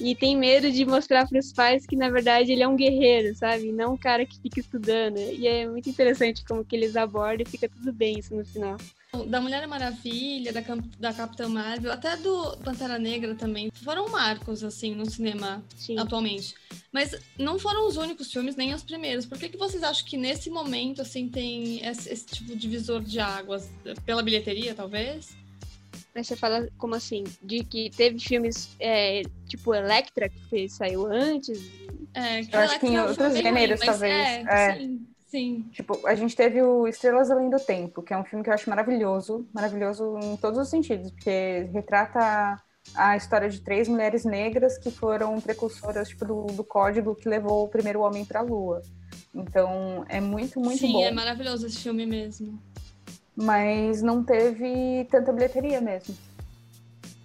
e 0.00 0.14
tem 0.14 0.36
medo 0.36 0.70
de 0.70 0.84
mostrar 0.84 1.26
para 1.28 1.38
os 1.38 1.52
pais 1.52 1.86
que 1.86 1.96
na 1.96 2.10
verdade 2.10 2.52
ele 2.52 2.62
é 2.62 2.68
um 2.68 2.76
guerreiro, 2.76 3.34
sabe? 3.34 3.72
Não 3.72 3.94
um 3.94 3.96
cara 3.96 4.24
que 4.26 4.40
fica 4.40 4.60
estudando. 4.60 5.18
E 5.18 5.46
é 5.46 5.68
muito 5.68 5.88
interessante 5.88 6.44
como 6.44 6.64
que 6.64 6.74
eles 6.74 6.96
abordam 6.96 7.44
e 7.46 7.50
fica 7.50 7.68
tudo 7.68 7.92
bem 7.92 8.18
isso 8.18 8.34
no 8.34 8.44
final. 8.44 8.76
Da 9.26 9.40
Mulher 9.40 9.66
Maravilha, 9.66 10.52
da, 10.52 10.60
da 10.98 11.12
Capitã 11.12 11.48
Marvel, 11.48 11.92
até 11.92 12.16
do 12.16 12.56
Pantera 12.58 12.98
Negra 12.98 13.34
também, 13.34 13.70
foram 13.72 14.08
marcos, 14.08 14.64
assim, 14.64 14.94
no 14.94 15.08
cinema 15.08 15.62
Sim. 15.76 15.98
atualmente. 15.98 16.54
Mas 16.92 17.14
não 17.38 17.58
foram 17.58 17.86
os 17.86 17.96
únicos 17.96 18.32
filmes, 18.32 18.56
nem 18.56 18.74
os 18.74 18.82
primeiros. 18.82 19.26
Por 19.26 19.38
que, 19.38 19.48
que 19.48 19.56
vocês 19.56 19.82
acham 19.82 20.06
que 20.06 20.16
nesse 20.16 20.50
momento, 20.50 21.02
assim, 21.02 21.28
tem 21.28 21.84
esse, 21.86 22.08
esse 22.12 22.26
tipo 22.26 22.46
de 22.46 22.56
divisor 22.56 23.02
de 23.02 23.20
águas? 23.20 23.70
Pela 24.04 24.22
bilheteria, 24.22 24.74
talvez? 24.74 25.36
Mas 26.14 26.28
você 26.28 26.36
fala 26.36 26.68
como 26.78 26.94
assim? 26.94 27.24
De 27.42 27.64
que 27.64 27.90
teve 27.90 28.20
filmes 28.20 28.70
é, 28.78 29.22
tipo 29.48 29.74
Electra, 29.74 30.28
que 30.28 30.68
saiu 30.68 31.06
antes? 31.06 31.60
É, 32.14 32.42
que 32.44 32.54
Eu 32.54 32.60
acho 32.60 32.78
que 32.78 32.86
em 32.86 32.98
outros 33.00 33.36
gêneros, 33.36 33.80
talvez. 33.80 34.14
É, 34.14 34.44
é. 34.46 34.78
Sim, 34.78 35.06
sim. 35.34 35.64
Tipo, 35.72 36.06
a 36.06 36.14
gente 36.14 36.36
teve 36.36 36.62
o 36.62 36.86
Estrelas 36.86 37.30
Além 37.30 37.50
do 37.50 37.58
Tempo, 37.58 38.02
que 38.02 38.14
é 38.14 38.18
um 38.18 38.24
filme 38.24 38.44
que 38.44 38.50
eu 38.50 38.54
acho 38.54 38.68
maravilhoso. 38.70 39.46
Maravilhoso 39.52 40.18
em 40.22 40.36
todos 40.36 40.58
os 40.58 40.68
sentidos, 40.68 41.10
porque 41.10 41.68
retrata 41.72 42.60
a 42.94 43.16
história 43.16 43.48
de 43.48 43.60
três 43.60 43.88
mulheres 43.88 44.24
negras 44.24 44.78
que 44.78 44.90
foram 44.90 45.40
precursoras 45.40 46.08
tipo, 46.08 46.24
do, 46.24 46.46
do 46.46 46.62
código 46.62 47.14
que 47.14 47.28
levou 47.28 47.64
o 47.64 47.68
primeiro 47.68 48.00
homem 48.00 48.24
para 48.24 48.40
a 48.40 48.42
Lua. 48.42 48.82
Então, 49.34 50.04
é 50.08 50.20
muito, 50.20 50.60
muito 50.60 50.78
sim, 50.78 50.92
bom. 50.92 50.98
Sim, 50.98 51.04
é 51.04 51.10
maravilhoso 51.10 51.66
esse 51.66 51.78
filme 51.78 52.06
mesmo 52.06 52.58
mas 53.36 54.00
não 54.00 54.22
teve 54.22 55.06
tanta 55.10 55.32
bilheteria 55.32 55.80
mesmo. 55.80 56.14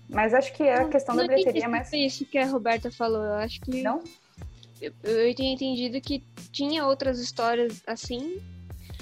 Mas 0.09 0.33
acho 0.33 0.51
que 0.53 0.67
a 0.67 0.87
questão 0.87 1.15
da 1.15 1.27
bilheteria 1.27 1.65
é 1.65 1.67
mais. 1.67 1.93
Isso 1.93 2.25
que 2.25 2.37
a 2.37 2.47
Roberta 2.47 2.91
falou, 2.91 3.23
eu 3.23 3.35
acho 3.35 3.61
que. 3.61 3.83
Não? 3.83 4.01
Eu, 4.81 4.93
eu 5.03 5.33
tinha 5.35 5.53
entendido 5.53 5.99
que 6.01 6.23
tinha 6.51 6.85
outras 6.85 7.19
histórias 7.19 7.81
assim, 7.85 8.39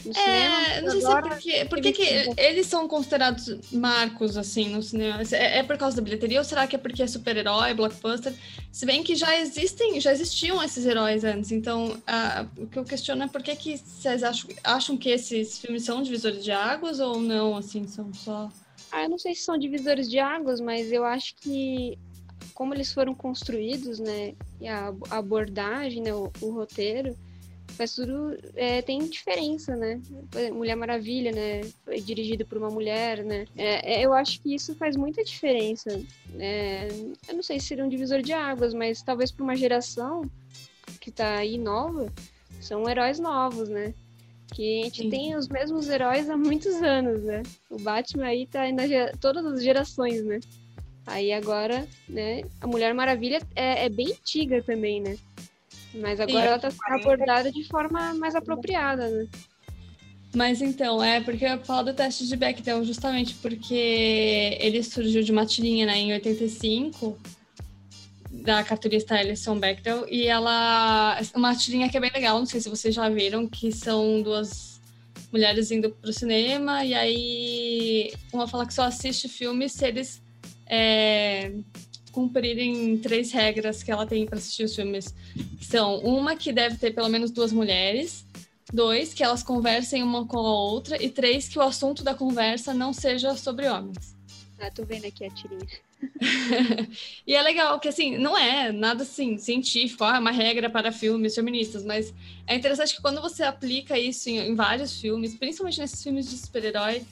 no 0.06 0.18
é, 0.18 0.82
Não 0.82 0.92
sei 0.92 1.02
se 1.02 1.08
é 1.08 1.22
porque, 1.22 1.66
porque 1.66 1.92
que 1.92 2.04
eles 2.38 2.68
são 2.68 2.88
considerados 2.88 3.72
marcos, 3.72 4.38
assim, 4.38 4.70
no 4.70 4.82
cinema. 4.82 5.22
É, 5.32 5.60
é, 5.60 5.64
por 5.64 5.78
causa 5.78 5.98
da 5.98 6.02
bilheteria 6.02 6.40
ou 6.40 6.44
será 6.44 6.68
que 6.68 6.76
é 6.76 6.80
porque 6.80 7.04
é 7.04 7.08
super-herói, 7.08 7.74
blockbuster? 7.74 8.34
Se 8.72 8.86
bem 8.86 9.04
que 9.04 9.16
já 9.16 9.38
existem, 9.40 10.00
já 10.00 10.12
existiam 10.12 10.64
esses 10.64 10.86
heróis 10.86 11.24
antes. 11.24 11.52
Então, 11.52 11.98
o 12.58 12.68
que 12.68 12.80
eu 12.80 12.84
questiono 12.84 13.24
é 13.24 13.28
por 13.28 13.42
que, 13.42 13.56
que 13.56 13.78
vocês 13.78 14.24
acham, 14.24 14.50
acham 14.64 14.98
que 14.98 15.10
esses 15.10 15.60
filmes 15.60 15.84
são 15.84 16.02
divisores 16.02 16.44
de 16.44 16.52
águas 16.52 17.00
ou 17.00 17.20
não, 17.20 17.58
assim, 17.58 17.88
são 17.88 18.14
só... 18.14 18.50
Ah, 18.92 19.04
eu 19.04 19.10
não 19.10 19.18
sei 19.18 19.36
se 19.36 19.42
são 19.42 19.58
divisores 19.58 20.10
de 20.10 20.18
águas, 20.18 20.62
mas 20.62 20.92
eu 20.92 21.04
acho 21.04 21.36
que 21.36 21.98
como 22.54 22.74
eles 22.74 22.92
foram 22.92 23.14
construídos, 23.14 24.00
né, 24.00 24.34
e 24.60 24.68
a 24.68 24.94
abordagem, 25.10 26.02
né, 26.02 26.14
o, 26.14 26.32
o 26.42 26.52
roteiro, 26.52 27.16
mas 27.78 27.94
tudo 27.94 28.38
é, 28.56 28.82
tem 28.82 29.08
diferença, 29.08 29.76
né? 29.76 30.02
Mulher 30.52 30.76
Maravilha, 30.76 31.32
né? 31.32 31.62
Foi 31.86 32.02
dirigido 32.02 32.46
por 32.46 32.58
uma 32.58 32.70
mulher, 32.70 33.24
né? 33.24 33.46
É, 33.56 34.00
é, 34.00 34.06
eu 34.06 34.14
acho 34.14 34.42
que 34.42 34.54
isso 34.56 34.74
faz 34.76 34.96
muita 34.96 35.24
diferença. 35.24 36.02
É, 36.40 36.88
eu 37.28 37.36
não 37.36 37.44
sei 37.44 37.60
se 37.60 37.68
seria 37.68 37.86
um 37.86 37.90
divisor 37.90 38.22
de 38.22 38.34
águas, 38.34 38.74
mas 38.74 39.02
talvez 39.04 39.32
para 39.32 39.44
uma 39.44 39.56
geração 39.56 40.30
que 41.00 41.12
tá 41.12 41.38
aí 41.38 41.58
nova, 41.58 42.12
são 42.60 42.90
heróis 42.90 43.20
novos, 43.20 43.70
né? 43.70 43.94
Que 44.54 44.82
a 44.82 44.84
gente 44.86 45.04
Sim. 45.04 45.10
tem 45.10 45.36
os 45.36 45.48
mesmos 45.48 45.88
heróis 45.88 46.30
há 46.30 46.38
muitos 46.38 46.82
anos, 46.82 47.24
né? 47.24 47.44
O 47.70 47.78
Batman 47.78 48.26
aí 48.26 48.48
tá 48.48 48.62
aí 48.62 48.72
nas 48.72 48.90
todas 49.20 49.46
as 49.46 49.62
gerações, 49.62 50.24
né? 50.24 50.40
Aí 51.08 51.32
agora, 51.32 51.88
né, 52.08 52.42
a 52.60 52.68
Mulher 52.68 52.94
Maravilha 52.94 53.42
é, 53.56 53.86
é 53.86 53.90
bem 53.90 54.12
antiga 54.12 54.62
também, 54.62 55.02
né? 55.02 55.18
Mas 55.94 56.20
agora 56.20 56.42
Sim. 56.42 56.48
ela 56.48 56.56
está 56.58 56.70
sendo 56.70 57.02
abordada 57.02 57.50
de 57.50 57.64
forma 57.64 58.14
mais 58.14 58.36
apropriada, 58.36 59.10
né? 59.10 59.28
Mas 60.36 60.62
então, 60.62 61.02
é 61.02 61.22
porque 61.22 61.46
eu 61.46 61.60
falo 61.64 61.86
do 61.86 61.94
teste 61.94 62.28
de 62.28 62.36
Bechdel 62.36 62.84
justamente 62.84 63.34
porque 63.36 64.58
ele 64.60 64.84
surgiu 64.84 65.24
de 65.24 65.32
uma 65.32 65.46
tirinha 65.46 65.86
né, 65.86 65.98
em 65.98 66.14
85 66.14 67.18
da 68.30 68.62
cartunista 68.64 69.16
Alison 69.16 69.58
Bechdel 69.58 70.06
e 70.10 70.28
ela 70.28 71.20
uma 71.34 71.56
tirinha 71.56 71.90
que 71.90 71.96
é 71.96 72.02
bem 72.02 72.12
legal, 72.14 72.38
não 72.38 72.46
sei 72.46 72.60
se 72.60 72.70
vocês 72.70 72.94
já 72.94 73.08
viram, 73.08 73.48
que 73.48 73.72
são 73.72 74.22
duas 74.22 74.82
mulheres 75.32 75.72
indo 75.72 75.90
pro 75.90 76.12
cinema 76.12 76.84
e 76.84 76.94
aí 76.94 78.14
uma 78.34 78.48
fala 78.48 78.68
que 78.68 78.74
só 78.74 78.84
assiste 78.84 79.30
filmes 79.30 79.72
se 79.72 79.88
eles 79.88 80.22
é, 80.70 81.52
cumprirem 82.12 82.98
três 82.98 83.32
regras 83.32 83.84
que 83.84 83.92
ela 83.92 84.06
tem 84.06 84.26
para 84.26 84.38
assistir 84.38 84.64
os 84.64 84.76
filmes. 84.76 85.14
São 85.62 86.00
uma 86.00 86.36
que 86.36 86.52
deve 86.52 86.78
ter 86.78 86.92
pelo 86.92 87.10
menos 87.10 87.32
duas 87.32 87.52
mulheres, 87.52 88.26
dois 88.74 89.14
que 89.14 89.24
elas 89.24 89.44
conversem 89.44 90.04
uma 90.04 90.26
com 90.26 90.38
a 90.38 90.64
outra 90.64 91.02
e 91.02 91.10
três 91.10 91.48
que 91.48 91.60
o 91.60 91.62
assunto 91.62 92.04
da 92.04 92.14
conversa 92.14 92.74
não 92.74 92.92
seja 92.92 93.36
sobre 93.36 93.68
homens. 93.68 94.16
Ah, 94.60 94.72
tô 94.72 94.84
vendo 94.84 95.06
aqui 95.06 95.24
a 95.24 95.30
tirinha. 95.30 95.68
e 97.26 97.34
é 97.34 97.42
legal 97.42 97.80
que 97.80 97.88
assim, 97.88 98.18
não 98.18 98.38
é 98.38 98.72
nada 98.72 99.04
assim 99.04 99.38
científico, 99.38 100.04
ah, 100.04 100.20
uma 100.20 100.32
regra 100.32 100.70
para 100.70 100.92
filmes 100.92 101.36
feministas, 101.36 101.84
mas 101.84 102.14
é 102.46 102.56
interessante 102.56 102.96
que 102.96 103.02
quando 103.02 103.22
você 103.22 103.44
aplica 103.44 103.98
isso 103.98 104.30
em, 104.30 104.40
em 104.40 104.56
vários 104.56 105.00
filmes, 105.00 105.36
principalmente 105.36 105.80
nesses 105.80 106.02
filmes 106.02 106.30
de 106.30 106.38
super-herói, 106.38 107.04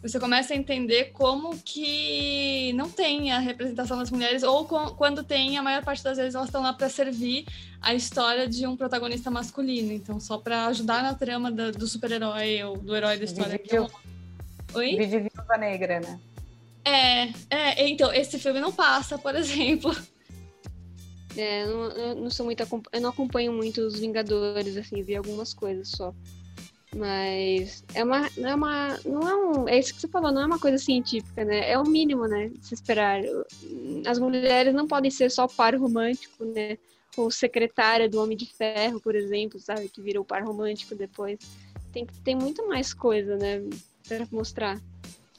você 0.00 0.20
começa 0.20 0.54
a 0.54 0.56
entender 0.56 1.06
como 1.06 1.58
que 1.58 2.72
não 2.74 2.88
tem 2.88 3.32
a 3.32 3.38
representação 3.38 3.98
das 3.98 4.10
mulheres, 4.10 4.42
ou 4.42 4.64
com, 4.64 4.90
quando 4.90 5.24
tem, 5.24 5.58
a 5.58 5.62
maior 5.62 5.84
parte 5.84 6.04
das 6.04 6.16
vezes 6.16 6.34
elas 6.34 6.48
estão 6.48 6.62
lá 6.62 6.72
para 6.72 6.88
servir 6.88 7.46
a 7.80 7.94
história 7.94 8.46
de 8.46 8.66
um 8.66 8.76
protagonista 8.76 9.30
masculino. 9.30 9.92
Então, 9.92 10.20
só 10.20 10.38
para 10.38 10.66
ajudar 10.66 11.02
na 11.02 11.14
trama 11.14 11.50
do, 11.50 11.72
do 11.72 11.86
super-herói 11.86 12.62
ou 12.62 12.76
do 12.78 12.94
herói 12.94 13.18
da 13.18 13.24
história. 13.24 13.58
Vídeo, 13.58 13.90
Oi? 14.74 14.96
Vídeo 14.96 15.20
Viúva 15.20 15.56
Negra, 15.56 16.00
né? 16.00 16.20
É, 16.84 17.28
é, 17.50 17.88
então, 17.88 18.12
esse 18.12 18.38
filme 18.38 18.60
não 18.60 18.72
passa, 18.72 19.18
por 19.18 19.34
exemplo. 19.34 19.94
É, 21.36 21.64
eu 21.64 21.68
não, 21.68 21.90
eu 21.90 22.14
não 22.16 22.30
sou 22.30 22.46
muito. 22.46 22.62
Eu 22.92 23.00
não 23.00 23.10
acompanho 23.10 23.52
muito 23.52 23.80
os 23.80 23.98
Vingadores, 23.98 24.76
assim, 24.76 25.02
vi 25.02 25.14
algumas 25.16 25.52
coisas 25.52 25.88
só. 25.88 26.14
Mas 26.96 27.84
é 27.94 28.02
uma, 28.02 28.28
não 28.36 28.48
é 28.48 28.54
uma, 28.54 28.98
não 29.04 29.28
é 29.28 29.36
um, 29.36 29.68
é 29.68 29.78
isso 29.78 29.94
que 29.94 30.00
você 30.00 30.08
falou, 30.08 30.32
não 30.32 30.42
é 30.42 30.46
uma 30.46 30.58
coisa 30.58 30.78
científica, 30.78 31.44
né? 31.44 31.70
É 31.70 31.78
o 31.78 31.84
mínimo, 31.84 32.26
né? 32.26 32.50
Se 32.62 32.74
esperar. 32.74 33.20
As 34.06 34.18
mulheres 34.18 34.74
não 34.74 34.86
podem 34.86 35.10
ser 35.10 35.30
só 35.30 35.46
par 35.46 35.76
romântico, 35.76 36.44
né? 36.44 36.78
Ou 37.16 37.30
secretária 37.30 38.08
do 38.08 38.22
Homem 38.22 38.36
de 38.36 38.46
Ferro, 38.46 39.00
por 39.00 39.14
exemplo, 39.14 39.60
sabe? 39.60 39.88
Que 39.88 40.00
virou 40.00 40.24
par 40.24 40.42
romântico 40.42 40.94
depois. 40.94 41.38
Tem 41.92 42.06
que 42.06 42.18
ter 42.20 42.34
muito 42.34 42.66
mais 42.66 42.94
coisa, 42.94 43.36
né? 43.36 43.62
Pra 44.06 44.26
mostrar. 44.32 44.80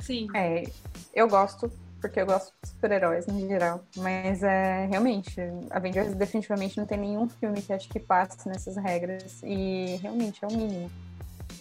Sim. 0.02 0.28
É, 0.36 0.66
eu 1.14 1.28
gosto, 1.28 1.72
porque 2.00 2.22
eu 2.22 2.28
gosto 2.28 2.54
de 2.62 2.70
super-heróis 2.70 3.26
no 3.26 3.40
geral. 3.48 3.84
Mas 3.98 4.44
é 4.44 4.86
realmente, 4.86 5.36
Avengers 5.72 6.14
definitivamente 6.14 6.78
não 6.78 6.86
tem 6.86 6.98
nenhum 6.98 7.28
filme 7.28 7.62
que 7.62 7.74
acho 7.74 7.90
que 7.90 8.00
passe 8.00 8.48
nessas 8.48 8.76
regras. 8.76 9.42
E 9.44 9.98
realmente 10.02 10.44
é 10.44 10.48
o 10.48 10.52
mínimo. 10.52 10.92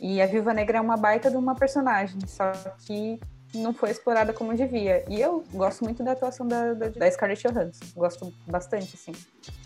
E 0.01 0.23
a 0.23 0.27
Viúva 0.27 0.55
Negra 0.55 0.79
é 0.79 0.81
uma 0.81 0.97
baita 0.97 1.31
de 1.31 1.37
uma 1.37 1.55
personagem, 1.55 2.21
só 2.27 2.53
que 2.87 3.21
não 3.55 3.73
foi 3.73 3.91
explorada 3.91 4.33
como 4.33 4.55
devia. 4.55 5.05
E 5.09 5.21
eu 5.21 5.45
gosto 5.53 5.85
muito 5.85 6.03
da 6.03 6.13
atuação 6.13 6.47
da, 6.47 6.75
da, 6.75 6.89
da 6.89 7.11
Scarlett 7.11 7.47
Johansson. 7.49 7.85
Gosto 7.97 8.33
bastante, 8.47 8.95
assim. 8.95 9.13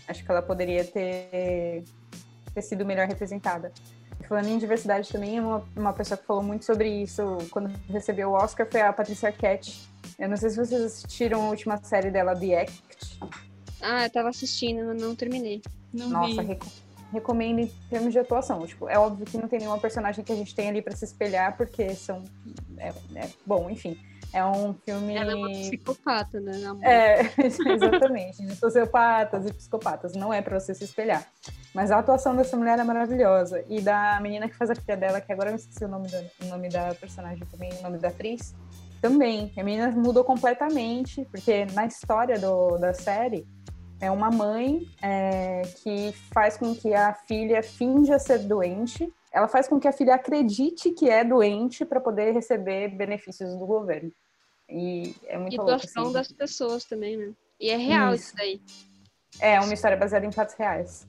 Acho 0.07 0.23
que 0.23 0.31
ela 0.31 0.41
poderia 0.41 0.83
ter, 0.85 1.83
ter 2.53 2.61
sido 2.61 2.85
melhor 2.85 3.07
representada. 3.07 3.71
Falando 4.27 4.47
em 4.47 4.57
diversidade 4.57 5.11
também, 5.11 5.39
uma, 5.39 5.63
uma 5.75 5.93
pessoa 5.93 6.17
que 6.17 6.25
falou 6.25 6.41
muito 6.41 6.63
sobre 6.65 6.89
isso 6.89 7.37
quando 7.51 7.67
recebeu 7.89 8.29
o 8.29 8.33
Oscar 8.33 8.65
foi 8.69 8.81
a 8.81 8.93
Patrícia 8.93 9.29
Arquette. 9.29 9.87
Eu 10.17 10.29
não 10.29 10.37
sei 10.37 10.49
se 10.49 10.55
vocês 10.55 10.81
assistiram 10.81 11.41
a 11.43 11.49
última 11.49 11.77
série 11.83 12.09
dela, 12.09 12.35
The 12.35 12.61
Act. 12.61 13.19
Ah, 13.81 14.05
eu 14.05 14.09
tava 14.09 14.29
assistindo, 14.29 14.85
mas 14.85 15.01
não 15.01 15.13
terminei. 15.13 15.61
Não 15.93 16.09
Nossa, 16.09 16.41
vi 16.41 16.57
recomendo 17.13 17.59
em 17.59 17.67
termos 17.89 18.11
de 18.11 18.19
atuação. 18.19 18.65
Tipo, 18.65 18.89
é 18.89 18.97
óbvio 18.97 19.25
que 19.25 19.37
não 19.37 19.47
tem 19.47 19.59
nenhuma 19.59 19.77
personagem 19.77 20.23
que 20.23 20.31
a 20.31 20.35
gente 20.35 20.53
tem 20.53 20.67
ali 20.67 20.81
para 20.81 20.95
se 20.95 21.05
espelhar, 21.05 21.55
porque 21.55 21.93
são. 21.95 22.23
É, 22.77 22.89
é, 23.15 23.29
bom, 23.45 23.69
enfim. 23.69 23.97
É 24.33 24.43
um 24.43 24.73
filme. 24.73 25.15
Ela 25.15 25.33
é 25.33 25.35
uma 25.35 25.49
psicopata, 25.49 26.39
né? 26.39 26.53
É, 26.81 27.21
exatamente. 27.45 28.55
Sociopatas 28.55 29.45
e 29.45 29.53
psicopatas. 29.53 30.13
Não 30.13 30.33
é 30.33 30.41
para 30.41 30.59
você 30.59 30.73
se 30.73 30.83
espelhar. 30.83 31.23
Mas 31.73 31.91
a 31.91 31.99
atuação 31.99 32.35
dessa 32.35 32.57
mulher 32.57 32.79
é 32.79 32.83
maravilhosa. 32.83 33.63
E 33.69 33.79
da 33.79 34.19
menina 34.19 34.49
que 34.49 34.55
faz 34.55 34.71
a 34.71 34.75
filha 34.75 34.97
dela, 34.97 35.21
que 35.21 35.31
agora 35.31 35.51
eu 35.51 35.55
esqueci 35.55 35.85
o 35.85 35.87
nome 35.87 36.07
da, 36.09 36.23
o 36.43 36.45
nome 36.47 36.67
da 36.67 36.95
personagem 36.95 37.45
também, 37.45 37.71
o 37.79 37.83
nome 37.83 37.99
da 37.99 38.07
atriz, 38.07 38.55
também. 38.99 39.53
A 39.55 39.63
menina 39.63 39.91
mudou 39.91 40.23
completamente, 40.23 41.25
porque 41.29 41.65
na 41.73 41.85
história 41.85 42.39
do, 42.39 42.77
da 42.77 42.93
série, 42.93 43.45
é 44.03 44.11
uma 44.11 44.29
mãe 44.29 44.85
é, 45.01 45.61
que 45.81 46.11
faz 46.33 46.57
com 46.57 46.75
que 46.75 46.93
a 46.93 47.13
filha 47.13 47.63
finja 47.63 48.19
ser 48.19 48.39
doente. 48.39 49.11
Ela 49.31 49.47
faz 49.47 49.65
com 49.65 49.79
que 49.79 49.87
a 49.87 49.93
filha 49.93 50.15
acredite 50.15 50.91
que 50.91 51.09
é 51.09 51.23
doente 51.23 51.85
para 51.85 52.01
poder 52.01 52.33
receber 52.33 52.89
benefícios 52.89 53.55
do 53.55 53.65
governo. 53.65 54.11
E 54.69 55.15
é 55.25 55.37
muito 55.37 55.53
e 55.53 55.57
louco. 55.57 55.71
doação 55.71 56.03
assim. 56.03 56.13
das 56.13 56.31
pessoas 56.33 56.83
também, 56.83 57.15
né? 57.15 57.31
E 57.57 57.69
é 57.69 57.77
real 57.77 58.13
Isso. 58.13 58.25
isso, 58.25 58.35
daí. 58.35 58.61
É 59.39 59.59
uma 59.61 59.73
história 59.73 59.95
baseada 59.95 60.25
em 60.25 60.31
fatos 60.33 60.55
reais. 60.55 61.07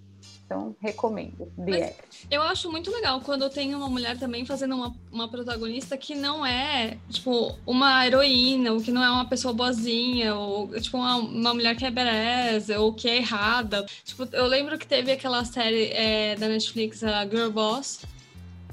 Então, 0.55 0.77
recomendo. 0.81 1.53
The. 1.57 1.97
Eu 2.31 2.41
acho 2.43 2.71
muito 2.71 2.89
legal 2.93 3.21
quando 3.21 3.51
tem 3.51 3.75
uma 3.75 3.89
mulher 3.89 4.17
também 4.17 4.47
fazendo 4.47 4.77
uma, 4.77 4.95
uma 5.11 5.29
protagonista 5.29 5.97
que 5.97 6.15
não 6.15 6.47
é, 6.47 6.97
tipo, 7.11 7.59
uma 7.67 8.07
heroína, 8.07 8.73
ou 8.73 8.81
que 8.81 8.93
não 8.93 9.03
é 9.03 9.11
uma 9.11 9.29
pessoa 9.29 9.53
boazinha, 9.53 10.37
ou, 10.37 10.69
tipo, 10.81 10.97
uma, 10.97 11.17
uma 11.17 11.53
mulher 11.53 11.75
que 11.75 11.85
é 11.85 11.91
beleza, 11.91 12.79
ou 12.79 12.95
que 12.95 13.09
é 13.09 13.17
errada. 13.17 13.85
Tipo, 14.05 14.29
eu 14.33 14.47
lembro 14.47 14.79
que 14.79 14.87
teve 14.87 15.11
aquela 15.11 15.45
série 15.45 15.91
é, 15.93 16.37
da 16.37 16.47
Netflix, 16.47 17.03
a 17.03 17.27
Girl 17.27 17.51
Boss, 17.51 18.03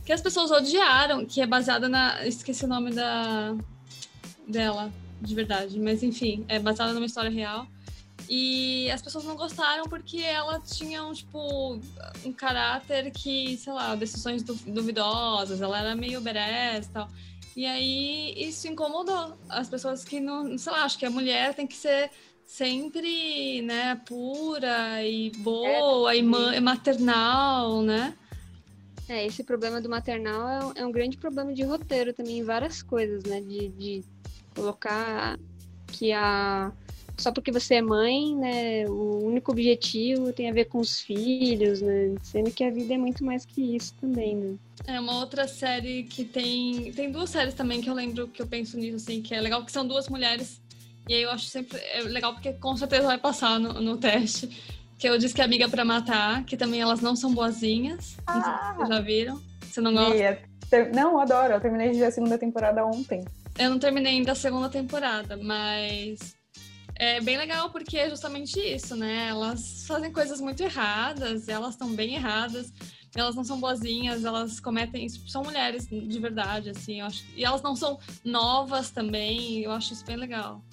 que 0.06 0.14
as 0.14 0.22
pessoas 0.22 0.52
odiaram, 0.52 1.26
que 1.26 1.42
é 1.42 1.48
baseada 1.48 1.90
na... 1.90 2.28
Esqueci 2.28 2.66
o 2.66 2.68
nome 2.68 2.92
da 2.92 3.56
dela, 4.48 4.92
de 5.20 5.34
verdade. 5.34 5.80
Mas, 5.80 6.04
enfim, 6.04 6.46
é 6.48 6.60
baseada 6.60 6.94
numa 6.94 7.08
história 7.08 7.32
real. 7.32 7.66
E 8.30 8.90
as 8.92 9.02
pessoas 9.02 9.24
não 9.26 9.36
gostaram 9.36 9.84
porque 9.90 10.18
ela 10.20 10.60
tinha 10.60 11.04
um, 11.04 11.12
tipo, 11.14 11.80
um 12.24 12.32
caráter 12.32 13.12
que, 13.12 13.58
sei 13.58 13.74
lá, 13.74 13.96
decisões 13.96 14.42
du- 14.44 14.56
duvidosas, 14.72 15.62
ela 15.62 15.80
era 15.80 15.96
meio 15.96 16.22
badass 16.22 16.88
e 16.88 16.90
tal. 16.92 17.10
E 17.56 17.66
aí 17.66 18.34
isso 18.38 18.68
incomodou 18.70 19.38
as 19.50 19.68
pessoas 19.70 20.06
que 20.06 20.20
não, 20.22 20.58
sei 20.58 20.72
lá, 20.72 20.84
acho 20.86 20.98
que 20.98 21.06
a 21.06 21.10
mulher 21.10 21.54
tem 21.54 21.68
que 21.68 21.76
ser 21.76 22.10
sempre, 22.46 23.62
né, 23.64 23.96
pura 24.08 25.04
e 25.04 25.30
boa 25.32 26.16
e 26.16 26.22
ma- 26.22 26.56
e 26.56 26.60
maternal, 26.62 27.82
né? 27.82 28.14
É, 29.10 29.26
esse 29.26 29.44
problema 29.44 29.82
do 29.82 29.90
maternal 29.90 30.48
é 30.48 30.64
um, 30.66 30.72
é 30.76 30.86
um 30.86 30.92
grande 30.92 31.18
problema 31.18 31.54
de 31.54 31.64
roteiro 31.64 32.14
também 32.14 32.40
em 32.40 32.44
várias 32.44 32.82
coisas, 32.82 33.24
né? 33.26 33.42
De, 33.42 33.68
de 33.70 34.04
colocar 34.56 35.38
que 35.92 36.14
a. 36.14 36.72
Só 37.22 37.32
porque 37.32 37.52
você 37.52 37.76
é 37.76 37.82
mãe, 37.82 38.36
né? 38.36 38.86
O 38.90 39.26
único 39.28 39.52
objetivo 39.52 40.34
tem 40.34 40.50
a 40.50 40.54
ver 40.54 40.66
com 40.66 40.80
os 40.80 41.00
filhos, 41.02 41.80
né? 41.82 42.16
Sendo 42.24 42.50
que 42.52 42.64
a 42.64 42.72
vida 42.72 42.96
é 42.96 42.98
muito 42.98 43.24
mais 43.24 43.46
que 43.46 43.76
isso 43.76 43.94
também, 44.02 44.36
né? 44.36 44.56
É 44.88 45.00
uma 45.00 45.20
outra 45.20 45.48
série 45.48 46.04
que 46.04 46.26
tem. 46.26 46.92
Tem 46.94 47.12
duas 47.12 47.30
séries 47.30 47.54
também 47.54 47.80
que 47.80 47.90
eu 47.90 47.94
lembro 47.94 48.28
que 48.28 48.42
eu 48.42 48.48
penso 48.48 48.76
nisso, 48.78 48.96
assim, 48.96 49.22
que 49.22 49.36
é 49.36 49.40
legal, 49.40 49.64
que 49.64 49.72
são 49.72 49.86
duas 49.86 50.10
mulheres. 50.10 50.60
E 51.08 51.14
aí 51.14 51.22
eu 51.22 51.30
acho 51.32 51.46
sempre 51.46 51.78
é 51.94 52.02
legal 52.02 52.34
porque 52.34 52.54
com 52.54 52.76
certeza 52.76 53.06
vai 53.06 53.18
passar 53.18 53.60
no, 53.60 53.74
no 53.80 53.98
teste. 53.98 54.50
Que 54.98 55.08
eu 55.10 55.18
disse 55.18 55.34
que 55.34 55.42
é 55.42 55.46
Amiga 55.46 55.68
pra 55.70 55.84
Matar, 55.86 56.44
que 56.46 56.56
também 56.58 56.82
elas 56.82 57.02
não 57.02 57.16
são 57.16 57.34
boazinhas. 57.34 58.18
Não 58.28 58.34
sei 58.36 58.44
se 58.44 58.50
Ah. 58.50 58.74
vocês 58.76 58.90
já 58.90 59.02
viram. 59.02 59.42
Você 59.62 59.82
não 59.82 59.94
gosta? 59.94 60.40
Não, 60.94 61.12
eu 61.14 61.20
adoro. 61.20 61.54
Eu 61.54 61.62
terminei 61.62 61.92
de 61.92 62.00
ver 62.00 62.06
a 62.06 62.12
segunda 62.12 62.38
temporada 62.38 62.86
ontem. 62.86 63.26
Eu 63.60 63.70
não 63.70 63.80
terminei 63.80 64.14
ainda 64.14 64.32
a 64.32 64.36
segunda 64.36 64.70
temporada, 64.70 65.38
mas 65.38 66.36
é 67.02 67.20
bem 67.20 67.36
legal 67.36 67.72
porque 67.72 67.98
é 67.98 68.08
justamente 68.08 68.60
isso, 68.60 68.96
né? 68.96 69.30
Elas 69.30 69.88
fazem 69.88 70.14
coisas 70.14 70.40
muito 70.40 70.62
erradas, 70.62 71.50
elas 71.50 71.72
estão 71.72 71.96
bem 71.96 72.14
erradas, 72.14 72.72
elas 73.16 73.34
não 73.34 73.44
são 73.44 73.60
boazinhas, 73.60 74.24
elas 74.24 74.60
cometem, 74.60 75.10
são 75.10 75.44
mulheres 75.44 75.88
de 75.88 76.20
verdade, 76.20 76.70
assim, 76.70 77.02
acho. 77.02 77.26
E 77.36 77.44
elas 77.44 77.64
não 77.64 77.76
são 77.76 78.00
novas 78.24 78.92
também, 78.92 79.64
eu 79.64 79.72
acho 79.72 79.94
isso 79.94 80.06
bem 80.06 80.16
legal. 80.16 80.64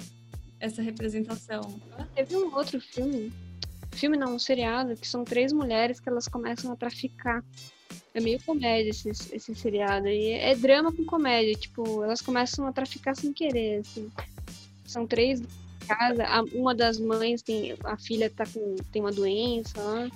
Essa 0.60 0.82
representação. 0.82 1.80
Teve 2.14 2.36
um 2.36 2.54
outro 2.54 2.78
filme, 2.78 3.32
filme 3.92 4.18
não, 4.18 4.34
um 4.34 4.38
seriado, 4.38 4.96
que 4.96 5.08
são 5.08 5.24
três 5.24 5.50
mulheres 5.50 5.98
que 5.98 6.10
elas 6.10 6.28
começam 6.28 6.70
a 6.70 6.76
traficar. 6.76 7.42
É 8.12 8.20
meio 8.20 8.38
comédia 8.44 8.90
esse, 8.90 9.08
esse 9.08 9.54
seriado. 9.54 10.08
E 10.08 10.32
é 10.32 10.54
drama 10.54 10.92
com 10.92 11.06
comédia. 11.06 11.54
Tipo, 11.54 12.02
elas 12.02 12.20
começam 12.20 12.66
a 12.66 12.72
traficar 12.72 13.16
sem 13.16 13.32
querer, 13.32 13.80
assim. 13.80 14.10
São 14.84 15.06
três 15.06 15.40
casa. 15.88 16.24
a- 16.24 16.44
uma 16.52 16.74
das 16.74 16.98
mães 16.98 17.42
tem. 17.42 17.74
A 17.84 17.96
filha 17.96 18.30
tá 18.30 18.44
com, 18.46 18.76
tem 18.92 19.02
uma 19.02 19.12
doença 19.12 19.80
lá. 19.80 20.08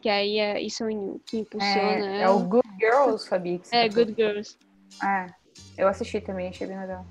Que 0.00 0.08
aí 0.08 0.38
é, 0.38 0.60
isso 0.60 0.84
é 0.84 0.88
o 0.94 1.20
que 1.26 1.38
impulsiona 1.38 2.16
É, 2.16 2.22
é 2.22 2.28
o 2.28 2.38
Good 2.40 2.68
Girls, 2.78 3.28
Fabi. 3.28 3.60
É, 3.72 3.88
tá 3.88 3.94
Good 3.94 4.14
Girls. 4.14 4.56
Ah, 5.02 5.26
eu 5.76 5.88
assisti 5.88 6.20
também, 6.20 6.48
achei 6.48 6.66
bem 6.66 6.78
legal. 6.78 7.04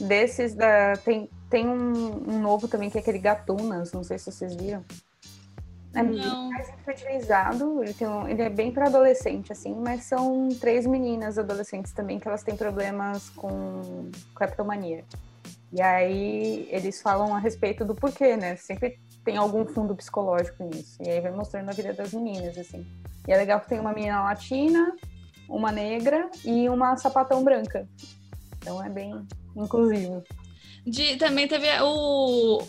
Desses, 0.00 0.54
da, 0.54 0.96
tem, 0.98 1.28
tem 1.48 1.68
um, 1.68 2.30
um 2.32 2.40
novo 2.40 2.66
também, 2.68 2.90
que 2.90 2.98
é 2.98 3.00
aquele 3.00 3.18
Gatunas, 3.18 3.92
não 3.92 4.02
sei 4.02 4.18
se 4.18 4.30
vocês 4.30 4.54
viram. 4.56 4.84
É 5.94 6.02
Não. 6.02 6.50
mais 6.50 6.68
infantilizado, 6.68 7.82
ele, 7.84 7.94
tem 7.94 8.08
um- 8.08 8.26
ele 8.28 8.42
é 8.42 8.50
bem 8.50 8.72
para 8.72 8.86
adolescente, 8.86 9.52
assim, 9.52 9.72
mas 9.74 10.02
são 10.04 10.48
três 10.60 10.84
meninas 10.86 11.38
adolescentes 11.38 11.92
também 11.92 12.18
que 12.18 12.26
elas 12.26 12.42
têm 12.42 12.56
problemas 12.56 13.30
com 13.30 14.10
kleptomania. 14.34 15.04
E 15.74 15.82
aí 15.82 16.68
eles 16.70 17.02
falam 17.02 17.34
a 17.34 17.38
respeito 17.38 17.84
do 17.84 17.96
porquê, 17.96 18.36
né? 18.36 18.54
Sempre 18.54 19.00
tem 19.24 19.36
algum 19.36 19.66
fundo 19.66 19.96
psicológico 19.96 20.62
nisso. 20.64 21.02
E 21.02 21.10
aí 21.10 21.20
vai 21.20 21.32
mostrando 21.32 21.68
a 21.68 21.72
vida 21.72 21.92
das 21.92 22.12
meninas, 22.12 22.56
assim. 22.56 22.86
E 23.26 23.32
é 23.32 23.36
legal 23.36 23.58
que 23.60 23.68
tem 23.68 23.80
uma 23.80 23.92
menina 23.92 24.22
latina, 24.22 24.94
uma 25.48 25.72
negra 25.72 26.30
e 26.44 26.68
uma 26.68 26.96
sapatão 26.96 27.42
branca. 27.42 27.88
Então 28.58 28.80
é 28.84 28.88
bem 28.88 29.26
inclusivo. 29.56 30.22
De, 30.86 31.16
também 31.16 31.48
teve 31.48 31.66
o, 31.82 32.62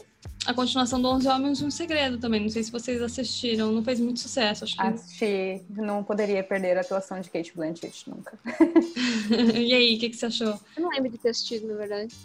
a 0.47 0.53
continuação 0.53 0.99
do 0.99 1.07
Onze 1.07 1.27
Homens 1.27 1.59
e 1.59 1.65
um 1.65 1.69
Segredo 1.69 2.17
também. 2.17 2.41
Não 2.41 2.49
sei 2.49 2.63
se 2.63 2.71
vocês 2.71 3.01
assistiram, 3.03 3.71
não 3.71 3.83
fez 3.83 3.99
muito 3.99 4.19
sucesso, 4.19 4.63
acho 4.63 4.75
que. 4.75 4.81
Assisti, 4.81 5.61
não 5.69 6.03
poderia 6.03 6.43
perder 6.43 6.77
a 6.77 6.81
atuação 6.81 7.19
de 7.19 7.29
Kate 7.29 7.53
Blanchett 7.55 8.09
nunca. 8.09 8.39
e 9.53 9.73
aí, 9.73 9.95
o 9.95 9.99
que, 9.99 10.09
que 10.09 10.15
você 10.15 10.25
achou? 10.25 10.59
Eu 10.75 10.83
não 10.83 10.89
lembro 10.89 11.11
de 11.11 11.17
ter 11.17 11.29
assistido, 11.29 11.67
na 11.67 11.75
verdade. 11.75 12.15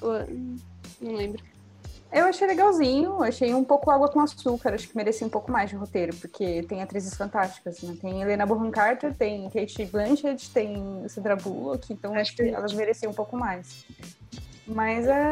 Não 1.00 1.12
lembro. 1.14 1.42
Eu 2.12 2.24
achei 2.24 2.44
legalzinho, 2.44 3.22
achei 3.22 3.54
um 3.54 3.62
pouco 3.62 3.88
água 3.88 4.08
com 4.08 4.18
açúcar, 4.20 4.74
acho 4.74 4.88
que 4.88 4.96
merecia 4.96 5.24
um 5.24 5.30
pouco 5.30 5.50
mais 5.52 5.70
de 5.70 5.76
roteiro, 5.76 6.14
porque 6.16 6.64
tem 6.64 6.82
atrizes 6.82 7.14
fantásticas, 7.14 7.80
né? 7.82 7.96
Tem 8.00 8.20
Helena 8.20 8.44
Bonham 8.44 8.70
Carter, 8.72 9.14
tem 9.14 9.48
Kate 9.48 9.84
Blanchett, 9.86 10.50
tem 10.50 11.08
Sandra 11.08 11.36
Bullock, 11.36 11.92
então 11.92 12.12
acho 12.14 12.34
que 12.34 12.42
elas 12.42 12.72
mereciam 12.72 13.12
um 13.12 13.14
pouco 13.14 13.36
mais. 13.36 13.84
Mas 14.66 15.06
é, 15.06 15.30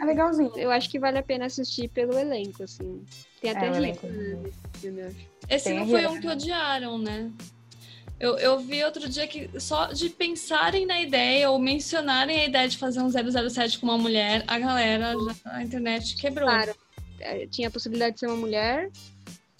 é 0.00 0.04
legalzinho. 0.04 0.50
Eu 0.56 0.70
acho 0.70 0.88
que 0.90 0.98
vale 0.98 1.18
a 1.18 1.22
pena 1.22 1.44
assistir 1.44 1.88
pelo 1.90 2.18
elenco, 2.18 2.62
assim. 2.62 3.04
Tem 3.42 3.50
até 3.50 3.66
É, 3.66 3.70
o 3.70 3.74
rico, 3.74 4.06
elenco. 4.06 4.06
né, 4.86 5.06
acho. 5.08 5.28
Esse 5.50 5.64
Tem 5.68 5.78
não 5.78 5.86
foi 5.88 6.06
um 6.06 6.18
que 6.20 6.28
odiaram, 6.28 6.96
né? 6.96 7.30
Eu, 8.20 8.38
eu 8.38 8.58
vi 8.60 8.82
outro 8.84 9.08
dia 9.08 9.26
que 9.26 9.50
só 9.60 9.86
de 9.92 10.08
pensarem 10.08 10.86
na 10.86 11.00
ideia 11.00 11.50
ou 11.50 11.58
mencionarem 11.58 12.40
a 12.40 12.44
ideia 12.46 12.68
de 12.68 12.78
fazer 12.78 13.00
um 13.00 13.10
007 13.10 13.78
com 13.78 13.86
uma 13.86 13.98
mulher, 13.98 14.44
a 14.46 14.58
galera, 14.58 15.14
já, 15.14 15.52
a 15.52 15.62
internet 15.62 16.16
quebrou. 16.16 16.48
Claro, 16.48 16.74
é, 17.20 17.46
tinha 17.48 17.68
a 17.68 17.70
possibilidade 17.70 18.14
de 18.14 18.20
ser 18.20 18.26
uma 18.28 18.36
mulher 18.36 18.88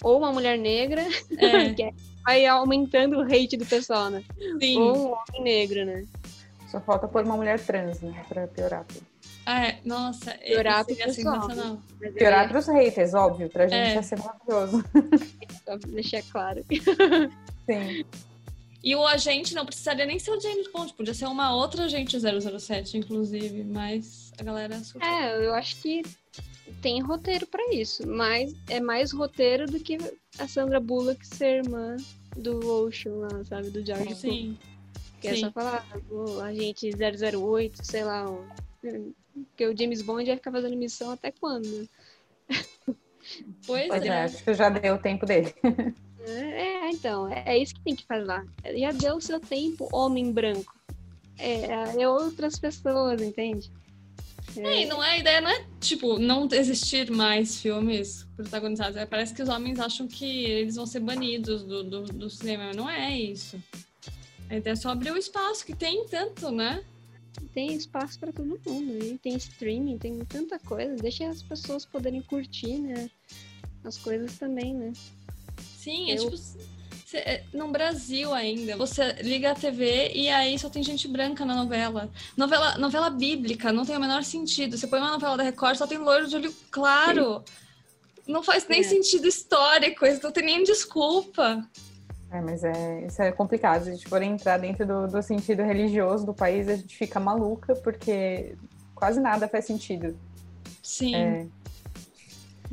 ou 0.03 0.19
uma 0.19 0.33
mulher 0.33 0.57
negra, 0.59 1.03
É, 1.37 1.73
que 1.75 1.83
é- 1.83 1.93
vai 2.25 2.47
aumentando 2.47 3.19
o 3.19 3.23
hate 3.23 3.57
do 3.57 3.67
pessoal, 3.67 4.09
né? 4.09 4.23
sim. 4.61 4.79
Ou 4.79 4.97
um 4.97 5.13
homem 5.13 5.43
negro, 5.43 5.85
né? 5.85 6.05
Só 6.71 6.81
falta 6.81 7.07
pôr 7.07 7.25
uma 7.25 7.37
mulher 7.37 7.61
trans, 7.61 8.01
né? 8.01 8.25
Pra 8.29 8.47
piorar 8.47 8.85
tudo. 8.85 9.05
Ah, 9.47 9.67
é. 9.67 9.79
Nossa, 9.85 10.31
Piorar 10.39 10.81
esse 10.81 10.95
seria 10.95 11.05
pro 11.05 11.15
pessoal, 11.15 11.43
sensacional. 11.43 11.79
Piorar 12.17 12.43
ia 12.45 12.49
pros 12.49 12.67
haters, 12.67 13.15
óbvio, 13.15 13.49
pra 13.51 13.67
gente 13.69 13.91
É. 13.91 13.95
ia 13.95 14.03
ser 14.03 14.19
maravilhoso. 14.19 14.83
só 15.67 15.77
deixar 15.89 16.23
claro. 16.33 16.65
Sim. 17.67 18.05
E 18.85 18.95
o 18.95 19.07
agente 19.07 19.55
não 19.55 19.65
precisaria 19.65 20.05
nem 20.05 20.19
ser 20.19 20.31
o 20.31 20.39
James 20.41 20.71
Bond, 20.71 20.93
podia 20.93 21.15
ser 21.15 21.25
uma 21.25 21.57
outra 21.57 21.85
agente 21.85 22.19
007, 22.21 22.99
inclusive, 22.99 23.65
mas 23.65 24.31
a 24.39 24.43
galera 24.45 24.79
surtou. 24.81 25.09
É, 25.09 25.47
eu 25.47 25.55
acho 25.55 25.77
que 25.81 26.03
tem 26.83 27.01
roteiro 27.01 27.47
pra 27.47 27.73
isso, 27.73 28.07
mas 28.07 28.55
é 28.69 28.81
mais 28.81 29.11
roteiro 29.11 29.65
do 29.67 29.81
que 29.81 29.97
a 30.39 30.47
Sandra 30.47 30.79
Bullock 30.81 31.27
ser 31.27 31.65
irmã 31.65 31.97
do 32.37 32.59
Ocean 32.85 33.15
lá, 33.15 33.43
sabe? 33.45 33.71
Do 33.71 33.85
George. 33.85 34.15
Sim. 34.17 34.59
Que 35.19 35.29
é 35.29 35.37
só 35.37 35.51
falar, 35.51 35.87
o 36.11 36.39
agente 36.41 36.91
008, 36.91 37.83
sei 37.83 38.05
lá. 38.05 38.31
o- 38.31 38.45
Porque 39.49 39.67
o 39.67 39.75
James 39.77 40.03
Bond 40.03 40.27
vai 40.27 40.37
ficar 40.37 40.53
fazendo 40.53 40.77
missão 40.77 41.11
até 41.11 41.33
quando? 41.33 41.89
Pois 43.67 43.89
Pois 43.89 44.03
é, 44.03 44.09
é. 44.09 44.23
acho 44.25 44.45
que 44.45 44.53
já 44.53 44.69
deu 44.69 44.97
o 44.97 44.99
tempo 44.99 45.25
dele. 45.25 45.55
É, 46.27 46.74
então, 46.91 47.29
é, 47.29 47.43
é 47.47 47.59
isso 47.59 47.75
que 47.75 47.81
tem 47.83 47.95
que 47.95 48.07
falar. 48.07 48.45
Já 48.77 48.93
deu 48.93 49.17
o 49.17 49.21
seu 49.21 49.41
tempo, 49.41 49.89
homem 49.93 50.33
branco. 50.33 50.75
É, 51.39 52.03
é 52.03 52.09
outras 52.09 52.59
pessoas, 52.59 53.21
entende? 53.21 53.71
É, 54.57 54.83
e 54.83 54.87
não 54.87 55.03
é, 55.03 55.11
a 55.11 55.19
ideia 55.19 55.41
não 55.41 55.51
é, 55.51 55.67
tipo, 55.81 56.19
não 56.19 56.49
existir 56.53 57.11
mais 57.11 57.61
filmes 57.61 58.25
protagonizados. 58.37 58.97
É, 58.97 59.05
parece 59.05 59.35
que 59.35 59.43
os 59.43 59.49
homens 59.49 59.81
acham 59.81 60.07
que 60.07 60.45
eles 60.45 60.77
vão 60.77 60.87
ser 60.87 61.01
banidos 61.01 61.63
do, 61.65 61.83
do, 61.83 62.03
do 62.05 62.31
cinema. 62.31 62.73
Não 62.73 62.89
é 62.89 63.19
isso. 63.19 63.61
A 64.49 64.57
ideia 64.57 64.75
é 64.75 64.77
só 64.77 64.91
abrir 64.91 65.11
o 65.11 65.17
espaço, 65.17 65.65
que 65.65 65.75
tem 65.75 66.07
tanto, 66.07 66.51
né? 66.51 66.85
Tem 67.53 67.75
espaço 67.75 68.19
para 68.19 68.33
todo 68.33 68.61
mundo. 68.67 69.05
E 69.05 69.19
tem 69.19 69.35
streaming, 69.37 69.99
tem 69.99 70.19
tanta 70.25 70.59
coisa. 70.59 70.95
Deixa 70.97 71.29
as 71.29 71.43
pessoas 71.43 71.85
poderem 71.85 72.23
curtir, 72.23 72.79
né? 72.79 73.11
As 73.83 73.97
coisas 73.97 74.39
também, 74.39 74.75
né? 74.75 74.93
Sim, 75.85 76.11
é 76.11 76.15
Eu... 76.15 76.29
é 76.29 76.31
tipo 76.31 76.65
é, 77.17 77.43
no 77.53 77.69
Brasil 77.69 78.35
ainda, 78.35 78.77
você 78.77 79.13
liga 79.23 79.53
a 79.53 79.55
TV 79.55 80.11
e 80.15 80.29
aí 80.29 80.59
só 80.59 80.69
tem 80.69 80.83
gente 80.83 81.07
branca 81.07 81.45
na 81.45 81.55
novela. 81.55 82.11
Novela, 82.37 82.77
novela 82.77 83.09
bíblica, 83.09 83.73
não 83.73 83.85
tem 83.85 83.97
o 83.97 84.01
menor 84.01 84.25
sentido. 84.25 84.77
Você 84.77 84.89
põe 84.89 84.99
uma 84.99 85.13
novela 85.13 85.37
da 85.37 85.45
Record, 85.45 85.77
só 85.77 85.87
tem 85.87 85.99
loiro 85.99 86.27
de 86.27 86.35
olho 86.35 86.53
claro. 86.73 87.45
Não 88.27 88.43
faz 88.43 88.67
nem 88.67 88.81
é. 88.81 88.83
sentido 88.83 89.29
histórico, 89.29 90.05
isso 90.05 90.25
não 90.25 90.33
tem 90.33 90.45
nem 90.45 90.65
desculpa. 90.65 91.65
É, 92.33 92.41
mas 92.41 92.65
é, 92.65 93.07
isso 93.07 93.23
é 93.23 93.31
complicado. 93.31 93.85
Se 93.85 93.91
a 93.91 93.93
gente 93.93 94.09
for 94.09 94.21
entrar 94.21 94.59
dentro 94.59 94.85
do, 94.85 95.07
do 95.07 95.23
sentido 95.23 95.63
religioso 95.63 96.27
do 96.27 96.35
país, 96.35 96.67
a 96.69 96.75
gente 96.75 96.97
fica 96.97 97.21
maluca, 97.21 97.77
porque 97.77 98.57
quase 98.93 99.21
nada 99.21 99.47
faz 99.47 99.67
sentido. 99.67 100.19
Sim. 100.83 101.15
É, 101.15 101.47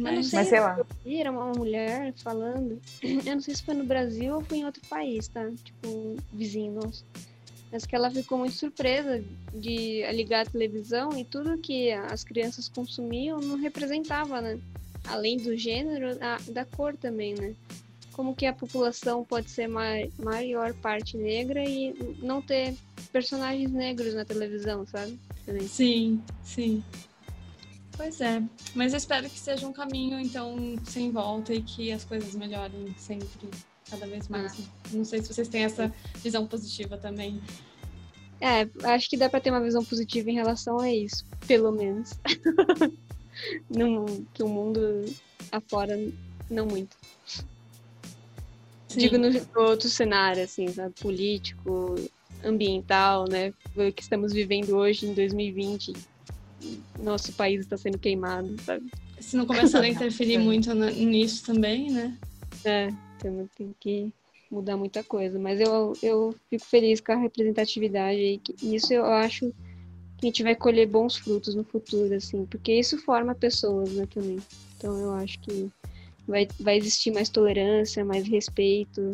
mas, 0.02 0.16
não 0.16 0.24
sei, 0.24 0.40
Mas 0.40 0.48
sei 0.48 0.60
lá. 0.60 0.86
Era 1.06 1.32
uma 1.32 1.54
mulher 1.54 2.14
falando. 2.16 2.82
Eu 3.04 3.34
não 3.36 3.42
sei 3.42 3.54
se 3.56 3.64
foi 3.64 3.76
no 3.76 3.86
Brasil 3.86 4.36
ou 4.36 4.42
foi 4.42 4.58
em 4.58 4.66
outro 4.66 4.82
país, 4.90 5.28
tá? 5.28 5.50
Tipo, 5.64 6.18
vizinho 6.34 6.74
nosso. 6.74 7.06
Mas 7.72 7.86
que 7.86 7.96
ela 7.96 8.12
ficou 8.12 8.38
muito 8.38 8.56
surpresa 8.56 9.24
de 9.54 10.04
ligar 10.12 10.46
a 10.46 10.50
televisão 10.50 11.18
e 11.18 11.24
tudo 11.24 11.58
que 11.58 11.92
as 11.92 12.24
crianças 12.24 12.68
consumiam 12.68 13.40
não 13.40 13.56
representava, 13.58 14.42
né? 14.42 14.60
Além 15.08 15.38
do 15.38 15.56
gênero, 15.56 16.18
a, 16.20 16.38
da 16.52 16.66
cor 16.66 16.98
também, 16.98 17.34
né? 17.34 17.56
Como 18.12 18.36
que 18.36 18.46
a 18.46 18.52
população 18.52 19.24
pode 19.24 19.50
ser 19.50 19.70
maior 19.70 20.74
parte 20.74 21.16
negra 21.16 21.64
e 21.64 21.94
não 22.22 22.42
ter 22.42 22.76
personagens 23.12 23.72
negros 23.72 24.14
na 24.14 24.26
televisão, 24.26 24.86
sabe? 24.86 25.18
Também. 25.46 25.66
Sim, 25.68 26.22
sim. 26.44 26.84
Pois 28.02 28.20
é, 28.20 28.42
mas 28.74 28.94
eu 28.94 28.98
espero 28.98 29.30
que 29.30 29.40
seja 29.40 29.68
um 29.68 29.72
caminho, 29.72 30.20
então, 30.20 30.58
sem 30.86 31.12
volta 31.12 31.54
e 31.54 31.62
que 31.62 31.92
as 31.92 32.04
coisas 32.04 32.34
melhorem 32.34 32.96
sempre, 32.98 33.48
cada 33.88 34.08
vez 34.08 34.28
mais. 34.28 34.60
Ah. 34.60 34.90
Não 34.92 35.06
sei 35.06 35.22
se 35.22 35.32
vocês 35.32 35.48
têm 35.48 35.66
essa 35.66 35.94
visão 36.16 36.48
positiva 36.48 36.98
também. 36.98 37.40
É, 38.42 38.68
acho 38.92 39.08
que 39.08 39.16
dá 39.16 39.30
para 39.30 39.40
ter 39.40 39.52
uma 39.52 39.62
visão 39.62 39.86
positiva 39.86 40.32
em 40.32 40.34
relação 40.34 40.80
a 40.80 40.92
isso, 40.92 41.24
pelo 41.46 41.72
menos. 41.72 42.20
no, 43.70 44.26
que 44.34 44.42
o 44.42 44.50
mundo 44.50 45.06
afora, 45.52 45.96
não 46.50 46.66
muito. 46.66 46.98
Sim. 48.88 48.98
Digo 48.98 49.20
no, 49.20 49.30
no, 49.30 49.62
outro 49.62 49.88
cenário, 49.88 50.44
assim, 50.44 50.68
sabe? 50.70 50.96
político, 51.00 51.94
ambiental, 52.44 53.26
né? 53.30 53.54
O 53.76 53.94
que 53.94 54.02
estamos 54.02 54.34
vivendo 54.34 54.76
hoje 54.76 55.06
em 55.06 55.14
2020 55.14 55.94
nosso 57.00 57.34
país 57.34 57.62
está 57.62 57.78
sendo 57.78 57.98
queimado, 57.98 58.56
sabe? 58.62 58.90
Se 59.20 59.36
não 59.36 59.46
começar 59.46 59.82
a 59.82 59.88
interferir 59.90 60.38
muito 60.38 60.74
nisso 60.74 61.46
também, 61.46 61.92
né? 61.92 62.18
É, 62.66 62.90
então 63.18 63.50
tem 63.56 63.76
que 63.80 64.14
mudar 64.52 64.78
muita 64.78 65.04
coisa. 65.04 65.40
Mas 65.40 65.60
eu, 65.60 65.94
eu 66.04 66.36
fico 66.50 66.66
feliz 66.66 67.00
com 67.00 67.14
a 67.14 67.18
representatividade 67.18 68.42
e 68.62 68.76
isso 68.76 68.94
eu 68.94 69.06
acho 69.06 69.54
que 70.18 70.28
a 70.28 70.30
gente 70.30 70.44
vai 70.44 70.56
colher 70.56 70.88
bons 70.88 71.18
frutos 71.18 71.56
no 71.56 71.64
futuro, 71.64 72.14
assim, 72.14 72.46
porque 72.46 72.74
isso 72.74 72.98
forma 73.00 73.34
pessoas, 73.34 73.92
né, 73.94 74.08
também. 74.14 74.38
Então 74.78 74.98
eu 75.00 75.12
acho 75.14 75.40
que 75.40 75.70
vai, 76.28 76.48
vai 76.60 76.78
existir 76.78 77.12
mais 77.12 77.30
tolerância, 77.30 78.06
mais 78.06 78.28
respeito 78.28 79.12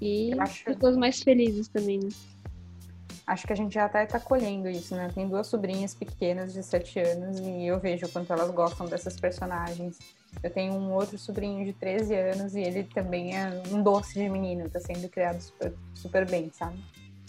e 0.00 0.32
acho... 0.38 0.64
pessoas 0.64 0.96
mais 0.96 1.20
felizes 1.22 1.68
também, 1.68 1.98
né? 1.98 2.08
Acho 3.30 3.46
que 3.46 3.52
a 3.52 3.56
gente 3.56 3.72
já 3.72 3.84
até 3.84 4.02
está 4.02 4.18
colhendo 4.18 4.68
isso, 4.68 4.94
né? 4.94 5.08
Tem 5.14 5.28
duas 5.28 5.46
sobrinhas 5.46 5.94
pequenas 5.94 6.52
de 6.52 6.62
7 6.64 6.98
anos 6.98 7.38
e 7.38 7.64
eu 7.64 7.78
vejo 7.78 8.06
o 8.06 8.08
quanto 8.08 8.32
elas 8.32 8.50
gostam 8.50 8.86
dessas 8.86 9.18
personagens. 9.18 9.98
Eu 10.42 10.50
tenho 10.50 10.74
um 10.74 10.92
outro 10.92 11.16
sobrinho 11.16 11.64
de 11.64 11.72
13 11.72 12.14
anos 12.14 12.54
e 12.56 12.60
ele 12.60 12.82
também 12.84 13.36
é 13.36 13.62
um 13.70 13.82
doce 13.82 14.14
de 14.14 14.28
menino, 14.28 14.66
está 14.66 14.80
sendo 14.80 15.08
criado 15.08 15.40
super, 15.40 15.72
super 15.94 16.28
bem, 16.28 16.50
sabe? 16.52 16.76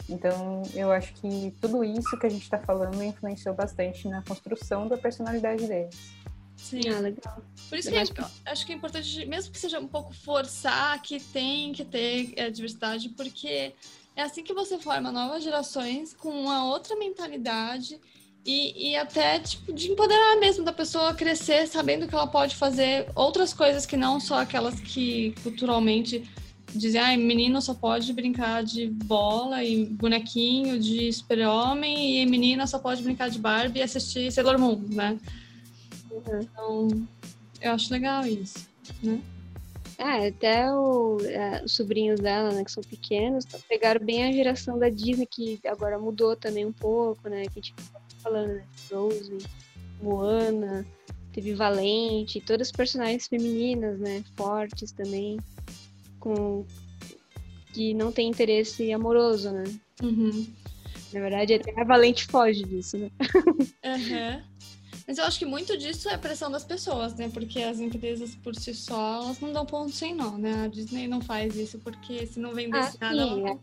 Então, 0.10 0.64
eu 0.74 0.92
acho 0.92 1.14
que 1.14 1.54
tudo 1.62 1.84
isso 1.84 2.18
que 2.18 2.26
a 2.26 2.30
gente 2.30 2.44
está 2.44 2.58
falando 2.58 3.02
influenciou 3.04 3.54
bastante 3.54 4.08
na 4.08 4.24
construção 4.24 4.88
da 4.88 4.98
personalidade 4.98 5.68
deles. 5.68 5.96
Sim, 6.58 6.82
ah, 6.90 7.00
legal. 7.00 7.42
Por 7.70 7.78
isso 7.78 7.90
que 7.90 7.96
eu 7.96 8.26
acho 8.46 8.66
que 8.66 8.74
é 8.74 8.76
importante, 8.76 9.26
mesmo 9.26 9.52
que 9.52 9.60
seja 9.60 9.80
um 9.80 9.88
pouco 9.88 10.14
forçar 10.14 11.00
que 11.02 11.20
tem 11.20 11.74
que 11.74 11.86
ter 11.86 12.34
é, 12.36 12.50
diversidade, 12.50 13.10
porque 13.10 13.74
é 14.16 14.22
assim 14.24 14.44
que 14.44 14.54
você 14.54 14.78
forma 14.78 15.12
novas 15.12 15.44
gerações 15.44 16.14
com 16.14 16.30
uma 16.30 16.66
outra 16.66 16.96
mentalidade 16.96 18.00
e, 18.46 18.92
e 18.92 18.96
até 18.96 19.40
tipo 19.40 19.72
de 19.72 19.92
empoderar 19.92 20.38
mesmo 20.40 20.64
da 20.66 20.74
pessoa 20.74 21.14
crescer 21.14 21.68
sabendo 21.68 22.08
que 22.08 22.16
ela 22.16 22.28
pode 22.28 22.56
fazer 22.56 23.08
outras 23.16 23.54
coisas 23.54 23.86
que 23.86 23.96
não 23.96 24.20
só 24.20 24.42
aquelas 24.42 24.80
que 24.80 25.36
culturalmente 25.44 26.30
dizem, 26.74 27.02
ah, 27.02 27.18
menino 27.18 27.62
só 27.62 27.74
pode 27.74 28.12
brincar 28.14 28.64
de 28.64 28.88
bola 28.88 29.64
e 29.64 29.86
bonequinho 29.86 30.80
de 30.80 31.12
super-homem 31.12 32.22
e 32.22 32.26
menina 32.26 32.66
só 32.66 32.80
pode 32.80 33.04
brincar 33.04 33.30
de 33.30 33.40
Barbie 33.40 33.80
e 33.80 33.84
assistir 33.84 34.32
Sailor 34.32 34.58
Moon, 34.58 34.82
né? 34.90 35.20
Uhum. 36.10 36.40
Então, 36.42 37.08
eu 37.62 37.72
acho 37.74 37.92
legal 37.92 38.26
isso, 38.26 38.68
né? 39.04 39.20
É, 40.02 40.30
até 40.30 40.74
o, 40.74 41.20
é, 41.22 41.64
os 41.64 41.74
sobrinhos 41.74 42.20
dela, 42.20 42.52
né, 42.52 42.64
que 42.64 42.72
são 42.72 42.82
pequenos, 42.82 43.46
pegaram 43.70 44.04
bem 44.04 44.24
a 44.24 44.32
geração 44.32 44.80
da 44.80 44.90
Disney, 44.90 45.28
que 45.28 45.60
agora 45.64 46.00
mudou 46.00 46.36
também 46.36 46.66
um 46.66 46.74
pouco, 46.74 47.30
né? 47.30 47.44
Que 47.44 47.60
a 47.60 47.62
gente 47.62 47.76
tá 47.76 48.02
falando, 48.24 48.56
né? 48.56 48.66
Rose, 48.92 49.38
Moana, 50.02 50.88
teve 51.32 51.54
Valente, 51.54 52.42
todas 52.42 52.70
as 52.70 52.72
personagens 52.72 53.28
femininas, 53.28 54.00
né? 54.00 54.24
Fortes 54.36 54.92
também, 54.92 55.40
com 56.20 56.66
que 57.72 57.94
não 57.94 58.12
tem 58.12 58.28
interesse 58.28 58.92
amoroso, 58.92 59.52
né? 59.52 59.66
Uhum. 60.02 60.48
Na 61.14 61.20
verdade, 61.20 61.54
até 61.54 61.80
a 61.80 61.84
Valente 61.84 62.26
foge 62.26 62.64
disso, 62.64 62.98
né? 62.98 63.12
Uhum. 63.86 64.51
Mas 65.08 65.18
eu 65.18 65.26
acho 65.26 65.40
que 65.40 65.46
muito 65.46 65.78
disso 65.78 66.10
é 66.10 66.18
pressão 66.18 66.52
das 66.52 66.64
pessoas, 66.64 67.16
né? 67.16 67.30
Porque 67.34 67.62
as 67.62 67.80
empresas 67.80 68.36
por 68.36 68.56
si 68.56 68.74
só, 68.74 69.24
elas 69.24 69.40
não 69.40 69.52
dão 69.52 69.66
ponto 69.66 69.92
sem 69.92 70.16
nó, 70.16 70.38
né? 70.38 70.66
A 70.66 70.68
Disney 70.68 71.08
não 71.08 71.22
faz 71.22 71.56
isso 71.56 71.80
porque 71.80 72.26
se 72.26 72.40
não 72.40 72.54
vender 72.54 72.78
ah, 72.78 72.94
nada... 73.00 73.26
Sim, 73.26 73.46
ela... 73.48 73.60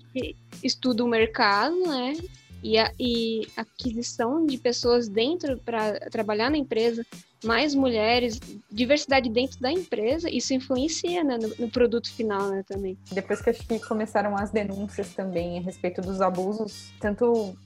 estuda 0.62 1.04
o 1.04 1.08
mercado, 1.08 1.76
né? 1.86 2.16
E, 2.62 2.76
a, 2.76 2.92
e 2.98 3.46
aquisição 3.56 4.44
de 4.44 4.58
pessoas 4.58 5.08
dentro 5.08 5.58
para 5.58 6.00
trabalhar 6.10 6.50
na 6.50 6.56
empresa, 6.56 7.06
mais 7.44 7.74
mulheres, 7.74 8.40
diversidade 8.70 9.30
dentro 9.30 9.60
da 9.60 9.70
empresa, 9.70 10.28
isso 10.28 10.52
influencia 10.52 11.22
né, 11.22 11.38
no, 11.38 11.48
no, 11.56 11.70
produto 11.70 12.12
final 12.12 12.48
né, 12.48 12.64
também. 12.66 12.98
Depois 13.12 13.40
que 13.40 13.50
acho 13.50 13.64
que 13.64 13.78
começaram 13.78 14.36
as 14.36 14.50
denúncias 14.50 15.14
também 15.14 15.58
a 15.58 15.62
respeito 15.62 16.00
dos 16.00 16.20
abusos, 16.20 16.92
tanto 16.98 17.56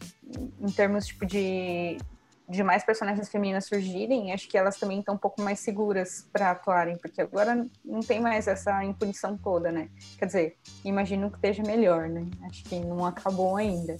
em 0.60 0.70
termos 0.70 1.06
tipo 1.06 1.24
de 1.24 1.96
de 2.48 2.62
mais 2.62 2.84
personagens 2.84 3.28
femininas 3.28 3.66
surgirem, 3.66 4.32
acho 4.32 4.48
que 4.48 4.58
elas 4.58 4.78
também 4.78 4.98
estão 5.00 5.14
um 5.14 5.18
pouco 5.18 5.40
mais 5.40 5.60
seguras 5.60 6.28
para 6.32 6.50
atuarem, 6.50 6.96
porque 6.98 7.20
agora 7.20 7.66
não 7.84 8.00
tem 8.00 8.20
mais 8.20 8.46
essa 8.46 8.84
impunição 8.84 9.36
toda, 9.36 9.70
né? 9.70 9.88
Quer 10.18 10.26
dizer, 10.26 10.56
imagino 10.84 11.30
que 11.30 11.36
esteja 11.36 11.62
melhor, 11.62 12.08
né? 12.08 12.26
Acho 12.44 12.64
que 12.64 12.78
não 12.80 13.04
acabou 13.06 13.56
ainda, 13.56 13.96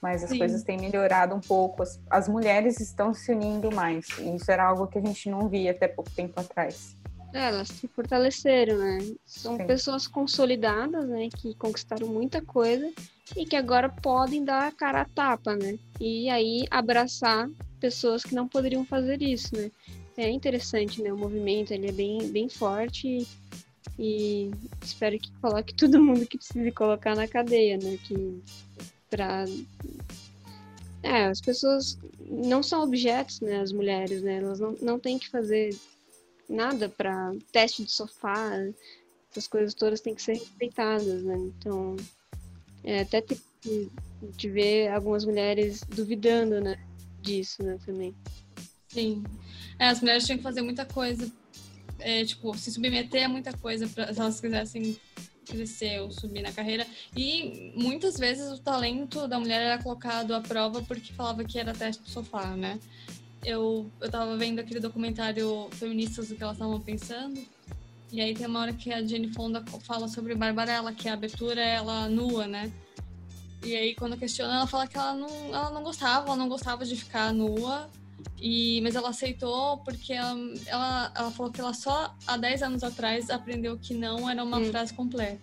mas 0.00 0.24
as 0.24 0.30
Sim. 0.30 0.38
coisas 0.38 0.62
têm 0.62 0.78
melhorado 0.78 1.34
um 1.34 1.40
pouco. 1.40 1.82
As, 1.82 2.00
as 2.10 2.28
mulheres 2.28 2.80
estão 2.80 3.12
se 3.14 3.32
unindo 3.32 3.70
mais, 3.70 4.06
e 4.18 4.34
isso 4.34 4.50
era 4.50 4.64
algo 4.64 4.86
que 4.86 4.98
a 4.98 5.02
gente 5.02 5.30
não 5.30 5.48
via 5.48 5.70
até 5.70 5.86
pouco 5.86 6.10
tempo 6.10 6.40
atrás. 6.40 6.96
É, 7.32 7.48
elas 7.48 7.68
se 7.68 7.88
fortaleceram, 7.88 8.76
né? 8.76 8.98
São 9.24 9.56
Sim. 9.56 9.66
pessoas 9.66 10.06
consolidadas, 10.06 11.08
né? 11.08 11.28
Que 11.34 11.54
conquistaram 11.54 12.06
muita 12.06 12.42
coisa 12.42 12.92
e 13.36 13.46
que 13.46 13.56
agora 13.56 13.88
podem 13.88 14.44
dar 14.44 14.68
a 14.68 14.72
cara 14.72 15.02
a 15.02 15.04
tapa, 15.04 15.56
né? 15.56 15.78
E 16.00 16.28
aí 16.28 16.66
abraçar 16.70 17.48
pessoas 17.80 18.22
que 18.22 18.34
não 18.34 18.46
poderiam 18.46 18.84
fazer 18.84 19.22
isso, 19.22 19.54
né? 19.56 19.70
É 20.16 20.28
interessante, 20.28 21.02
né? 21.02 21.12
O 21.12 21.18
movimento 21.18 21.72
ele 21.72 21.88
é 21.88 21.92
bem, 21.92 22.28
bem 22.28 22.48
forte 22.48 23.08
e, 23.08 23.26
e 23.98 24.50
espero 24.82 25.18
que 25.18 25.32
coloque 25.40 25.74
todo 25.74 26.02
mundo 26.02 26.26
que 26.26 26.38
precise 26.38 26.70
colocar 26.72 27.16
na 27.16 27.26
cadeia, 27.26 27.78
né? 27.78 27.98
Que 28.04 28.42
para 29.08 29.44
é, 31.02 31.24
as 31.26 31.40
pessoas 31.40 31.98
não 32.20 32.62
são 32.62 32.82
objetos, 32.82 33.40
né? 33.40 33.60
As 33.60 33.72
mulheres, 33.72 34.22
né? 34.22 34.36
Elas 34.36 34.60
não, 34.60 34.76
não 34.80 34.98
têm 34.98 35.18
que 35.18 35.28
fazer 35.28 35.74
nada 36.48 36.88
para 36.88 37.32
teste 37.50 37.82
de 37.82 37.90
sofá, 37.90 38.50
essas 39.30 39.48
coisas 39.48 39.72
todas 39.72 40.00
têm 40.00 40.14
que 40.14 40.22
ser 40.22 40.34
respeitadas, 40.34 41.22
né? 41.22 41.36
Então, 41.36 41.96
é, 42.84 43.00
até 43.00 43.20
te, 43.20 43.40
te 44.36 44.48
ver 44.48 44.88
algumas 44.88 45.24
mulheres 45.24 45.82
duvidando, 45.88 46.60
né? 46.60 46.78
disso, 47.22 47.62
né, 47.62 47.78
também. 47.86 48.14
Sim. 48.88 49.22
É, 49.78 49.88
as 49.88 50.00
mulheres 50.00 50.26
tinham 50.26 50.36
que 50.36 50.42
fazer 50.42 50.60
muita 50.60 50.84
coisa, 50.84 51.30
é, 51.98 52.24
tipo, 52.24 52.56
se 52.58 52.70
submeter 52.70 53.24
a 53.24 53.28
muita 53.28 53.56
coisa 53.56 53.88
pra, 53.88 54.12
se 54.12 54.20
elas 54.20 54.40
quisessem 54.40 54.96
crescer 55.46 56.00
ou 56.00 56.10
subir 56.10 56.42
na 56.42 56.52
carreira. 56.52 56.86
E 57.16 57.72
muitas 57.76 58.18
vezes 58.18 58.50
o 58.50 58.60
talento 58.60 59.26
da 59.26 59.38
mulher 59.38 59.62
era 59.62 59.82
colocado 59.82 60.34
à 60.34 60.40
prova 60.40 60.82
porque 60.82 61.12
falava 61.12 61.44
que 61.44 61.58
era 61.58 61.72
teste 61.72 62.02
do 62.02 62.10
sofá, 62.10 62.54
né? 62.56 62.78
Eu, 63.44 63.90
eu 64.00 64.10
tava 64.10 64.36
vendo 64.36 64.60
aquele 64.60 64.78
documentário 64.78 65.68
Feministas 65.72 66.28
do 66.28 66.36
que 66.36 66.42
elas 66.42 66.56
estavam 66.56 66.80
pensando. 66.80 67.40
E 68.12 68.20
aí 68.20 68.34
tem 68.34 68.46
uma 68.46 68.60
hora 68.60 68.72
que 68.74 68.92
a 68.92 69.02
Jenny 69.02 69.32
Fonda 69.32 69.64
fala 69.84 70.06
sobre 70.06 70.34
Barbarella, 70.34 70.92
que 70.92 71.08
a 71.08 71.14
abertura 71.14 71.60
é 71.60 71.76
ela 71.76 72.08
nua, 72.08 72.46
né? 72.46 72.70
E 73.64 73.74
aí 73.74 73.94
quando 73.94 74.18
questiona, 74.18 74.54
ela 74.54 74.66
fala 74.66 74.86
que 74.86 74.98
ela 74.98 75.14
não, 75.14 75.46
ela 75.46 75.70
não 75.70 75.82
gostava, 75.82 76.26
ela 76.26 76.36
não 76.36 76.48
gostava 76.48 76.84
de 76.84 76.94
ficar 76.94 77.32
nua. 77.32 77.88
E, 78.38 78.80
mas 78.82 78.94
ela 78.94 79.08
aceitou 79.08 79.78
porque 79.78 80.12
ela, 80.12 80.36
ela, 80.66 81.12
ela 81.14 81.30
falou 81.30 81.50
que 81.50 81.60
ela 81.60 81.72
só 81.72 82.14
há 82.26 82.36
10 82.36 82.62
anos 82.62 82.84
atrás 82.84 83.30
aprendeu 83.30 83.78
que 83.78 83.94
não 83.94 84.28
era 84.28 84.44
uma 84.44 84.58
hum. 84.58 84.66
frase 84.66 84.92
completa. 84.92 85.40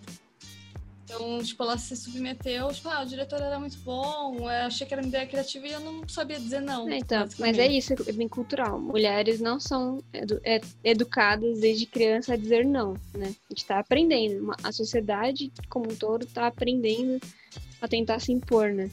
Então, 1.12 1.42
tipo, 1.42 1.60
ela 1.64 1.76
se 1.76 1.96
submeteu, 1.96 2.68
tipo, 2.68 2.88
ah, 2.88 3.02
o 3.02 3.04
diretor 3.04 3.42
era 3.42 3.58
muito 3.58 3.76
bom, 3.80 4.36
eu 4.38 4.46
achei 4.66 4.86
que 4.86 4.94
era 4.94 5.02
uma 5.02 5.08
ideia 5.08 5.26
criativa 5.26 5.66
e 5.66 5.72
eu 5.72 5.80
não 5.80 6.08
sabia 6.08 6.38
dizer 6.38 6.60
não. 6.60 6.88
É, 6.88 6.98
então, 6.98 7.28
mas 7.36 7.58
é 7.58 7.66
isso, 7.66 7.94
é 8.06 8.12
bem 8.12 8.28
cultural. 8.28 8.80
Mulheres 8.80 9.40
não 9.40 9.58
são 9.58 10.00
edu 10.12 10.40
é, 10.44 10.60
educadas 10.84 11.58
desde 11.58 11.84
criança 11.84 12.34
a 12.34 12.36
dizer 12.36 12.64
não, 12.64 12.94
né? 13.12 13.34
A 13.50 13.52
gente 13.52 13.66
tá 13.66 13.80
aprendendo, 13.80 14.52
a 14.62 14.70
sociedade 14.70 15.52
como 15.68 15.90
um 15.90 15.96
todo 15.96 16.26
tá 16.26 16.46
aprendendo 16.46 17.20
a 17.80 17.88
tentar 17.88 18.20
se 18.20 18.30
impor, 18.30 18.72
né? 18.72 18.88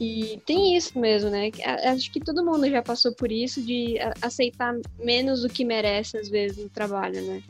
E 0.00 0.42
tem 0.44 0.76
isso 0.76 0.98
mesmo, 0.98 1.30
né? 1.30 1.50
Acho 1.84 2.10
que 2.12 2.20
todo 2.20 2.44
mundo 2.44 2.68
já 2.68 2.82
passou 2.82 3.14
por 3.14 3.30
isso 3.30 3.62
de 3.62 3.96
aceitar 4.20 4.74
menos 4.98 5.42
do 5.42 5.48
que 5.48 5.64
merece, 5.64 6.18
às 6.18 6.28
vezes, 6.28 6.58
no 6.58 6.68
trabalho, 6.68 7.22
né? 7.22 7.42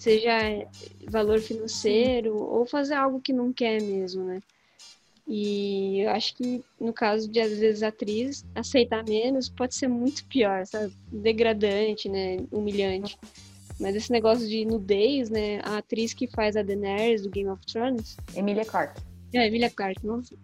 Seja 0.00 0.66
valor 1.10 1.40
financeiro 1.40 2.34
ou 2.34 2.64
fazer 2.64 2.94
algo 2.94 3.20
que 3.20 3.34
não 3.34 3.52
quer 3.52 3.82
mesmo, 3.82 4.24
né? 4.24 4.40
E 5.28 6.00
eu 6.00 6.10
acho 6.10 6.34
que 6.34 6.64
no 6.80 6.90
caso 6.90 7.30
de, 7.30 7.38
às 7.38 7.58
vezes, 7.58 7.82
atriz, 7.82 8.42
aceitar 8.54 9.04
menos 9.04 9.50
pode 9.50 9.74
ser 9.74 9.88
muito 9.88 10.24
pior, 10.24 10.64
sabe? 10.64 10.90
Degradante, 11.12 12.08
né? 12.08 12.38
Humilhante. 12.50 13.18
Mas 13.78 13.94
esse 13.94 14.10
negócio 14.10 14.48
de 14.48 14.64
nudez, 14.64 15.28
né? 15.28 15.60
A 15.64 15.76
atriz 15.76 16.14
que 16.14 16.26
faz 16.26 16.56
a 16.56 16.62
Daenerys 16.62 17.20
do 17.20 17.28
Game 17.28 17.50
of 17.50 17.60
Thrones... 17.66 18.16
Emilia 18.34 18.64
Clarke. 18.64 19.02
É, 19.34 19.46
Emilia 19.46 19.68
Clarke, 19.68 20.06
nossa 20.06 20.34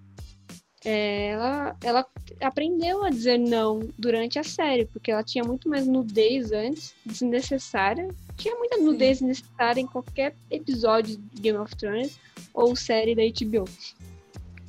ela, 0.88 1.76
ela 1.82 2.06
aprendeu 2.40 3.02
a 3.02 3.10
dizer 3.10 3.38
não 3.38 3.88
durante 3.98 4.38
a 4.38 4.44
série, 4.44 4.84
porque 4.84 5.10
ela 5.10 5.24
tinha 5.24 5.42
muito 5.42 5.68
mais 5.68 5.84
nudez 5.84 6.52
antes, 6.52 6.94
desnecessária. 7.04 8.08
Tinha 8.36 8.54
muita 8.54 8.76
nudez 8.76 9.18
Sim. 9.18 9.26
necessária 9.26 9.80
em 9.80 9.86
qualquer 9.86 10.36
episódio 10.48 11.16
de 11.16 11.40
Game 11.40 11.58
of 11.58 11.74
Thrones 11.74 12.20
ou 12.54 12.76
série 12.76 13.16
da 13.16 13.22
HBO. 13.22 13.64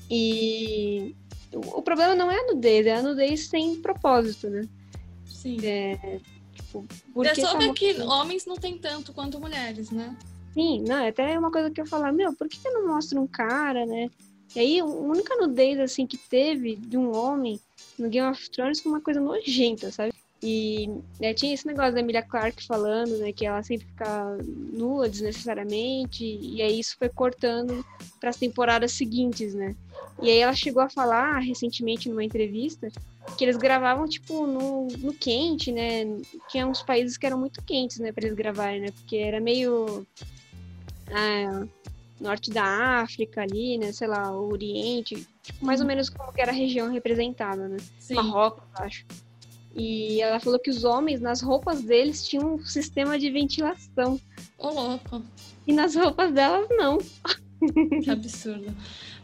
E 0.10 1.16
o, 1.54 1.84
problema 1.84 2.16
não 2.16 2.32
é 2.32 2.40
a 2.40 2.48
nudez, 2.48 2.88
é 2.88 2.96
a 2.96 3.04
nudez 3.04 3.48
sem 3.48 3.76
propósito, 3.76 4.50
né? 4.50 4.68
Sim. 5.24 5.58
É, 5.64 6.20
tipo, 6.54 6.84
porque 7.14 7.30
é 7.30 7.36
só 7.36 7.56
ver 7.60 7.74
que 7.74 8.02
homens 8.02 8.44
não 8.48 8.56
tem 8.56 8.76
tanto 8.80 9.14
quanto 9.14 9.40
mulheres, 9.40 9.92
né? 9.92 10.18
Sim, 10.56 10.84
não, 10.88 10.98
é 10.98 11.10
até 11.10 11.38
uma 11.38 11.52
coisa 11.52 11.70
que 11.70 11.80
eu 11.80 11.86
falar, 11.86 12.12
meu, 12.12 12.34
por 12.34 12.50
que, 12.50 12.58
que 12.58 12.70
não 12.72 12.88
mostra 12.88 13.22
um 13.22 13.28
cara, 13.28 13.86
né? 13.86 14.10
E 14.56 14.60
aí, 14.60 14.80
a 14.80 14.86
única 14.86 15.36
nudez, 15.36 15.80
assim, 15.80 16.08
que 16.08 16.18
teve 16.18 16.76
de 16.76 16.98
um 16.98 17.16
homem 17.16 17.60
no 17.98 18.10
Game 18.10 18.30
of 18.30 18.50
Thrones 18.50 18.80
foi 18.80 18.92
uma 18.92 19.02
coisa 19.02 19.20
nojenta, 19.20 19.92
sabe? 19.92 20.14
E 20.42 20.88
né, 21.20 21.34
tinha 21.34 21.54
esse 21.54 21.66
negócio 21.66 21.94
da 21.94 22.00
Emilia 22.00 22.22
Clarke 22.22 22.66
falando, 22.66 23.18
né, 23.18 23.32
que 23.32 23.46
ela 23.46 23.64
sempre 23.64 23.88
fica 23.88 24.38
nua 24.72 25.10
desnecessariamente, 25.10 26.24
e 26.24 26.62
aí 26.62 26.80
isso 26.80 26.96
foi 26.98 27.10
cortando 27.10 27.84
para 28.20 28.30
as 28.30 28.38
temporadas 28.38 28.92
seguintes, 28.92 29.56
né? 29.56 29.76
E 30.22 30.30
aí 30.30 30.38
ela 30.38 30.54
chegou 30.54 30.82
a 30.82 30.90
falar 30.90 31.40
recentemente 31.40 32.08
numa 32.08 32.24
entrevista 32.24 32.90
que 33.36 33.44
eles 33.44 33.58
gravavam 33.58 34.08
tipo 34.08 34.46
no, 34.46 34.88
no 34.88 35.14
quente, 35.14 35.72
né? 35.72 36.06
Tinha 36.50 36.68
uns 36.68 36.84
países 36.84 37.18
que 37.18 37.26
eram 37.26 37.40
muito 37.40 37.64
quentes, 37.64 37.98
né, 37.98 38.12
para 38.12 38.26
eles 38.26 38.38
gravarem, 38.38 38.82
né? 38.82 38.92
Porque 38.92 39.18
era 39.18 39.40
meio 39.40 40.06
ah, 41.12 41.66
norte 42.20 42.50
da 42.50 43.02
África 43.02 43.42
ali, 43.42 43.78
né? 43.78 43.92
Sei 43.92 44.08
lá, 44.08 44.32
o 44.32 44.52
Oriente, 44.52 45.28
tipo, 45.42 45.66
mais 45.66 45.80
ou 45.80 45.86
uhum. 45.86 45.90
menos 45.90 46.10
como 46.10 46.32
que 46.34 46.42
era 46.42 46.52
a 46.52 46.56
região 46.56 46.92
representada, 46.92 47.68
né? 47.68 47.78
Sim. 48.00 48.16
Marrocos, 48.16 48.64
acho. 48.76 49.06
E 49.76 50.20
ela 50.22 50.40
falou 50.40 50.60
que 50.60 50.72
os 50.72 50.84
homens, 50.84 51.22
nas 51.22 51.42
roupas 51.42 51.84
deles, 51.84 52.28
tinham 52.28 52.56
um 52.56 52.66
sistema 52.66 53.20
de 53.20 53.30
ventilação. 53.30 54.20
Ô, 54.58 54.70
louco. 54.70 55.22
E 55.68 55.74
nas 55.74 55.96
roupas 55.96 56.34
delas, 56.34 56.68
não. 56.72 56.98
Que 58.04 58.10
absurdo. 58.10 58.76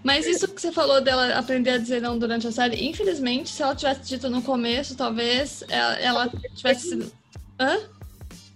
Mas 0.03 0.27
isso 0.27 0.47
que 0.47 0.61
você 0.61 0.71
falou 0.71 1.01
dela 1.01 1.33
aprender 1.35 1.71
a 1.71 1.77
dizer 1.77 2.01
não 2.01 2.19
durante 2.19 2.45
a 2.45 2.51
série, 2.51 2.87
infelizmente, 2.87 3.49
se 3.49 3.63
ela 3.63 3.75
tivesse 3.75 4.01
dito 4.07 4.29
no 4.29 4.41
começo, 4.41 4.95
talvez 4.95 5.63
ela, 5.69 5.93
ela 5.99 6.29
tivesse 6.53 6.89
sido. 6.89 7.11
Hã? 7.59 7.79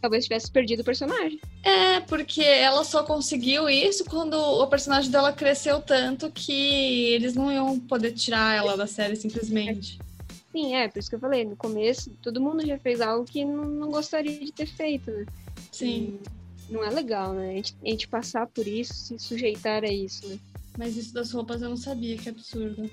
Talvez 0.01 0.25
tivesse 0.25 0.51
perdido 0.51 0.81
o 0.81 0.85
personagem. 0.85 1.39
É, 1.63 1.99
porque 2.01 2.41
ela 2.41 2.83
só 2.83 3.03
conseguiu 3.03 3.69
isso 3.69 4.05
quando 4.05 4.35
o 4.35 4.67
personagem 4.67 5.11
dela 5.11 5.33
cresceu 5.33 5.81
tanto 5.81 6.31
que 6.31 7.11
eles 7.13 7.33
não 7.33 7.51
iam 7.51 7.79
poder 7.79 8.11
tirar 8.13 8.55
ela 8.55 8.77
da 8.77 8.87
série 8.87 9.15
simplesmente. 9.15 9.99
Sim, 10.51 10.75
é, 10.75 10.87
por 10.87 10.99
isso 10.99 11.09
que 11.09 11.15
eu 11.15 11.19
falei, 11.19 11.45
no 11.45 11.55
começo, 11.55 12.09
todo 12.21 12.41
mundo 12.41 12.65
já 12.65 12.77
fez 12.79 13.01
algo 13.01 13.25
que 13.25 13.45
não, 13.45 13.65
não 13.65 13.89
gostaria 13.89 14.39
de 14.39 14.51
ter 14.51 14.65
feito, 14.65 15.11
né? 15.11 15.25
Sim. 15.71 16.19
E 16.69 16.73
não 16.73 16.83
é 16.83 16.89
legal, 16.89 17.33
né? 17.33 17.49
A 17.51 17.53
gente, 17.53 17.75
a 17.83 17.89
gente 17.89 18.07
passar 18.07 18.47
por 18.47 18.67
isso, 18.67 18.93
se 18.93 19.19
sujeitar 19.19 19.83
a 19.83 19.91
isso, 19.91 20.27
né? 20.27 20.39
Mas 20.77 20.95
isso 20.95 21.13
das 21.13 21.31
roupas 21.31 21.61
eu 21.61 21.69
não 21.69 21.77
sabia, 21.77 22.17
que 22.17 22.29
absurdo. 22.29 22.89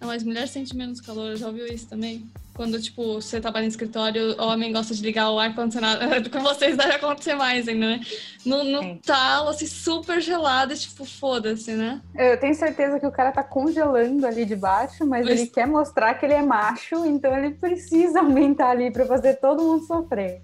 Não, 0.00 0.08
mas 0.08 0.22
mulher 0.22 0.48
sente 0.48 0.74
menos 0.76 1.00
calor, 1.00 1.36
já 1.36 1.46
ouviu 1.46 1.66
isso 1.66 1.86
também? 1.86 2.26
Quando, 2.60 2.78
tipo, 2.78 3.14
você 3.14 3.40
trabalha 3.40 3.64
em 3.64 3.68
escritório, 3.68 4.38
o 4.38 4.44
homem 4.44 4.70
gosta 4.70 4.94
de 4.94 5.00
ligar 5.00 5.30
o 5.30 5.38
ar-condicionado. 5.38 6.04
Com 6.28 6.40
vocês 6.40 6.76
deve 6.76 6.92
acontecer 6.92 7.34
mais 7.34 7.66
ainda, 7.66 7.86
né? 7.86 8.00
No, 8.44 8.62
no 8.62 8.98
talo, 8.98 9.48
assim, 9.48 9.66
super 9.66 10.20
gelado, 10.20 10.76
tipo, 10.76 11.06
foda-se, 11.06 11.72
né? 11.72 12.02
Eu 12.14 12.38
tenho 12.38 12.54
certeza 12.54 13.00
que 13.00 13.06
o 13.06 13.10
cara 13.10 13.32
tá 13.32 13.42
congelando 13.42 14.26
ali 14.26 14.44
debaixo, 14.44 15.06
mas 15.06 15.24
pois... 15.24 15.40
ele 15.40 15.48
quer 15.48 15.66
mostrar 15.66 16.12
que 16.12 16.26
ele 16.26 16.34
é 16.34 16.42
macho, 16.42 17.06
então 17.06 17.34
ele 17.34 17.54
precisa 17.54 18.20
aumentar 18.20 18.72
ali 18.72 18.90
para 18.90 19.06
fazer 19.06 19.36
todo 19.36 19.62
mundo 19.62 19.86
sofrer. 19.86 20.42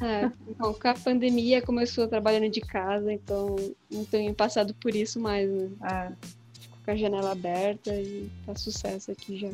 É, 0.00 0.30
então, 0.48 0.72
com 0.72 0.86
a 0.86 0.94
pandemia 0.94 1.60
começou 1.62 2.06
trabalhando 2.06 2.48
de 2.48 2.60
casa, 2.60 3.12
então 3.12 3.56
não 3.90 4.04
tenho 4.04 4.32
passado 4.32 4.72
por 4.74 4.94
isso 4.94 5.18
mais, 5.18 5.50
né? 5.50 5.68
É 5.82 6.46
com 6.84 6.92
a 6.92 6.96
janela 6.96 7.32
aberta 7.32 7.92
e 7.92 8.30
tá 8.46 8.54
sucesso 8.54 9.10
aqui 9.10 9.36
já. 9.36 9.50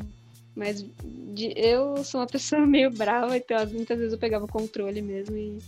Mas 0.54 0.84
de, 1.04 1.52
eu 1.56 2.04
sou 2.04 2.20
uma 2.20 2.26
pessoa 2.26 2.64
meio 2.66 2.90
brava, 2.90 3.36
então 3.36 3.66
muitas 3.66 3.98
vezes 3.98 4.12
eu 4.12 4.18
pegava 4.18 4.44
o 4.44 4.48
controle 4.48 5.00
mesmo 5.00 5.36
e, 5.36 5.58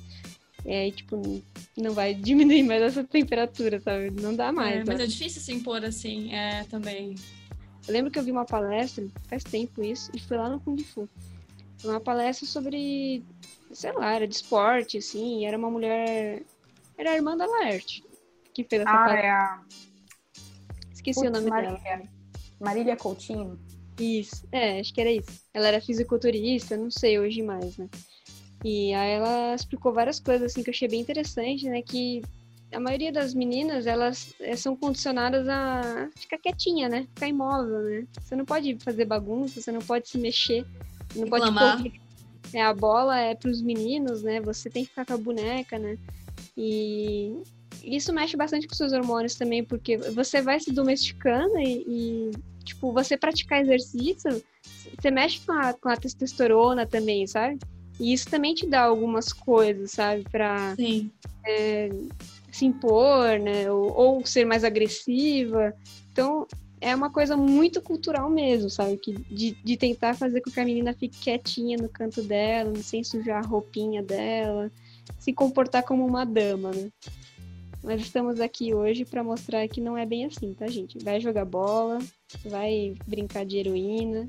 e 0.64 0.72
aí, 0.72 0.92
tipo, 0.92 1.42
não 1.76 1.92
vai 1.92 2.12
diminuir 2.14 2.62
mais 2.62 2.82
essa 2.82 3.04
temperatura, 3.04 3.80
sabe? 3.80 4.10
Não 4.10 4.34
dá 4.34 4.52
mais. 4.52 4.80
É, 4.80 4.84
mas 4.86 5.00
é 5.00 5.06
difícil 5.06 5.40
se 5.40 5.52
impor 5.52 5.84
assim, 5.84 6.32
é, 6.34 6.64
também. 6.64 7.14
Eu 7.86 7.92
lembro 7.92 8.10
que 8.10 8.18
eu 8.18 8.22
vi 8.22 8.30
uma 8.30 8.46
palestra, 8.46 9.06
faz 9.28 9.44
tempo 9.44 9.82
isso, 9.82 10.10
e 10.14 10.18
foi 10.18 10.36
lá 10.36 10.48
no 10.48 10.60
Kung 10.60 10.82
Fu. 10.82 11.08
Uma 11.82 12.00
palestra 12.00 12.46
sobre, 12.46 13.22
sei 13.72 13.92
lá, 13.92 14.14
era 14.14 14.26
de 14.26 14.34
esporte, 14.34 14.96
assim, 14.96 15.44
era 15.44 15.58
uma 15.58 15.70
mulher. 15.70 16.42
Era 16.96 17.10
a 17.10 17.14
irmã 17.14 17.36
da 17.36 17.44
Laerte 17.44 18.02
que 18.54 18.62
fez 18.64 18.82
essa 18.82 18.90
ah, 18.90 19.04
palestra. 19.04 19.28
É. 19.28 20.94
Esqueci 20.94 21.20
Putz, 21.20 21.28
o 21.28 21.32
nome 21.32 21.50
Marília. 21.50 21.78
dela. 21.78 22.08
Marília 22.60 22.96
Coutinho? 22.96 23.58
Isso, 23.98 24.46
é, 24.50 24.80
acho 24.80 24.92
que 24.92 25.00
era 25.00 25.10
isso. 25.10 25.40
Ela 25.52 25.68
era 25.68 25.80
fisiculturista, 25.80 26.76
não 26.76 26.90
sei 26.90 27.18
hoje 27.18 27.42
mais, 27.42 27.76
né? 27.76 27.88
E 28.64 28.92
aí 28.94 29.10
ela 29.12 29.54
explicou 29.54 29.92
várias 29.92 30.18
coisas 30.18 30.50
assim 30.50 30.62
que 30.62 30.70
eu 30.70 30.74
achei 30.74 30.88
bem 30.88 31.00
interessante, 31.00 31.68
né? 31.68 31.82
Que 31.82 32.22
a 32.72 32.80
maioria 32.80 33.12
das 33.12 33.34
meninas, 33.34 33.86
elas 33.86 34.34
eh, 34.40 34.56
são 34.56 34.74
condicionadas 34.74 35.46
a 35.48 36.08
ficar 36.16 36.38
quietinha, 36.38 36.88
né? 36.88 37.06
Ficar 37.14 37.28
imóvel, 37.28 37.82
né? 37.82 38.06
Você 38.20 38.34
não 38.34 38.44
pode 38.44 38.76
fazer 38.80 39.04
bagunça, 39.04 39.60
você 39.60 39.70
não 39.70 39.80
pode 39.80 40.08
se 40.08 40.18
mexer, 40.18 40.66
não 41.14 41.28
pode 41.28 41.52
correr. 41.52 42.00
É, 42.52 42.62
a 42.62 42.74
bola 42.74 43.18
é 43.18 43.34
para 43.34 43.50
os 43.50 43.62
meninos, 43.62 44.22
né? 44.22 44.40
Você 44.40 44.68
tem 44.70 44.84
que 44.84 44.90
ficar 44.90 45.06
com 45.06 45.14
a 45.14 45.18
boneca, 45.18 45.78
né? 45.78 45.98
E 46.56 47.36
isso 47.82 48.12
mexe 48.12 48.36
bastante 48.36 48.66
com 48.66 48.74
seus 48.74 48.92
hormônios 48.92 49.34
também, 49.34 49.62
porque 49.62 49.96
você 49.96 50.40
vai 50.40 50.58
se 50.58 50.72
domesticando 50.72 51.58
e, 51.58 51.84
e 51.86 52.30
tipo, 52.64 52.92
você 52.92 53.16
praticar 53.16 53.60
exercício, 53.60 54.42
você 54.98 55.10
mexe 55.10 55.40
com 55.40 55.52
a, 55.52 55.72
com 55.72 55.88
a 55.88 55.96
testosterona 55.96 56.86
também, 56.86 57.26
sabe? 57.26 57.58
E 58.00 58.12
isso 58.12 58.28
também 58.28 58.54
te 58.54 58.66
dá 58.66 58.82
algumas 58.82 59.32
coisas, 59.32 59.92
sabe? 59.92 60.24
Pra 60.24 60.74
é, 61.46 61.90
se 62.50 62.64
impor, 62.64 63.38
né? 63.38 63.70
Ou, 63.70 63.92
ou, 63.92 64.26
ser 64.26 64.44
mais 64.44 64.64
agressiva. 64.64 65.74
Então, 66.12 66.46
é 66.80 66.94
uma 66.94 67.10
coisa 67.10 67.36
muito 67.36 67.80
cultural 67.80 68.28
mesmo, 68.28 68.68
sabe? 68.68 68.96
Que, 68.96 69.12
de, 69.12 69.52
de 69.52 69.76
tentar 69.76 70.14
fazer 70.14 70.40
com 70.40 70.50
que 70.50 70.60
a 70.60 70.64
menina 70.64 70.92
fique 70.92 71.18
quietinha 71.18 71.76
no 71.76 71.88
canto 71.88 72.22
dela, 72.22 72.74
sem 72.76 73.02
sujar 73.04 73.44
a 73.44 73.46
roupinha 73.46 74.02
dela, 74.02 74.70
se 75.18 75.32
comportar 75.32 75.82
como 75.82 76.06
uma 76.06 76.24
dama, 76.24 76.70
né? 76.72 76.90
Mas 77.82 78.00
estamos 78.00 78.40
aqui 78.40 78.72
hoje 78.74 79.04
para 79.04 79.22
mostrar 79.22 79.68
que 79.68 79.80
não 79.80 79.96
é 79.96 80.06
bem 80.06 80.24
assim, 80.24 80.54
tá, 80.54 80.66
gente? 80.66 80.98
Vai 81.04 81.20
jogar 81.20 81.44
bola, 81.44 81.98
vai 82.44 82.94
brincar 83.06 83.44
de 83.44 83.58
heroína, 83.58 84.28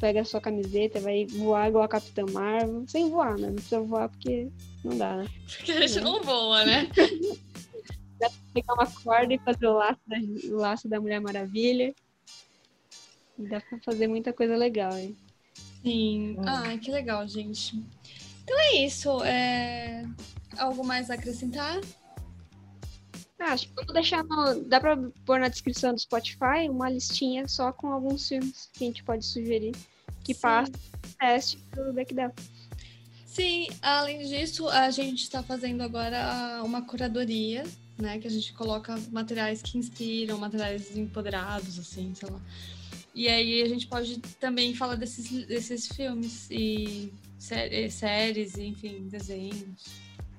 pega 0.00 0.20
a 0.20 0.24
sua 0.24 0.40
camiseta, 0.40 1.00
vai 1.00 1.26
voar 1.26 1.68
igual 1.68 1.84
a 1.84 1.88
Capitã 1.88 2.24
Marvel, 2.30 2.84
sem 2.86 3.08
voar, 3.08 3.38
né? 3.38 3.48
Não 3.48 3.54
precisa 3.54 3.80
voar 3.80 4.08
porque 4.08 4.48
não 4.84 4.96
dá, 4.96 5.16
né? 5.16 5.28
Porque 5.46 5.72
a 5.72 5.86
gente 5.86 6.00
não 6.00 6.22
voa, 6.22 6.64
né? 6.64 6.88
Dá 8.18 8.30
pra 8.30 8.38
pegar 8.54 8.74
uma 8.74 8.86
corda 8.86 9.34
e 9.34 9.38
fazer 9.38 9.66
o 9.66 9.72
laço 9.74 10.00
da, 10.06 10.16
o 10.18 10.56
laço 10.56 10.88
da 10.88 11.00
Mulher 11.00 11.20
Maravilha. 11.20 11.94
Dá 13.36 13.60
pra 13.60 13.78
fazer 13.80 14.06
muita 14.06 14.32
coisa 14.32 14.56
legal, 14.56 14.96
hein? 14.96 15.16
Sim. 15.82 16.36
Ai, 16.46 16.78
que 16.78 16.90
legal, 16.90 17.26
gente. 17.26 17.76
Então 18.42 18.58
é 18.58 18.76
isso. 18.76 19.22
É... 19.24 20.04
Algo 20.56 20.86
mais 20.86 21.10
a 21.10 21.14
acrescentar? 21.14 21.80
Ah, 23.38 23.52
acho 23.52 23.68
que 23.68 23.74
vamos 23.74 23.92
deixar 23.92 24.24
no... 24.24 24.62
Dá 24.64 24.80
pra 24.80 24.96
pôr 25.26 25.40
na 25.40 25.48
descrição 25.48 25.92
do 25.92 26.00
Spotify 26.00 26.68
uma 26.68 26.88
listinha 26.88 27.46
só 27.48 27.72
com 27.72 27.88
alguns 27.88 28.28
filmes 28.28 28.70
que 28.72 28.84
a 28.84 28.86
gente 28.86 29.02
pode 29.04 29.24
sugerir 29.24 29.72
que 30.22 30.32
Sim. 30.34 30.40
passa 30.40 30.72
o 30.72 31.16
teste 31.18 31.58
do 31.74 31.92
Back 31.92 32.14
Down. 32.14 32.32
Sim, 33.26 33.66
além 33.82 34.26
disso, 34.26 34.68
a 34.68 34.90
gente 34.90 35.24
está 35.24 35.42
fazendo 35.42 35.82
agora 35.82 36.62
uma 36.64 36.82
curadoria, 36.82 37.64
né? 37.98 38.18
Que 38.18 38.28
a 38.28 38.30
gente 38.30 38.52
coloca 38.52 38.96
materiais 39.10 39.60
que 39.60 39.76
inspiram, 39.76 40.38
materiais 40.38 40.96
empoderados, 40.96 41.78
assim, 41.78 42.14
sei 42.14 42.30
lá. 42.30 42.40
E 43.12 43.28
aí 43.28 43.62
a 43.62 43.68
gente 43.68 43.86
pode 43.86 44.18
também 44.40 44.74
falar 44.74 44.94
desses, 44.94 45.46
desses 45.46 45.88
filmes 45.88 46.48
e 46.50 47.12
sé- 47.38 47.90
séries, 47.90 48.56
enfim, 48.56 49.08
desenhos. 49.08 49.84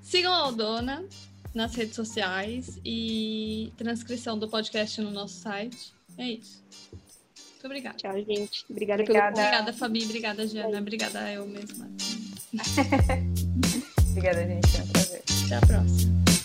Sigam 0.02 0.34
a 0.34 0.38
Aldona 0.38 1.06
nas 1.56 1.74
redes 1.74 1.96
sociais 1.96 2.80
e 2.84 3.72
transcrição 3.78 4.38
do 4.38 4.48
podcast 4.50 5.02
no 5.02 5.10
nosso 5.10 5.40
site. 5.40 5.94
É 6.18 6.30
isso. 6.30 6.64
Muito 7.52 7.66
obrigada. 7.66 7.98
Tchau, 7.98 8.14
gente. 8.14 8.66
Obrigada, 8.70 9.02
Obrigada. 9.02 9.34
pelo 9.34 9.48
Obrigada, 9.48 9.74
Fabi. 9.74 10.04
Obrigada, 10.04 10.48
Jana. 10.48 10.80
Obrigada 10.80 11.32
eu 11.32 11.48
mesma. 11.48 11.90
Obrigada, 14.12 14.46
gente. 14.46 14.68
Foi 14.68 14.82
um 14.82 14.88
prazer. 14.88 15.24
Até 15.46 15.56
a 15.56 15.62
próxima. 15.62 16.45